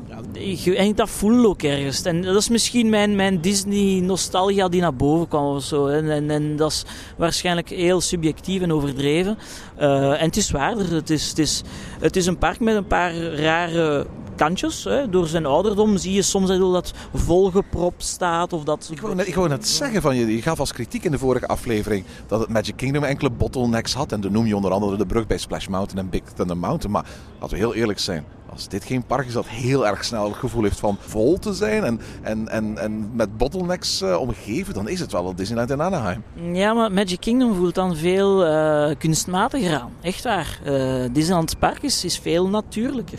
En 0.74 0.94
dat 0.94 1.10
voel 1.10 1.46
ook 1.46 1.62
ergens. 1.62 2.02
En 2.02 2.22
dat 2.22 2.36
is 2.36 2.48
misschien 2.48 2.88
mijn, 2.88 3.16
mijn 3.16 3.40
Disney-nostalgia 3.40 4.68
die 4.68 4.80
naar 4.80 4.94
boven 4.94 5.28
kwam 5.28 5.54
of 5.54 5.64
zo. 5.64 5.86
En, 5.86 6.10
en, 6.10 6.30
en 6.30 6.56
dat 6.56 6.70
is 6.70 6.84
waarschijnlijk 7.16 7.68
heel 7.68 8.00
subjectief 8.00 8.62
en 8.62 8.72
overdreven. 8.72 9.38
Eh, 9.76 10.20
en 10.20 10.26
het 10.26 10.36
is 10.36 10.50
waarder. 10.50 10.92
Het 10.92 11.10
is, 11.10 11.28
het, 11.28 11.38
is, 11.38 11.62
het 12.00 12.16
is 12.16 12.26
een 12.26 12.38
park 12.38 12.60
met 12.60 12.76
een 12.76 12.86
paar 12.86 13.14
rare 13.16 14.06
kantjes. 14.36 14.84
Hè. 14.84 15.08
Door 15.08 15.26
zijn 15.26 15.46
ouderdom 15.46 15.96
zie 15.96 16.12
je 16.12 16.22
soms 16.22 16.48
dat 16.48 16.92
volgepropt 17.14 18.04
staat. 18.04 18.52
Of 18.52 18.64
dat... 18.64 18.88
Ik 18.92 19.00
wou, 19.00 19.14
net, 19.14 19.26
ik 19.26 19.34
wou 19.34 19.48
net 19.48 19.68
zeggen 19.68 20.02
van 20.02 20.16
je, 20.16 20.34
je 20.34 20.42
gaf 20.42 20.60
als 20.60 20.72
kritiek 20.72 21.04
in 21.04 21.10
de 21.10 21.18
vorige 21.18 21.46
aflevering 21.46 22.04
dat 22.26 22.40
het 22.40 22.48
Magic 22.48 22.76
Kingdom 22.76 23.04
enkele 23.04 23.30
bottlenecks 23.30 23.94
had. 23.94 24.12
En 24.12 24.20
dan 24.20 24.32
noem 24.32 24.46
je 24.46 24.56
onder 24.56 24.70
andere 24.70 24.96
de 24.96 25.06
brug 25.06 25.26
bij 25.26 25.38
Splash 25.38 25.66
Mountain 25.66 26.04
en 26.04 26.10
Big 26.10 26.22
Thunder 26.34 26.56
Mountain. 26.56 26.92
Maar 26.92 27.06
laten 27.40 27.56
we 27.56 27.62
heel 27.62 27.74
eerlijk 27.74 27.98
zijn. 27.98 28.24
Als 28.52 28.68
dit 28.68 28.84
geen 28.84 29.06
park 29.06 29.26
is 29.26 29.32
dat 29.32 29.48
heel 29.48 29.86
erg 29.86 30.04
snel 30.04 30.24
het 30.24 30.36
gevoel 30.36 30.62
heeft 30.62 30.80
van 30.80 30.96
vol 31.00 31.38
te 31.38 31.52
zijn 31.52 31.84
en, 31.84 32.00
en, 32.22 32.48
en, 32.48 32.78
en 32.78 33.10
met 33.14 33.36
bottlenecks 33.36 34.00
eh, 34.00 34.20
omgeven, 34.20 34.74
dan 34.74 34.88
is 34.88 35.00
het 35.00 35.12
wel 35.12 35.34
Disneyland 35.34 35.70
in 35.70 35.82
Anaheim. 35.82 36.22
Ja, 36.52 36.72
maar 36.72 36.92
Magic 36.92 37.20
Kingdom 37.20 37.54
voelt 37.54 37.74
dan 37.74 37.96
veel 37.96 38.44
eh, 38.44 38.96
kunstmatiger 38.98 39.80
aan. 39.80 39.90
Echt 40.00 40.24
waar. 40.24 40.60
Eh 40.64 41.04
Disneyland 41.12 41.58
Park 41.58 41.82
is, 41.82 42.04
is 42.04 42.18
veel 42.18 42.48
natuurlijker. 42.48 43.18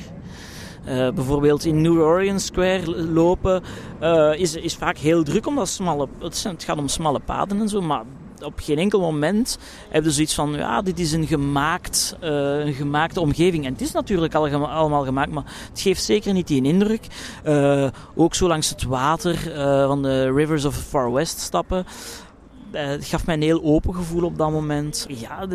Eh, 0.84 1.10
bijvoorbeeld 1.10 1.66
in 1.66 1.82
New 1.82 2.00
Orleans 2.02 2.46
Square 2.46 3.04
lopen 3.04 3.64
eh, 4.00 4.32
is, 4.36 4.56
is 4.56 4.76
vaak 4.76 4.98
heel 4.98 5.24
druk 5.24 5.48
omdat 5.48 5.80
het, 6.20 6.44
het 6.44 6.64
gaat 6.64 6.78
om 6.78 6.88
smalle 6.88 7.20
paden 7.20 7.60
en 7.60 7.70
zo, 7.70 7.82
maar 7.82 8.04
op 8.44 8.60
geen 8.60 8.78
enkel 8.78 9.00
moment 9.00 9.58
heb 9.90 10.04
je 10.04 10.12
zoiets 10.12 10.34
van, 10.34 10.54
ja, 10.54 10.82
dit 10.82 11.00
is 11.00 11.12
een, 11.12 11.28
gemaakt, 11.28 12.18
eh, 12.20 12.66
een 12.66 12.74
gemaakte 12.74 13.20
omgeving. 13.20 13.66
En 13.66 13.72
het 13.72 13.82
is 13.82 13.92
natuurlijk 13.92 14.36
allemaal 14.36 15.04
gemaakt, 15.04 15.32
maar 15.32 15.44
het 15.70 15.82
geeft 15.82 16.04
zeker 16.04 16.34
niet 16.34 16.48
die 16.48 16.64
indruk. 16.64 17.08
Ook 18.16 18.36
zo 18.36 18.48
langs 18.48 18.70
het 18.70 18.84
water 18.84 19.38
van 19.88 20.02
de 20.02 20.32
Rivers 20.32 20.66
of 20.66 20.78
the 20.78 20.84
Far 20.84 21.12
West 21.12 21.40
stappen. 21.40 21.86
Eh, 22.74 22.86
Het 22.86 23.06
gaf 23.06 23.26
mij 23.26 23.36
een 23.36 23.42
heel 23.42 23.64
open 23.64 23.96
gevoel 23.96 24.24
op 24.24 24.38
dat 24.38 24.52
moment. 24.52 25.06
Ja, 25.10 25.46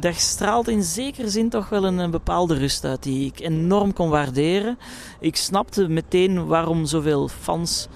dat 0.00 0.14
straalt 0.14 0.68
in 0.68 0.82
zekere 0.82 1.28
zin 1.28 1.48
toch 1.48 1.68
wel 1.68 1.84
een 1.84 2.10
bepaalde 2.10 2.54
rust 2.54 2.84
uit 2.84 3.02
die 3.02 3.26
ik 3.26 3.40
enorm 3.40 3.92
kon 3.92 4.08
waarderen. 4.08 4.78
Ik 5.20 5.36
snapte 5.36 5.88
meteen 5.88 6.46
waarom 6.46 6.86
zoveel 6.86 7.28
fans 7.28 7.88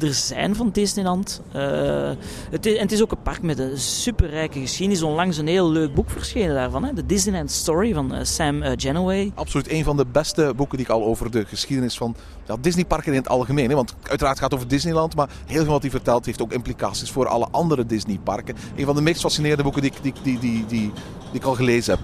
er 0.00 0.14
zijn 0.14 0.56
van 0.56 0.70
Disneyland. 0.70 1.40
Eh, 1.52 2.10
het 2.50 2.66
is, 2.66 2.74
en 2.74 2.82
het 2.82 2.92
is 2.92 3.02
ook 3.02 3.10
een 3.10 3.22
park 3.22 3.42
met 3.42 3.58
een 3.58 3.78
superrijke 3.78 4.60
geschiedenis. 4.60 5.02
Onlangs 5.02 5.36
een 5.36 5.46
heel 5.46 5.70
leuk 5.70 5.94
boek 5.94 6.10
verschenen 6.10 6.54
daarvan. 6.54 6.84
Hè? 6.84 6.92
De 6.92 7.06
Disneyland 7.06 7.50
Story 7.50 7.94
van 7.94 8.14
eh, 8.14 8.24
Sam 8.24 8.62
Genoway. 8.76 9.32
Absoluut 9.34 9.70
een 9.70 9.84
van 9.84 9.96
de 9.96 10.06
beste 10.12 10.52
boeken 10.56 10.76
die 10.76 10.86
ik 10.86 10.92
al 10.92 11.04
over 11.04 11.30
de 11.30 11.44
geschiedenis 11.44 11.96
van 11.96 12.16
ja, 12.46 12.56
Disneyparken 12.60 13.12
in 13.12 13.18
het 13.18 13.28
algemeen. 13.28 13.68
Hè? 13.68 13.74
Want 13.74 13.94
uiteraard 14.02 14.38
gaat 14.38 14.50
het 14.50 14.54
over 14.54 14.68
Disneyland, 14.68 15.16
maar 15.16 15.28
heel 15.46 15.62
veel 15.62 15.72
wat 15.72 15.82
hij 15.82 15.90
vertelt 15.90 16.26
heeft 16.26 16.42
ook 16.42 16.52
implicaties 16.52 17.10
voor 17.10 17.26
alle 17.26 17.48
andere 17.50 17.86
Disneyparken. 17.86 18.56
Een 18.76 18.84
van 18.84 18.94
de 18.94 19.02
meest 19.02 19.20
fascinerende 19.20 19.62
boeken 19.62 19.82
die, 19.82 19.92
die, 20.22 20.38
die, 20.38 20.66
die 20.66 20.92
ik 21.32 21.44
al 21.44 21.54
gelezen 21.54 21.94
heb. 21.94 22.02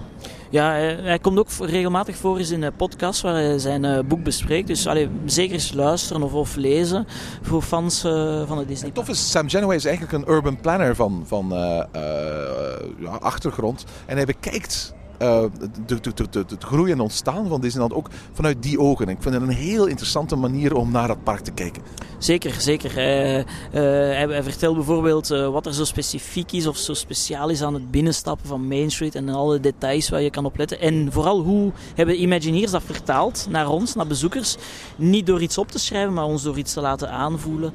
Ja, 0.51 0.71
hij, 0.71 0.95
hij 1.01 1.19
komt 1.19 1.39
ook 1.39 1.47
regelmatig 1.59 2.17
voor 2.17 2.37
eens 2.37 2.49
in 2.49 2.61
een 2.61 2.75
podcast 2.75 3.21
waar 3.21 3.33
hij 3.33 3.59
zijn 3.59 3.85
eh, 3.85 3.99
boek 4.05 4.23
bespreekt. 4.23 4.67
Dus 4.67 4.87
allee, 4.87 5.09
zeker 5.25 5.53
eens 5.53 5.73
luisteren 5.73 6.23
of, 6.23 6.33
of 6.33 6.55
lezen 6.55 7.07
voor 7.41 7.61
fans 7.61 8.03
eh, 8.03 8.47
van 8.47 8.57
de 8.57 8.65
Disney. 8.65 8.85
Het 8.85 8.95
tof 8.95 9.09
is, 9.09 9.31
Sam 9.31 9.49
Genoway 9.49 9.75
is 9.75 9.85
eigenlijk 9.85 10.27
een 10.27 10.33
urban 10.33 10.59
planner 10.59 10.95
van, 10.95 11.23
van 11.25 11.53
eh, 11.53 11.79
eh, 11.91 12.81
ja, 12.99 13.09
achtergrond. 13.09 13.85
En 14.05 14.15
hij 14.15 14.25
bekijkt 14.25 14.93
eh, 15.21 15.43
het 16.47 16.63
groeien 16.63 16.93
en 16.93 16.99
ontstaan 16.99 17.47
van 17.47 17.61
Disneyland 17.61 17.93
ook 17.93 18.09
vanuit 18.33 18.63
die 18.63 18.79
ogen. 18.79 19.05
En 19.05 19.11
ik 19.11 19.21
vind 19.21 19.33
het 19.33 19.43
een 19.43 19.49
heel 19.49 19.85
interessante 19.85 20.35
manier 20.35 20.75
om 20.75 20.91
naar 20.91 21.07
dat 21.07 21.23
park 21.23 21.39
te 21.39 21.51
kijken. 21.51 21.81
Zeker, 22.17 22.61
zeker. 22.61 22.93
Hij, 22.93 23.37
eh, 23.37 23.45
hij, 23.71 24.25
hij 24.27 24.43
vertelt 24.43 24.75
bijvoorbeeld 24.75 25.31
eh, 25.31 25.49
wat 25.49 25.65
er 25.65 25.73
zo 25.73 25.83
specifiek 25.83 26.51
is 26.51 26.67
of 26.67 26.77
zo 26.77 26.93
speciaal 26.93 27.49
is 27.49 27.61
aan 27.61 27.73
het 27.73 27.91
binnenstappen 27.91 28.47
van 28.47 28.67
Main 28.67 28.91
Street 28.91 29.15
en 29.15 29.29
alle 29.29 29.59
details 29.59 30.09
waar 30.09 30.21
je 30.21 30.29
kan 30.29 30.45
opletten. 30.45 30.79
En 30.79 31.11
vooral 31.11 31.39
hoe 31.41 31.71
hebben 31.95 32.21
Imagineers 32.21 32.71
dat 32.71 32.83
vertaald 32.83 33.47
naar 33.49 33.69
ons, 33.69 33.95
naar 33.95 34.07
bezoekers. 34.07 34.55
Niet 34.95 35.25
door 35.25 35.41
iets 35.41 35.57
op 35.57 35.71
te 35.71 35.79
schrijven, 35.79 36.13
maar 36.13 36.25
ons 36.25 36.43
door 36.43 36.57
iets 36.57 36.73
te 36.73 36.81
laten 36.81 37.11
aanvoelen. 37.11 37.73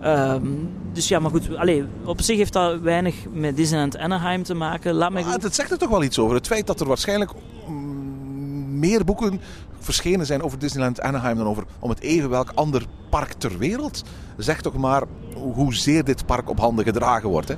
Ehm, 0.00 0.46
dus 0.92 1.08
ja, 1.08 1.18
maar 1.18 1.30
goed, 1.30 1.56
allee, 1.56 1.84
op 2.04 2.20
zich 2.20 2.36
heeft 2.36 2.52
dat 2.52 2.80
weinig 2.80 3.14
met 3.32 3.56
Disneyland 3.56 3.98
Anaheim 3.98 4.42
te 4.42 4.54
maken. 4.54 4.94
Laat 4.94 5.12
mij 5.12 5.22
Maar 5.22 5.38
het 5.38 5.54
zegt 5.54 5.70
er 5.70 5.78
toch 5.78 5.90
wel 5.90 6.02
iets 6.02 6.18
over. 6.18 6.34
Het 6.34 6.46
feit 6.46 6.66
dat 6.66 6.80
er 6.80 6.86
waarschijnlijk 6.86 7.30
mm, 7.66 8.78
meer 8.78 9.04
boeken 9.04 9.40
verschenen 9.78 10.26
zijn 10.26 10.42
over 10.42 10.58
Disneyland 10.58 11.00
Anaheim 11.00 11.36
dan 11.36 11.46
over 11.46 11.64
om 11.78 11.90
het 11.90 12.00
even 12.00 12.30
welk 12.30 12.50
ander 12.54 12.84
park 13.10 13.32
ter 13.32 13.58
wereld. 13.58 14.02
Zegt 14.36 14.62
toch 14.62 14.76
maar 14.76 15.02
hoezeer 15.34 16.04
dit 16.04 16.26
park 16.26 16.50
op 16.50 16.58
handen 16.58 16.84
gedragen 16.84 17.28
wordt. 17.28 17.48
Hè? 17.48 17.54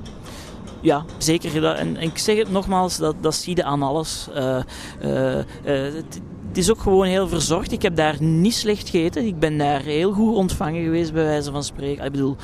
Ja, 0.80 1.04
zeker. 1.18 1.64
En, 1.64 1.96
en 1.96 2.02
ik 2.02 2.18
zeg 2.18 2.36
het 2.36 2.50
nogmaals, 2.50 2.96
dat, 2.96 3.14
dat 3.20 3.34
zie 3.34 3.56
je 3.56 3.64
aan 3.64 3.82
alles. 3.82 4.28
Eh, 4.34 4.60
eh, 5.00 5.38
eh, 5.38 6.04
het, 6.50 6.58
is 6.58 6.70
ook 6.70 6.80
gewoon 6.80 7.06
heel 7.06 7.28
verzorgd. 7.28 7.72
Ik 7.72 7.82
heb 7.82 7.96
daar 7.96 8.22
niet 8.22 8.54
slecht 8.54 8.88
gegeten. 8.88 9.26
Ik 9.26 9.38
ben 9.38 9.58
daar 9.58 9.80
heel 9.80 10.12
goed 10.12 10.34
ontvangen 10.34 10.82
geweest, 10.82 11.12
bij 11.12 11.24
wijze 11.24 11.50
van 11.50 11.64
spreken. 11.64 12.04
Ik 12.04 12.12
bedoel, 12.12 12.36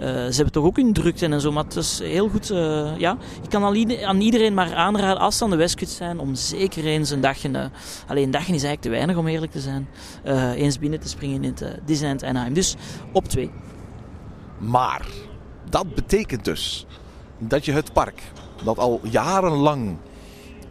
eh, 0.00 0.06
ze 0.08 0.34
hebben 0.34 0.52
toch 0.52 0.64
ook 0.64 0.76
hun 0.76 0.92
drukte 0.92 1.26
en 1.26 1.40
zo, 1.40 1.52
maar 1.52 1.64
het 1.64 1.76
is 1.76 1.98
heel 1.98 2.28
goed. 2.28 2.50
eh, 2.50 2.98
ja. 2.98 3.16
Ik 3.42 3.50
kan 3.50 3.64
aan 4.04 4.20
iedereen 4.20 4.54
maar 4.54 4.74
aanraden, 4.74 5.22
als 5.22 5.36
ze 5.38 5.44
aan 5.44 5.50
de 5.50 5.56
Westkust 5.56 5.96
zijn, 5.96 6.18
om 6.18 6.34
zeker 6.34 6.84
eens 6.84 7.10
een 7.10 7.20
dagje... 7.20 7.50
eh, 7.50 7.64
alleen 8.06 8.24
een 8.24 8.30
dagje 8.30 8.54
is 8.54 8.62
eigenlijk 8.62 8.82
te 8.82 8.88
weinig, 8.88 9.16
om 9.16 9.26
eerlijk 9.26 9.52
te 9.52 9.60
zijn. 9.60 9.88
eens 10.56 10.78
binnen 10.78 11.00
te 11.00 11.08
springen 11.08 11.44
in 11.44 11.54
het 11.54 11.78
Disneyland 11.84 12.24
Anaheim. 12.24 12.54
Dus 12.54 12.76
op 13.12 13.28
twee. 13.28 13.50
Maar 14.58 15.06
dat 15.68 15.94
betekent 15.94 16.44
dus 16.44 16.86
dat 17.38 17.64
je 17.64 17.72
het 17.72 17.92
park, 17.92 18.22
dat 18.64 18.78
al 18.78 19.00
jarenlang 19.02 19.96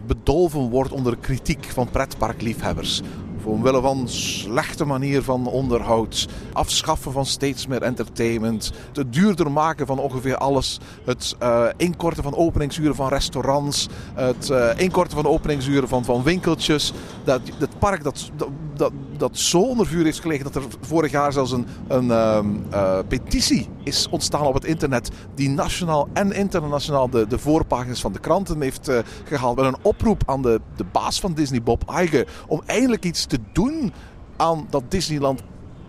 bedolven 0.08 0.70
wordt 0.70 0.91
onder 0.91 1.18
kritiek 1.18 1.66
van 1.66 1.89
pretparkliefhebbers. 1.89 3.02
Omwille 3.46 3.82
van 3.82 4.10
slechte 4.10 4.86
manier 4.86 5.24
van 5.24 5.48
onderhoud, 5.48 6.28
afschaffen 6.54 7.12
van 7.12 7.26
steeds 7.26 7.68
meer 7.68 7.82
entertainment, 7.82 8.72
het 8.93 9.14
duurder 9.14 9.52
maken 9.52 9.86
van 9.88 10.00
ongeveer 10.00 10.38
alles, 10.38 10.80
het 11.04 11.36
eh, 11.39 11.66
inkorten 11.78 12.24
van 12.24 12.36
openingsuren 12.36 12.96
van 12.96 13.08
restaurants, 13.08 13.88
het 14.14 14.50
eh, 14.50 14.70
inkorten 14.78 15.16
van 15.16 15.26
openingsuren 15.26 15.88
van, 15.88 16.06
van 16.06 16.24
winkeltjes. 16.24 16.93
Dat, 17.24 17.41
het 17.60 17.80
park 17.80 18.04
dat, 18.04 18.30
dat, 18.36 18.50
dat, 18.78 18.91
dat 19.17 19.38
zo 19.38 19.61
onder 19.61 19.88
vuur 19.88 20.03
heeft 20.03 20.19
gelegen 20.19 20.43
dat 20.43 20.55
er 20.55 20.63
vorig 20.82 21.11
jaar 21.11 21.34
zelfs 21.34 21.51
een, 21.51 21.65
een 21.88 22.11
ehm, 22.11 22.47
eh, 22.69 22.99
petitie 23.07 23.69
is 23.84 24.07
ontstaan 24.09 24.45
op 24.45 24.53
het 24.53 24.65
internet 24.65 25.09
die 25.36 25.49
nationaal 25.49 26.07
en 26.13 26.32
internationaal 26.32 27.09
de, 27.09 27.28
de 27.28 27.38
voorpagina's 27.38 28.01
van 28.01 28.13
de 28.13 28.19
kranten 28.19 28.61
heeft 28.61 28.88
eh, 28.88 28.97
gehaald 29.23 29.55
met 29.55 29.65
een 29.65 29.78
oproep 29.82 30.23
aan 30.26 30.41
de, 30.41 30.61
de 30.76 30.86
baas 30.91 31.19
van 31.19 31.34
Disney, 31.34 31.63
Bob 31.63 31.84
Iger, 32.01 32.28
om 32.47 32.61
eindelijk 32.65 33.05
iets 33.05 33.26
te 33.26 33.39
doen 33.53 33.93
aan 34.36 34.67
dat 34.69 34.84
Disneyland 34.89 35.41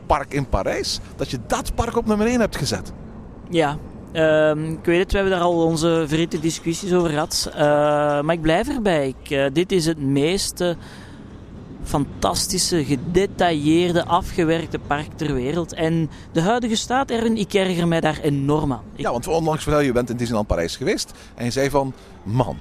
park 0.07 0.33
in 0.33 0.49
Parijs. 0.49 1.01
Dat 1.17 1.31
je 1.31 1.39
dat 1.47 1.75
park 1.75 1.97
op 1.97 2.07
nummer 2.07 2.27
1 2.27 2.41
hebt 2.41 2.57
gezet. 2.57 2.93
Ja, 3.51 3.77
ehm, 4.13 4.65
ik 4.65 4.85
weet 4.85 4.99
het, 4.99 5.11
we 5.13 5.19
hebben 5.19 5.37
daar 5.39 5.47
al 5.47 5.65
onze 5.65 6.05
verhitte 6.07 6.41
discussies 6.41 6.93
over 6.93 7.11
gehad. 7.11 7.51
Eh, 7.55 7.61
maar 8.21 8.33
ik 8.35 8.43
blijf 8.43 8.69
erbij. 8.69 9.15
Ik, 9.23 9.55
dit 9.55 9.73
is 9.73 9.87
het 9.87 10.01
meest 10.01 10.61
eh, 10.61 10.75
fantastische, 11.87 12.85
gedetailleerde, 12.85 14.05
afgewerkte 14.05 14.79
park 14.87 15.09
ter 15.17 15.35
wereld. 15.35 15.73
En 15.73 16.11
de 16.33 16.41
huidige 16.41 16.77
staat 16.77 17.11
erin, 17.11 17.37
ik 17.37 17.55
erger 17.55 17.89
mij 17.89 18.01
daar 18.01 18.19
enorm 18.23 18.73
aan. 18.73 18.83
Ik- 18.95 19.01
Ja, 19.01 19.11
want 19.11 19.27
onlangs 19.27 19.63
vertel 19.63 19.81
je, 19.81 19.87
je 19.87 19.93
bent 19.93 20.11
in 20.11 20.17
Disneyland 20.17 20.49
Parijs 20.49 20.77
geweest 20.77 21.13
en 21.35 21.45
je 21.45 21.51
zei 21.51 21.71
van, 21.71 21.93
man, 22.23 22.57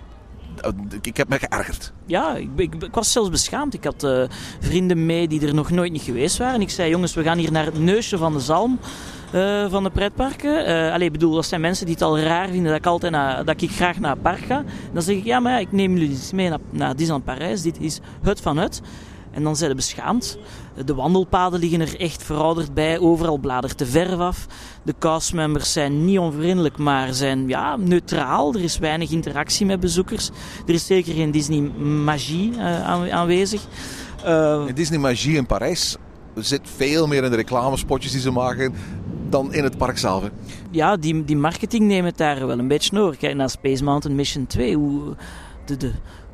eh, 0.62 0.72
ik- 1.02 1.18
heb 1.18 1.30
me 1.30 1.40
geërgerd. 1.40 1.94
Ja, 2.06 2.36
ik, 2.36 2.50
ik, 2.56 2.76
ik 2.84 2.94
was 2.94 3.12
zelfs 3.12 3.30
beschaamd. 3.30 3.74
Ik 3.74 3.84
had 3.84 4.04
eh, 4.04 4.24
vrienden 4.60 5.06
mee 5.06 5.28
die 5.28 5.48
er 5.48 5.54
nog 5.54 5.70
nooit 5.72 5.92
niet 5.92 6.02
geweest 6.02 6.38
waren. 6.38 6.56
En 6.56 6.62
ik 6.62 6.70
zei, 6.70 6.90
jongens, 6.90 7.14
we 7.14 7.24
gaan 7.24 7.38
hier 7.38 7.52
naar 7.52 7.66
het 7.66 7.80
neusje 7.80 8.18
van 8.18 8.34
de 8.34 8.40
zalm 8.40 8.80
eh, 9.32 9.66
van 9.70 9.84
de 9.84 9.90
pretparken. 9.90 10.66
Eh 10.66 10.94
allee, 10.94 11.06
ik 11.08 11.12
bedoel, 11.12 11.34
dat 11.34 11.46
zijn 11.46 11.62
mensen 11.62 11.86
die 11.86 11.94
het 11.96 12.04
al 12.04 12.20
raar 12.20 12.48
vinden 12.48 12.66
dat 12.68 12.76
ik, 12.80 12.86
altijd 12.86 13.12
naar, 13.12 13.46
dat 13.46 13.62
ik 13.62 13.72
graag 13.72 14.00
naar 14.00 14.12
het 14.12 14.22
park 14.22 14.40
ga. 14.46 14.64
Dan 14.94 15.02
zeg 15.02 15.16
ik, 15.16 15.24
ja, 15.24 15.40
maar 15.40 15.52
ja, 15.52 15.58
ik 15.60 15.72
neem 15.72 15.98
jullie 15.98 16.18
mee 16.34 16.50
naar, 16.50 16.60
naar 16.70 16.90
Disneyland 16.96 17.24
Parijs. 17.26 17.62
Dit 17.62 17.80
is 17.80 18.00
het 18.22 18.42
van 18.42 18.58
het. 18.58 18.82
En 19.36 19.44
dan 19.44 19.56
zijn 19.56 19.70
ze 19.70 19.76
beschaamd. 19.76 20.38
De 20.86 20.94
wandelpaden 20.96 21.60
liggen 21.60 21.82
er 21.82 22.00
echt 22.00 22.24
verouderd 22.24 22.74
bij. 22.74 23.00
Overal 23.00 23.38
bladert 23.38 23.78
de 23.78 23.86
verf 23.86 24.18
af. 24.20 24.46
De 24.84 24.94
castmembers 25.00 25.72
zijn 25.72 26.06
niet 26.06 26.20
onvriendelijk, 26.20 26.78
maar 26.78 27.14
zijn 27.14 27.48
ja, 27.48 27.76
neutraal. 27.76 28.54
Er 28.54 28.64
is 28.64 28.78
weinig 28.78 29.12
interactie 29.12 29.66
met 29.66 29.80
bezoekers. 29.80 30.30
Er 30.68 30.74
is 30.74 30.86
zeker 30.86 31.14
geen 31.14 31.32
Disney-magie 31.32 32.52
eh, 32.58 32.84
aan- 32.88 33.12
aanwezig. 33.12 33.62
Eh, 34.24 34.64
In 34.68 34.76
Disney 34.76 35.00
Magie 35.00 35.36
in 35.38 35.46
Parijs 35.46 35.98
zit 36.36 36.62
veel 36.76 37.08
meer 37.08 37.24
in 37.24 37.30
de 37.30 37.36
reclamespotjes 37.36 38.12
die 38.12 38.22
ze 38.22 38.32
maken 38.32 38.74
dan 39.30 39.54
in 39.54 39.64
het 39.64 39.78
park 39.78 39.98
zelf. 39.98 40.24
hè. 40.24 40.30
ja, 40.72 40.98
die, 40.98 41.24
die 41.26 41.36
marketing 41.38 41.84
neemt 41.88 42.06
het 42.06 42.18
daar 42.18 42.48
wel 42.48 42.60
een 42.60 42.68
beetje 42.68 43.00
over. 43.00 43.18
Kijk 43.18 43.36
naar 43.36 43.50
Space 43.50 43.84
Mountain 43.84 44.18
Mission 44.18 44.48
2. 44.48 44.76
Hoe, 44.76 45.16
de, 45.66 45.78
de, 45.78 45.92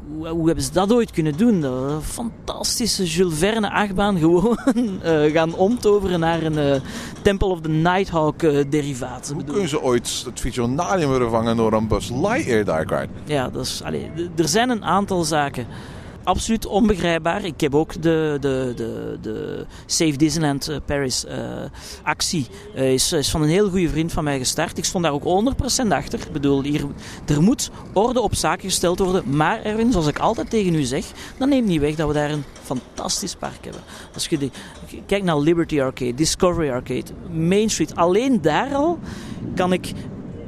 hoe, 0.08 0.28
hoe 0.28 0.46
hebben 0.46 0.64
ze 0.64 0.72
dat 0.72 0.94
ooit 0.94 1.12
kunnen 1.12 1.38
doen? 1.38 1.64
Een 1.64 2.02
fantastische 2.02 3.06
Jules 3.06 3.38
Verne 3.38 3.72
achtbaan 3.72 4.18
gewoon 4.24 4.58
uh, 5.06 5.32
gaan 5.32 5.56
omtoveren 5.56 6.20
naar 6.20 6.44
een 6.44 6.58
uh, 6.58 6.82
Temple 7.22 7.48
of 7.48 7.62
the 7.62 7.70
Nighthawk 7.70 8.42
uh, 8.42 8.64
derivaat. 8.70 9.32
Hoe 9.34 9.44
kunnen 9.44 9.70
ze 9.70 9.82
ooit 9.82 10.24
het 10.26 10.40
Visionarium 10.40 11.14
vervangen 11.14 11.58
door 11.58 11.74
een 11.74 11.88
Buzz 11.88 12.10
Lightyear 12.10 12.86
Ride? 12.88 13.08
Ja, 13.26 13.50
dat 13.50 13.66
is, 13.66 13.82
allee, 13.84 14.12
er 14.36 14.48
zijn 14.48 14.70
een 14.70 14.86
aantal 14.86 15.24
zaken 15.24 15.68
absoluut 16.24 16.66
onbegrijpbaar. 16.66 17.46
Ik 17.46 17.62
heb 17.62 17.76
ook 17.76 17.94
de, 18.02 18.38
de, 18.40 18.74
de, 18.76 19.18
de 19.22 19.66
Save 19.86 20.16
Disneyland 20.18 20.70
uh, 20.70 20.78
Paris 20.86 21.26
uh, 21.26 21.34
actie. 22.04 22.48
Uh, 22.76 22.94
is, 22.94 23.12
is 23.12 23.30
van 23.30 23.42
een 23.42 23.50
heel 23.50 23.70
goede 23.70 23.90
vriend 23.90 24.12
van 24.12 24.24
mij 24.24 24.38
gestart. 24.38 24.78
Ik 24.78 24.86
stond 24.86 25.04
daar 25.04 25.14
ook 25.14 25.54
100% 25.84 25.88
achter. 25.88 26.20
Ik 26.20 26.32
bedoel, 26.32 26.64
hier, 26.64 26.86
er 27.26 27.42
moet 27.42 27.72
orde 27.94 28.22
op 28.22 28.36
zaken 28.36 28.70
gesteld 28.70 29.00
worden. 29.00 29.36
Maar 29.36 29.62
Erwin, 29.64 29.92
zoals 29.92 30.08
ik 30.08 30.20
altijd 30.20 30.50
tegen 30.50 30.76
u 30.76 30.84
zeg, 30.84 31.06
dat 31.38 31.50
neemt 31.50 31.68
niet 31.68 31.80
weg 31.80 31.96
dat 31.96 32.08
we 32.08 32.14
daar 32.14 32.32
een 32.32 32.44
fantastisch 32.64 33.36
park 33.36 33.64
hebben. 33.64 33.82
Als 34.14 34.28
je 34.28 34.38
die, 34.38 34.52
kijkt 35.06 35.26
naar 35.26 35.40
Liberty 35.40 35.82
Arcade, 35.82 36.14
Discovery 36.14 36.70
Arcade, 36.70 37.12
Main 37.32 37.70
Street. 37.70 37.96
Alleen 37.96 38.42
daar 38.42 38.76
al 38.76 39.00
kan 39.56 39.74
ik 39.74 39.92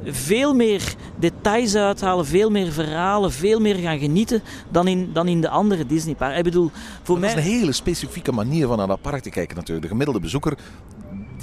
veel 0.06 0.54
meer 0.54 0.94
details 1.18 1.74
uithalen, 1.74 2.26
veel 2.26 2.50
meer 2.50 2.72
verhalen, 2.72 3.32
veel 3.32 3.60
meer 3.60 3.76
gaan 3.76 3.98
genieten 3.98 4.42
dan 4.70 4.88
in, 4.88 5.10
dan 5.12 5.28
in 5.28 5.40
de 5.40 5.48
andere 5.48 5.86
Disneyparken. 5.86 6.38
Ik 6.38 6.44
bedoel, 6.44 6.70
voor 7.02 7.20
dat 7.20 7.24
mij... 7.24 7.42
is 7.42 7.44
een 7.44 7.58
hele 7.58 7.72
specifieke 7.72 8.32
manier 8.32 8.66
van 8.66 8.76
naar 8.76 8.86
dat 8.86 9.00
park 9.00 9.22
te 9.22 9.30
kijken 9.30 9.56
natuurlijk. 9.56 9.82
De 9.82 9.90
gemiddelde 9.90 10.20
bezoeker 10.20 10.56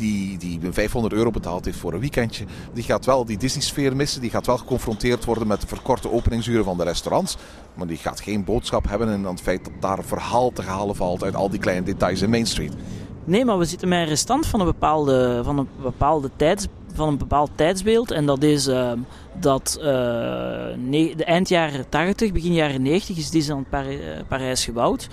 die, 0.01 0.37
die 0.37 0.59
500 0.71 1.13
euro 1.13 1.31
betaald 1.31 1.65
heeft 1.65 1.77
voor 1.77 1.93
een 1.93 1.99
weekendje, 1.99 2.45
die 2.73 2.83
gaat 2.83 3.05
wel 3.05 3.25
die 3.25 3.37
Disney-sfeer 3.37 3.95
missen. 3.95 4.21
Die 4.21 4.29
gaat 4.29 4.45
wel 4.45 4.57
geconfronteerd 4.57 5.25
worden 5.25 5.47
met 5.47 5.61
de 5.61 5.67
verkorte 5.67 6.11
openingsuren 6.11 6.63
van 6.63 6.77
de 6.77 6.83
restaurants. 6.83 7.37
Maar 7.73 7.87
die 7.87 7.97
gaat 7.97 8.19
geen 8.19 8.43
boodschap 8.43 8.89
hebben 8.89 9.09
in 9.09 9.23
het 9.23 9.41
feit 9.41 9.63
dat 9.63 9.73
daar 9.79 9.97
een 9.97 10.03
verhaal 10.03 10.51
te 10.51 10.61
halen 10.61 10.95
valt 10.95 11.23
uit 11.23 11.35
al 11.35 11.49
die 11.49 11.59
kleine 11.59 11.85
details 11.85 12.21
in 12.21 12.29
Main 12.29 12.45
Street. 12.45 12.73
Nee, 13.23 13.45
maar 13.45 13.57
we 13.57 13.65
zitten 13.65 13.87
met 13.87 13.99
een 13.99 14.05
restant 14.05 14.45
van 14.45 14.59
een 14.59 14.65
bepaalde, 14.65 15.41
van 15.43 15.57
een 15.57 15.67
bepaalde 15.81 16.29
tijds, 16.35 16.67
van 16.93 17.07
een 17.07 17.17
bepaald 17.17 17.49
tijdsbeeld. 17.55 18.11
En 18.11 18.25
dat 18.25 18.43
is 18.43 18.67
uh, 18.67 18.91
dat 19.33 19.77
uh, 19.77 19.83
de 19.85 21.23
eind 21.25 21.49
jaren 21.49 21.89
80, 21.89 22.31
begin 22.31 22.53
jaren 22.53 22.81
90 22.81 23.17
is 23.17 23.29
Disneyland 23.29 23.69
Parijs, 23.69 23.99
Parijs 24.27 24.63
gebouwd. 24.63 25.07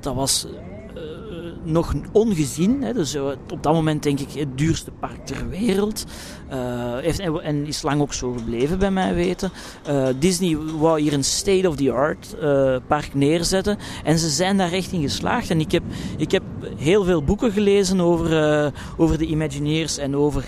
Dat 0.00 0.14
was 0.14 0.46
nog 1.64 1.94
ongezien. 2.12 2.82
Hè. 2.82 2.92
Dus 2.92 3.16
op 3.50 3.62
dat 3.62 3.72
moment 3.72 4.02
denk 4.02 4.20
ik 4.20 4.32
het 4.32 4.58
duurste 4.58 4.90
park 4.90 5.26
ter 5.26 5.48
wereld. 5.48 6.04
heeft, 7.00 7.18
en 7.18 7.66
is 7.66 7.82
lang 7.82 8.00
ook 8.00 8.12
zo 8.12 8.32
gebleven 8.32 8.78
bij 8.78 8.90
mij 8.90 9.14
weten. 9.14 9.50
Disney 10.18 10.56
wou 10.56 11.00
hier 11.00 11.12
een 11.12 11.24
state-of-the-art 11.24 12.36
park 12.86 13.14
neerzetten. 13.14 13.78
En 14.04 14.18
ze 14.18 14.28
zijn 14.28 14.56
daar 14.56 14.72
echt 14.72 14.92
in 14.92 15.02
geslaagd. 15.02 15.50
En 15.50 15.60
ik 15.60 15.72
heb, 15.72 15.82
ik 16.16 16.30
heb 16.30 16.42
heel 16.76 17.04
veel 17.04 17.22
boeken 17.22 17.52
gelezen 17.52 18.00
over, 18.00 18.72
over 18.96 19.18
de 19.18 19.26
Imagineers 19.26 19.98
en 19.98 20.16
over 20.16 20.44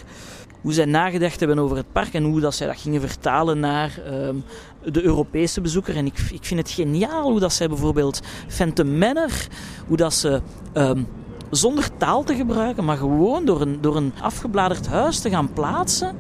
hoe 0.67 0.75
zij 0.75 0.85
nagedacht 0.85 1.41
hebben 1.41 1.59
over 1.59 1.77
het 1.77 1.93
park 1.93 2.15
en 2.15 2.25
hoe 2.25 2.41
dat 2.41 2.55
zij 2.55 2.67
dat 2.67 2.81
gingen 2.81 3.01
vertalen 3.01 3.61
naar 3.61 4.01
um, 4.11 4.45
de 4.93 5.03
Europese 5.03 5.61
bezoeker. 5.61 5.97
En 5.97 6.07
ik, 6.07 6.19
ik 6.19 6.45
vind 6.45 6.61
het 6.61 6.71
geniaal 6.71 7.31
hoe 7.31 7.41
dat 7.41 7.53
zij 7.53 7.69
bijvoorbeeld 7.69 8.21
Phantom 8.49 8.99
Manor, 8.99 9.33
hoe 9.87 9.97
dat 9.97 10.15
ze 10.15 10.41
um, 10.75 11.07
zonder 11.51 11.97
taal 11.97 12.25
te 12.25 12.35
gebruiken, 12.35 12.85
maar 12.85 12.97
gewoon 12.97 13.45
door 13.45 13.61
een, 13.61 13.79
door 13.81 13.97
een 13.97 14.13
afgebladerd 14.21 14.87
huis 14.87 15.21
te 15.21 15.31
gaan 15.31 15.53
plaatsen 15.53 16.17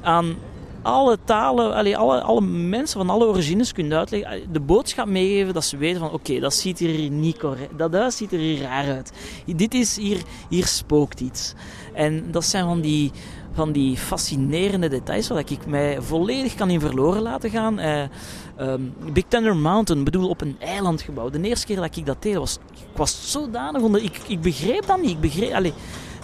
aan 0.00 0.36
alle 0.82 1.18
talen, 1.24 1.74
alle, 1.74 1.96
alle, 1.96 2.20
alle 2.20 2.40
mensen 2.40 2.98
van 2.98 3.10
alle 3.10 3.26
origines 3.26 3.72
kunnen 3.72 3.98
uitleggen, 3.98 4.52
de 4.52 4.60
boodschap 4.60 5.06
meegeven 5.06 5.54
dat 5.54 5.64
ze 5.64 5.76
weten 5.76 6.00
van 6.00 6.12
oké, 6.12 6.40
dat 6.40 6.54
ziet 6.54 6.80
er 6.80 6.88
hier 6.88 7.10
niet 7.10 7.38
correct, 7.38 7.78
dat 7.78 7.92
huis 7.92 8.16
ziet 8.16 8.32
er 8.32 8.38
hier 8.38 8.60
raar 8.60 8.94
uit. 8.94 9.12
Dit 9.56 9.74
is 9.74 9.96
hier, 9.96 10.22
hier 10.48 10.66
spookt 10.66 11.20
iets. 11.20 11.54
En 11.94 12.30
dat 12.30 12.44
zijn 12.44 12.64
van 12.64 12.80
die, 12.80 13.12
van 13.56 13.72
die 13.72 13.96
fascinerende 13.96 14.88
details 14.88 15.28
waar 15.28 15.38
ik 15.38 15.66
mij 15.66 16.00
volledig 16.00 16.54
kan 16.54 16.70
in 16.70 16.80
verloren 16.80 17.22
laten 17.22 17.50
gaan. 17.50 17.80
Uh, 17.80 18.02
um, 18.60 18.94
Big 19.12 19.24
Thunder 19.28 19.56
Mountain, 19.56 20.04
bedoel 20.04 20.28
op 20.28 20.40
een 20.40 20.56
eiland 20.58 21.02
gebouwd. 21.02 21.32
De 21.32 21.40
eerste 21.40 21.66
keer 21.66 21.76
dat 21.76 21.96
ik 21.96 22.06
dat 22.06 22.22
deed, 22.22 22.34
was, 22.34 22.58
ik 22.72 22.96
was 22.96 23.30
zodanig 23.30 23.82
onder. 23.82 24.02
Ik, 24.02 24.20
ik 24.26 24.40
begreep 24.40 24.86
dat 24.86 25.00
niet. 25.00 25.10
Ik 25.10 25.20
begreep, 25.20 25.52
allez, 25.52 25.72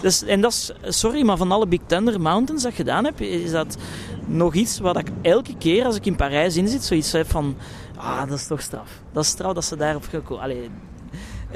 dus, 0.01 0.23
en 0.23 0.41
dat 0.41 0.51
is, 0.51 0.71
sorry, 0.97 1.25
maar 1.25 1.37
van 1.37 1.51
alle 1.51 1.67
Big 1.67 1.79
Thunder 1.85 2.21
Mountains 2.21 2.63
dat 2.63 2.71
ik 2.71 2.77
gedaan 2.77 3.05
heb, 3.05 3.21
is 3.21 3.51
dat 3.51 3.77
nog 4.25 4.53
iets 4.53 4.79
wat 4.79 4.97
ik 4.97 5.07
elke 5.21 5.57
keer 5.57 5.85
als 5.85 5.95
ik 5.95 6.05
in 6.05 6.15
Parijs 6.15 6.57
in 6.57 6.67
zit, 6.67 6.83
zoiets 6.83 7.11
heb 7.11 7.29
van, 7.29 7.55
ah, 7.95 8.29
dat 8.29 8.37
is 8.37 8.47
toch 8.47 8.61
straf. 8.61 8.89
Dat 9.11 9.23
is 9.23 9.29
straf 9.29 9.53
dat 9.53 9.65
ze 9.65 9.75
daarop 9.75 10.05
gekomen. 10.09 10.71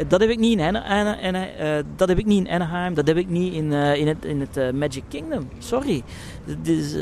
Dat 0.08 0.20
heb 0.20 0.30
ik 0.30 0.40
niet 0.40 0.60
in, 0.60 0.76
uh, 0.76 1.84
dat 1.96 2.08
heb 2.08 2.20
ik 2.20 2.26
niet 2.26 2.48
in 2.48 2.54
Anaheim, 2.54 2.94
dat 2.94 3.08
heb 3.08 3.18
ik 3.18 3.30
niet 3.30 3.54
in, 3.54 3.72
uh, 3.72 3.96
in 3.96 4.08
het, 4.08 4.26
in 4.26 4.40
het 4.40 4.58
uh, 4.58 4.72
Magic 4.72 5.04
Kingdom. 5.08 5.50
Sorry. 5.58 6.04
Dit, 6.62 6.98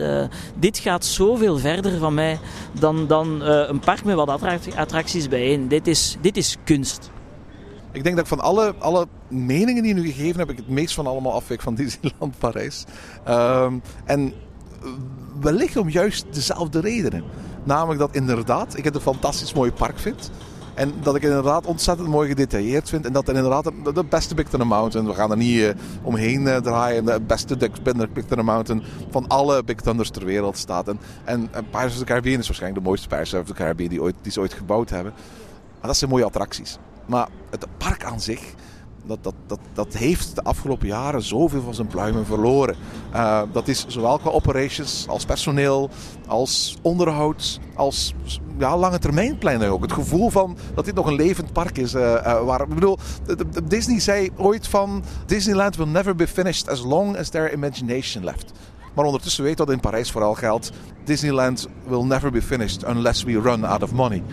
dit 0.59 0.77
gaat 0.77 1.05
zoveel 1.05 1.57
verder 1.57 1.99
van 1.99 2.13
mij 2.13 2.39
dan, 2.71 3.07
dan 3.07 3.41
een 3.41 3.79
park 3.79 4.03
met 4.03 4.15
wat 4.15 4.29
attracties 4.75 5.27
bijeen. 5.27 5.67
Dit 5.67 5.87
is, 5.87 6.17
dit 6.21 6.37
is 6.37 6.57
kunst. 6.63 7.11
Ik 7.91 8.03
denk 8.03 8.15
dat 8.15 8.25
ik 8.25 8.31
van 8.31 8.39
alle, 8.39 8.75
alle 8.79 9.07
meningen 9.27 9.83
die 9.83 9.93
nu 9.93 10.05
gegeven 10.05 10.39
heb, 10.39 10.49
ik 10.49 10.57
het 10.57 10.69
meest 10.69 10.93
van 10.93 11.07
allemaal 11.07 11.33
afweek 11.33 11.61
van 11.61 11.75
Disneyland 11.83 12.37
Parijs. 12.37 12.85
Um, 13.27 13.81
en 14.05 14.33
wellicht 15.39 15.77
om 15.77 15.89
juist 15.89 16.25
dezelfde 16.31 16.79
redenen. 16.79 17.23
Namelijk 17.63 17.99
dat 17.99 18.15
inderdaad 18.15 18.77
ik 18.77 18.83
het 18.83 18.95
een 18.95 19.01
fantastisch 19.01 19.53
mooi 19.53 19.71
park 19.71 19.99
vind. 19.99 20.31
En 20.75 20.93
dat 21.01 21.15
ik 21.15 21.21
het 21.21 21.31
inderdaad 21.31 21.65
ontzettend 21.65 22.07
mooi 22.07 22.27
gedetailleerd 22.27 22.89
vind. 22.89 23.05
En 23.05 23.13
dat 23.13 23.27
het 23.27 23.35
inderdaad 23.35 23.71
de, 23.93 24.03
beste 24.03 24.35
Big 24.35 24.47
Thunder 24.47 24.67
Mountain, 24.67 25.07
we 25.07 25.13
gaan 25.13 25.31
er 25.31 25.37
niet 25.37 25.59
uh, 25.59 25.69
omheen 26.01 26.41
uh, 26.41 26.57
draaien, 26.57 27.05
de 27.05 27.21
beste 27.21 27.57
Big 28.13 28.25
Thunder 28.25 28.45
Mountain 28.45 28.83
van 29.09 29.27
alle 29.27 29.63
Big 29.63 29.75
Thunders 29.75 30.09
ter 30.09 30.25
wereld 30.25 30.57
staat. 30.57 30.87
En, 30.87 30.99
en, 31.23 31.49
en 31.51 31.69
Pirates 31.69 31.91
of 31.91 31.97
the 31.97 32.05
Caribbean 32.05 32.39
is 32.39 32.47
waarschijnlijk 32.47 32.83
de 32.83 32.87
mooiste 32.89 33.07
Pirates 33.07 33.33
of 33.33 33.45
the 33.45 33.53
Caribbean 33.53 33.89
die, 33.89 34.01
ooit, 34.01 34.15
die 34.21 34.31
ze 34.31 34.39
ooit 34.39 34.53
gebouwd 34.53 34.89
hebben. 34.89 35.13
Maar 35.79 35.87
dat 35.87 35.97
zijn 35.97 36.09
mooie 36.09 36.25
attracties. 36.25 36.77
Maar 37.05 37.27
het 37.49 37.65
park 37.77 38.03
aan 38.03 38.21
zich, 38.21 38.41
dat, 39.07 39.17
dat, 39.21 39.33
dat, 39.47 39.59
dat 39.73 39.93
heeft 39.93 40.35
de 40.35 40.43
afgelopen 40.43 40.87
jaren 40.87 41.21
zoveel 41.21 41.61
van 41.61 41.73
zijn 41.73 41.87
pluimen 41.87 42.25
verloren. 42.25 42.75
Uh, 43.13 43.41
dat 43.51 43.67
is 43.67 43.85
zowel 43.87 44.17
qua 44.17 44.29
operations, 44.29 45.05
als 45.07 45.25
personeel, 45.25 45.89
als 46.27 46.77
onderhoud, 46.81 47.59
als 47.75 48.13
ja, 48.57 48.77
lange 48.77 48.99
termijn 48.99 49.37
plannen 49.37 49.69
ook. 49.69 49.81
Het 49.81 49.91
gevoel 49.91 50.29
van 50.29 50.57
dat 50.73 50.85
dit 50.85 50.95
nog 50.95 51.07
een 51.07 51.15
levend 51.15 51.53
park 51.53 51.77
is. 51.77 51.93
Uh, 51.93 52.01
uh, 52.01 52.43
waar, 52.43 52.61
ik 52.61 52.73
bedoel, 52.73 52.97
Disney 53.63 53.99
zei 53.99 54.29
ooit 54.37 54.67
van 54.67 55.03
Disneyland 55.25 55.75
will 55.75 55.87
never 55.87 56.15
be 56.15 56.27
finished 56.27 56.69
as 56.69 56.81
long 56.81 57.17
as 57.17 57.29
there 57.29 57.53
imagination 57.53 58.23
left. 58.23 58.51
Maar 58.95 59.05
ondertussen 59.05 59.43
weet 59.43 59.57
dat 59.57 59.71
in 59.71 59.79
Parijs 59.79 60.11
vooral 60.11 60.33
geldt. 60.33 60.71
Disneyland 61.03 61.67
will 61.87 62.03
never 62.03 62.31
be 62.31 62.41
finished 62.41 62.83
unless 62.83 63.23
we 63.23 63.41
run 63.41 63.65
out 63.65 63.83
of 63.83 63.91
money. 63.91 64.23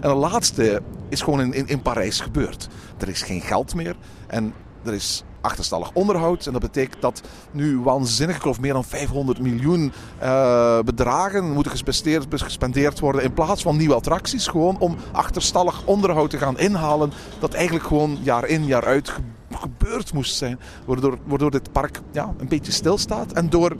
En 0.00 0.08
de 0.08 0.14
laatste 0.14 0.82
is 1.08 1.20
gewoon 1.20 1.40
in, 1.40 1.52
in, 1.52 1.66
in 1.66 1.82
Parijs 1.82 2.20
gebeurd. 2.20 2.68
Er 2.98 3.08
is 3.08 3.22
geen 3.22 3.40
geld 3.40 3.74
meer 3.74 3.96
en 4.26 4.54
er 4.84 4.94
is 4.94 5.24
achterstallig 5.40 5.90
onderhoud. 5.92 6.46
En 6.46 6.52
dat 6.52 6.60
betekent 6.60 7.02
dat 7.02 7.22
nu 7.50 7.80
waanzinnig, 7.80 8.40
geloof 8.40 8.60
meer 8.60 8.72
dan 8.72 8.84
500 8.84 9.40
miljoen 9.40 9.92
uh, 10.22 10.80
bedragen 10.80 11.52
moeten 11.52 11.72
gespendeerd, 11.72 12.42
gespendeerd 12.42 13.00
worden 13.00 13.22
in 13.22 13.32
plaats 13.32 13.62
van 13.62 13.76
nieuwe 13.76 13.94
attracties. 13.94 14.46
Gewoon 14.46 14.78
om 14.78 14.96
achterstallig 15.12 15.86
onderhoud 15.86 16.30
te 16.30 16.38
gaan 16.38 16.58
inhalen. 16.58 17.12
Dat 17.38 17.54
eigenlijk 17.54 17.86
gewoon 17.86 18.18
jaar 18.22 18.46
in 18.46 18.66
jaar 18.66 18.84
uit 18.84 19.12
gebeurd 19.50 20.12
moest 20.12 20.36
zijn. 20.36 20.58
Waardoor, 20.84 21.18
waardoor 21.24 21.50
dit 21.50 21.72
park 21.72 22.00
ja, 22.12 22.34
een 22.38 22.48
beetje 22.48 22.72
stilstaat. 22.72 23.32
En 23.32 23.50
door 23.50 23.76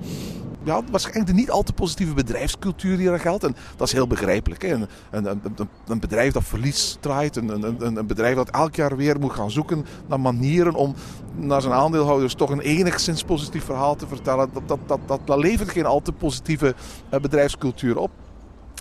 ja, 0.66 0.82
waarschijnlijk 0.90 1.26
de 1.26 1.32
niet 1.32 1.50
al 1.50 1.62
te 1.62 1.72
positieve 1.72 2.14
bedrijfscultuur 2.14 2.96
die 2.96 3.10
er 3.10 3.20
geldt. 3.20 3.44
En 3.44 3.56
dat 3.76 3.86
is 3.86 3.92
heel 3.92 4.06
begrijpelijk. 4.06 4.62
Hè. 4.62 4.68
Een, 4.68 4.88
een, 5.10 5.26
een, 5.26 5.68
een, 5.86 6.00
bedrijf 6.00 6.32
dat 6.32 6.44
verlies 6.44 6.96
draait. 7.00 7.36
Een, 7.36 8.06
bedrijf 8.06 8.36
dat 8.36 8.50
elk 8.50 8.74
jaar 8.74 8.96
weer 8.96 9.20
moet 9.20 9.32
gaan 9.32 9.50
zoeken 9.50 9.86
naar 10.06 10.20
manieren 10.20 10.74
om 10.74 10.94
naar 11.34 11.62
zijn 11.62 11.74
aandeelhouders 11.74 12.34
toch 12.34 12.50
een 12.50 12.60
enigszins 12.60 13.22
positief 13.22 13.64
verhaal 13.64 13.96
te 13.96 14.06
vertellen. 14.06 14.50
Dat, 14.52 14.78
dat, 14.86 15.00
dat, 15.06 15.20
dat, 15.24 15.38
levert 15.38 15.70
geen 15.70 15.86
al 15.86 16.02
te 16.02 16.12
positieve 16.12 16.74
bedrijfscultuur 17.10 17.98
op. 17.98 18.10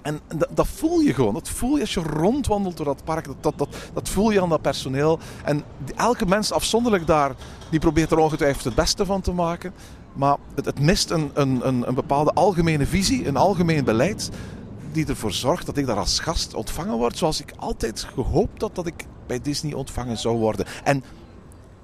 En 0.05 0.19
dat, 0.35 0.49
dat, 0.53 0.67
voel 0.67 0.99
je 0.99 1.13
gewoon. 1.13 1.33
Dat 1.33 1.49
voel 1.49 1.75
je 1.75 1.81
als 1.81 1.93
je 1.93 2.01
rondwandelt 2.01 2.77
door 2.77 2.85
dat 2.85 3.03
park. 3.03 3.25
Dat, 3.25 3.35
dat, 3.39 3.57
dat, 3.57 3.75
dat 3.93 4.09
voel 4.09 4.31
je 4.31 4.41
aan 4.41 4.49
dat 4.49 4.61
personeel. 4.61 5.19
En 5.43 5.63
elke 5.95 6.25
mens 6.25 6.51
afzonderlijk 6.51 7.07
daar, 7.07 7.31
die 7.69 7.79
probeert 7.79 8.11
er 8.11 8.17
ongetwijfeld 8.17 8.63
het 8.63 8.75
beste 8.75 9.05
van 9.05 9.21
te 9.21 9.31
maken. 9.31 9.73
Maar 10.15 10.37
het, 10.55 10.65
het 10.65 10.79
mist 10.79 11.09
een, 11.09 11.31
een, 11.33 11.67
een, 11.67 11.87
een 11.87 11.95
bepaalde 11.95 12.33
algemene 12.33 12.85
visie, 12.85 13.27
een 13.27 13.37
algemeen 13.37 13.83
beleid. 13.83 14.29
Die 14.91 15.05
ervoor 15.05 15.33
zorgt 15.33 15.65
dat 15.65 15.77
ik 15.77 15.85
daar 15.85 15.97
als 15.97 16.19
gast 16.19 16.53
ontvangen 16.53 16.97
word. 16.97 17.17
Zoals 17.17 17.41
ik 17.41 17.53
altijd 17.57 18.07
gehoopt 18.13 18.61
had 18.61 18.75
dat 18.75 18.85
ik 18.85 19.05
bij 19.27 19.41
Disney 19.41 19.73
ontvangen 19.73 20.17
zou 20.17 20.37
worden. 20.37 20.65
En 20.83 21.03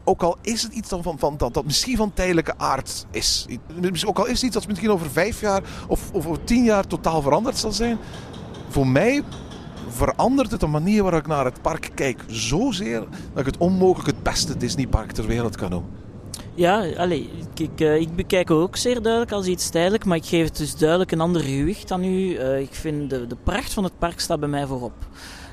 ook 0.04 0.24
al 0.24 0.38
is 0.42 0.64
het 0.64 0.74
iets 0.74 0.90
van, 0.90 1.20
van, 1.20 1.38
dat, 1.38 1.54
dat 1.54 1.66
misschien 1.66 1.98
van 1.98 2.14
tijdelijke 2.14 2.58
aard 2.58 3.06
is. 3.12 3.48
Ook 4.06 4.20
al 4.20 4.26
is 4.26 4.34
het 4.34 4.42
iets 4.42 4.54
dat 4.54 4.68
misschien 4.68 4.92
over 4.92 5.10
vijf 5.10 5.42
jaar 5.42 5.64
of, 5.88 6.12
of 6.14 6.26
over 6.26 6.44
tien 6.44 6.64
jaar 6.64 6.88
totaal 6.88 7.22
veranderd 7.22 7.58
zal 7.58 7.72
zijn. 7.72 7.98
Voor 8.70 8.88
mij 8.88 9.24
verandert 9.90 10.52
het 10.52 10.60
de 10.60 10.68
manier 10.68 11.04
waarop 11.04 11.22
ik 11.22 11.28
naar 11.28 11.46
het 11.46 11.62
park 11.62 11.92
kijk 11.96 12.24
zozeer 12.28 13.00
dat 13.00 13.40
ik 13.40 13.46
het 13.46 13.58
onmogelijk 13.58 14.08
het 14.08 14.24
beste 14.24 14.58
Disneypark 14.58 15.12
ter 15.12 15.28
wereld 15.28 15.56
kan 15.56 15.70
noemen. 15.70 16.01
Ja, 16.56 16.86
allee, 16.97 17.30
ik, 17.54 17.60
ik, 17.60 17.82
eh, 17.82 17.95
ik 17.95 18.16
bekijk 18.16 18.52
ook 18.52 18.76
zeer 18.78 19.02
duidelijk 19.02 19.32
als 19.32 19.45
iets 19.45 19.70
tijdelijk, 19.70 20.06
maar 20.06 20.18
ik 20.18 20.26
geef 20.26 20.45
het 20.45 20.58
dus 20.58 20.76
duidelijk 20.76 21.12
een 21.12 21.22
ander 21.22 21.41
gewicht 21.41 21.91
aan 21.91 22.04
u. 22.04 22.36
Eh, 22.36 22.60
ik 22.60 22.74
vind 22.74 23.10
de, 23.10 23.28
de 23.28 23.38
pracht 23.43 23.74
van 23.74 23.84
het 23.84 23.97
park 23.97 24.20
staat 24.20 24.39
bij 24.39 24.49
mij 24.49 24.66
voorop. 24.66 24.93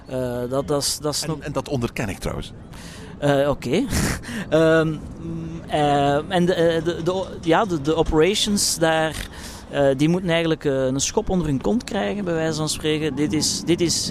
Eh, 0.07 0.40
dat, 0.49 0.68
dat, 0.68 0.82
is, 0.82 0.99
dat 0.99 1.14
is 1.14 1.24
nog... 1.24 1.36
En, 1.36 1.42
en 1.42 1.53
dat 1.53 1.68
onderken 1.68 2.09
ik 2.09 2.18
trouwens. 2.18 2.53
Oké. 3.49 3.70
Ehm, 4.49 4.94
eh, 5.66 6.30
en 6.32 6.46
de, 6.46 6.80
de, 6.84 7.03
de, 7.03 7.26
ja, 7.42 7.64
de, 7.64 7.80
de 7.80 7.94
operations 7.94 8.78
daar, 8.78 9.28
die 9.96 10.09
moeten 10.09 10.30
eigenlijk 10.30 10.64
een 10.64 11.01
schop 11.01 11.28
onder 11.28 11.46
hun 11.46 11.61
kont 11.61 11.84
krijgen, 11.84 12.24
bij 12.24 12.34
wijze 12.34 12.59
van 12.59 12.68
spreken. 12.68 13.14
Dit 13.14 13.32
is, 13.32 13.62
dit 13.64 13.80
is 13.80 14.11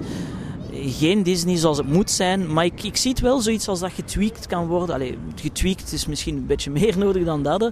geen 0.85 1.23
Disney 1.23 1.57
zoals 1.57 1.77
het 1.77 1.87
moet 1.87 2.11
zijn, 2.11 2.53
maar 2.53 2.65
ik, 2.65 2.83
ik 2.83 2.97
zie 2.97 3.11
het 3.11 3.19
wel 3.19 3.39
zoiets 3.39 3.67
als 3.67 3.79
dat 3.79 3.91
getweakt 3.91 4.47
kan 4.47 4.67
worden. 4.67 4.95
Allee, 4.95 5.17
getweakt 5.35 5.93
is 5.93 6.05
misschien 6.05 6.35
een 6.35 6.45
beetje 6.45 6.71
meer 6.79 6.97
nodig 6.97 7.25
dan 7.25 7.43
dat. 7.43 7.61
Eh, 7.61 7.71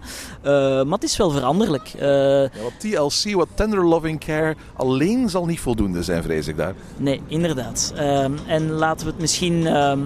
maar 0.83 0.85
het 0.85 1.03
is 1.03 1.17
wel 1.17 1.29
veranderlijk. 1.31 1.93
Eh, 1.97 2.41
Ja, 2.41 2.49
wat 2.63 2.79
TLC, 2.79 3.33
wat 3.33 3.47
Tender 3.53 3.85
Loving 3.85 4.19
Care, 4.19 4.55
alleen 4.75 5.29
zal 5.29 5.45
niet 5.45 5.59
voldoende 5.59 6.03
zijn, 6.03 6.23
vrees 6.23 6.47
ik 6.47 6.57
daar. 6.57 6.73
Nee, 6.97 7.21
inderdaad. 7.27 7.93
Ehm, 7.95 8.31
en 8.47 8.71
laten 8.71 9.05
we 9.05 9.11
het 9.11 9.21
misschien 9.21 9.67
ehm, 9.67 9.99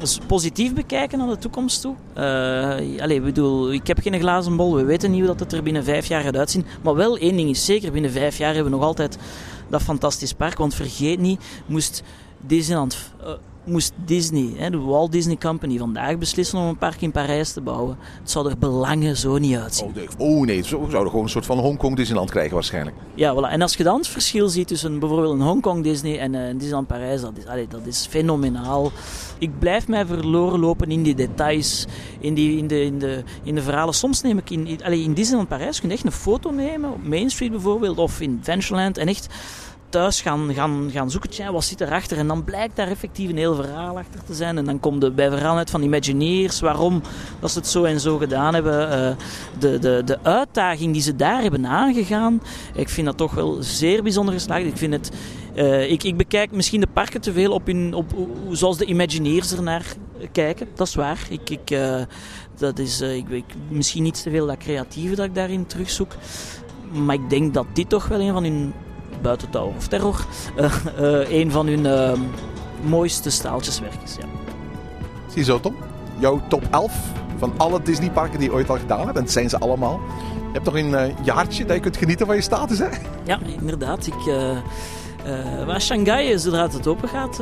eens 0.00 0.18
positief 0.26 0.74
bekijken 0.74 1.18
naar 1.18 1.28
de 1.28 1.38
toekomst 1.38 1.80
toe. 1.80 1.94
Uh, 2.18 2.22
allee, 3.02 3.20
bedoel, 3.20 3.72
ik 3.72 3.86
heb 3.86 3.98
geen 4.02 4.20
glazen 4.20 4.56
bol. 4.56 4.74
We 4.74 4.84
weten 4.84 5.10
niet 5.10 5.18
hoe 5.18 5.28
dat 5.28 5.40
het 5.40 5.52
er 5.52 5.62
binnen 5.62 5.84
vijf 5.84 6.06
jaar 6.06 6.22
gaat 6.22 6.36
uitzien. 6.36 6.66
Maar 6.82 6.94
wel 6.94 7.16
één 7.18 7.36
ding 7.36 7.50
is 7.50 7.64
zeker, 7.64 7.92
binnen 7.92 8.10
vijf 8.10 8.38
jaar 8.38 8.54
hebben 8.54 8.72
we 8.72 8.78
nog 8.78 8.86
altijd 8.86 9.18
dat 9.68 9.82
fantastisch 9.82 10.32
park. 10.32 10.58
Want 10.58 10.74
vergeet 10.74 11.18
niet, 11.18 11.40
moest 11.66 12.02
Disneyland... 12.46 13.12
eh, 13.24 13.32
moest 13.66 13.92
Disney, 14.04 14.52
hè, 14.56 14.70
de 14.70 14.78
Walt 14.78 15.12
Disney 15.12 15.36
Company, 15.36 15.78
vandaag 15.78 16.18
beslissen 16.18 16.58
om 16.58 16.64
een 16.64 16.78
park 16.78 17.00
in 17.00 17.10
Parijs 17.10 17.52
te 17.52 17.60
bouwen. 17.60 17.96
Het 18.20 18.30
zou 18.30 18.48
er 18.48 18.58
belangen 18.58 19.16
zo 19.16 19.38
niet 19.38 19.56
uitzien. 19.56 19.86
Oh 19.86 19.94
nee, 19.94 20.08
oh, 20.18 20.46
nee. 20.46 20.62
zo 20.62 20.76
zouden 20.76 21.02
we 21.02 21.08
gewoon 21.08 21.24
een 21.24 21.30
soort 21.30 21.46
van 21.46 21.58
Hongkong 21.58 21.96
Disneyland 21.96 22.30
krijgen 22.30 22.54
waarschijnlijk. 22.54 22.96
Ja, 23.14 23.34
voilà. 23.34 23.50
En 23.50 23.62
als 23.62 23.76
je 23.76 23.82
dan 23.82 23.96
het 23.96 24.08
verschil 24.08 24.48
ziet 24.48 24.68
tussen 24.68 24.98
bijvoorbeeld 24.98 25.34
een 25.34 25.46
Hongkong 25.46 25.82
Disney 25.82 26.18
en 26.18 26.34
eh, 26.34 26.48
een 26.48 26.56
Disneyland 26.56 26.86
Parijs, 26.86 27.20
dat 27.20 27.32
is, 27.36 27.46
allee, 27.46 27.68
dat 27.68 27.86
is 27.86 28.06
fenomenaal. 28.10 28.92
Ik 29.38 29.58
blijf 29.58 29.88
mij 29.88 30.06
verloren 30.06 30.60
lopen 30.60 30.90
in 30.90 31.02
die 31.02 31.14
details, 31.14 31.86
in, 32.18 32.34
die, 32.34 32.58
in, 32.58 32.66
de, 32.66 32.84
in, 32.84 32.98
de, 32.98 33.22
in 33.42 33.54
de 33.54 33.62
verhalen. 33.62 33.94
Soms 33.94 34.22
neem 34.22 34.38
ik 34.38 34.50
in, 34.50 34.66
in, 34.66 34.84
allee, 34.84 35.02
in 35.02 35.14
Disneyland 35.14 35.48
Parijs 35.48 35.80
kun 35.80 35.88
je 35.88 35.94
echt 35.94 36.04
een 36.04 36.12
foto 36.12 36.50
nemen, 36.50 36.92
op 36.92 37.06
Main 37.06 37.30
Street 37.30 37.50
bijvoorbeeld, 37.50 37.98
of 37.98 38.20
in 38.20 38.36
Adventureland, 38.38 38.98
en 38.98 39.08
echt 39.08 39.28
thuis 39.88 40.20
gaan, 40.20 40.54
gaan, 40.54 40.90
gaan 40.92 41.10
zoeken, 41.10 41.30
tja, 41.30 41.52
wat 41.52 41.64
zit 41.64 41.80
erachter? 41.80 42.18
En 42.18 42.26
dan 42.26 42.44
blijkt 42.44 42.76
daar 42.76 42.88
effectief 42.88 43.30
een 43.30 43.36
heel 43.36 43.54
verhaal 43.54 43.98
achter 43.98 44.24
te 44.24 44.34
zijn. 44.34 44.58
En 44.58 44.64
dan 44.64 44.80
komt 44.80 45.00
de 45.00 45.10
bij 45.10 45.30
verhaal 45.30 45.56
uit 45.56 45.70
van 45.70 45.82
Imagineers, 45.82 46.60
waarom 46.60 47.02
dat 47.40 47.50
ze 47.50 47.58
het 47.58 47.68
zo 47.68 47.84
en 47.84 48.00
zo 48.00 48.18
gedaan 48.18 48.54
hebben. 48.54 48.90
Eh, 48.90 49.16
de, 49.58 49.78
de, 49.78 50.02
de 50.04 50.18
uitdaging 50.22 50.92
die 50.92 51.02
ze 51.02 51.16
daar 51.16 51.42
hebben 51.42 51.66
aangegaan, 51.66 52.42
ik 52.74 52.88
vind 52.88 53.06
dat 53.06 53.16
toch 53.16 53.34
wel 53.34 53.56
zeer 53.60 54.02
bijzonder 54.02 54.34
geslaagd. 54.34 54.66
Ik, 54.66 54.76
vind 54.76 54.92
het, 54.92 55.10
eh, 55.54 55.90
ik, 55.90 56.02
ik 56.02 56.16
bekijk 56.16 56.52
misschien 56.52 56.80
de 56.80 56.86
parken 56.92 57.20
te 57.20 57.32
veel 57.32 57.52
op, 57.52 57.68
op 57.92 58.14
zoals 58.50 58.78
de 58.78 58.84
Imagineers 58.84 59.52
ernaar 59.52 59.94
kijken. 60.32 60.68
Dat 60.74 60.86
is 60.86 60.94
waar. 60.94 61.26
Ik, 61.28 61.50
ik, 61.50 61.70
eh, 61.70 62.02
dat 62.58 62.78
is, 62.78 63.00
ik, 63.00 63.28
ik, 63.28 63.44
misschien 63.68 64.02
niet 64.02 64.22
te 64.22 64.30
veel 64.30 64.46
dat 64.46 64.56
creatieve 64.56 65.14
dat 65.14 65.24
ik 65.24 65.34
daarin 65.34 65.66
terugzoek. 65.66 66.12
Maar 66.92 67.14
ik 67.14 67.30
denk 67.30 67.54
dat 67.54 67.66
dit 67.72 67.88
toch 67.88 68.08
wel 68.08 68.20
een 68.20 68.32
van 68.32 68.44
hun 68.44 68.72
buiten 69.24 69.50
Tower 69.50 69.76
of 69.76 69.88
Terror, 69.88 70.24
eh, 70.56 70.64
eh, 70.98 71.30
een 71.30 71.50
van 71.50 71.66
hun 71.66 71.86
eh, 71.86 72.12
mooiste 72.82 73.30
staaltjeswerk 73.30 74.02
is. 74.04 74.16
Ja. 74.16 74.26
Ziezo 75.26 75.60
Tom, 75.60 75.76
jouw 76.18 76.40
top 76.48 76.62
11 76.70 76.92
van 77.38 77.52
alle 77.56 77.82
Disneyparken 77.82 78.38
die 78.38 78.48
je 78.48 78.54
ooit 78.54 78.70
al 78.70 78.78
gedaan 78.78 79.04
hebt, 79.04 79.16
en 79.16 79.22
het 79.22 79.32
zijn 79.32 79.48
ze 79.48 79.58
allemaal. 79.58 80.00
Je 80.46 80.60
hebt 80.60 80.64
nog 80.64 80.76
een 80.76 80.94
eh, 80.94 81.24
jaartje 81.24 81.64
dat 81.64 81.76
je 81.76 81.82
kunt 81.82 81.96
genieten 81.96 82.26
van 82.26 82.34
je 82.36 82.42
status, 82.42 82.78
hè? 82.78 82.88
ja, 83.24 83.38
inderdaad. 83.60 84.06
Ik, 84.06 84.26
eh, 84.26 85.66
maar 85.66 85.80
Shanghai, 85.80 86.38
zodra 86.38 86.62
het 86.62 86.86
open 86.86 87.08
gaat, 87.08 87.40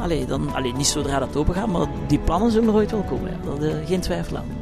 allee, 0.00 0.26
dan, 0.26 0.54
allee, 0.54 0.72
niet 0.72 0.86
zodra 0.86 1.20
het 1.20 1.36
open 1.36 1.54
gaat, 1.54 1.66
maar 1.66 1.86
die 2.06 2.18
plannen 2.18 2.50
zullen 2.50 2.68
er 2.68 2.74
ooit 2.74 2.90
wel 2.90 3.02
komen. 3.02 3.30
Ja. 3.30 3.50
Dat, 3.50 3.74
geen 3.86 4.00
twijfel 4.00 4.36
aan. 4.36 4.61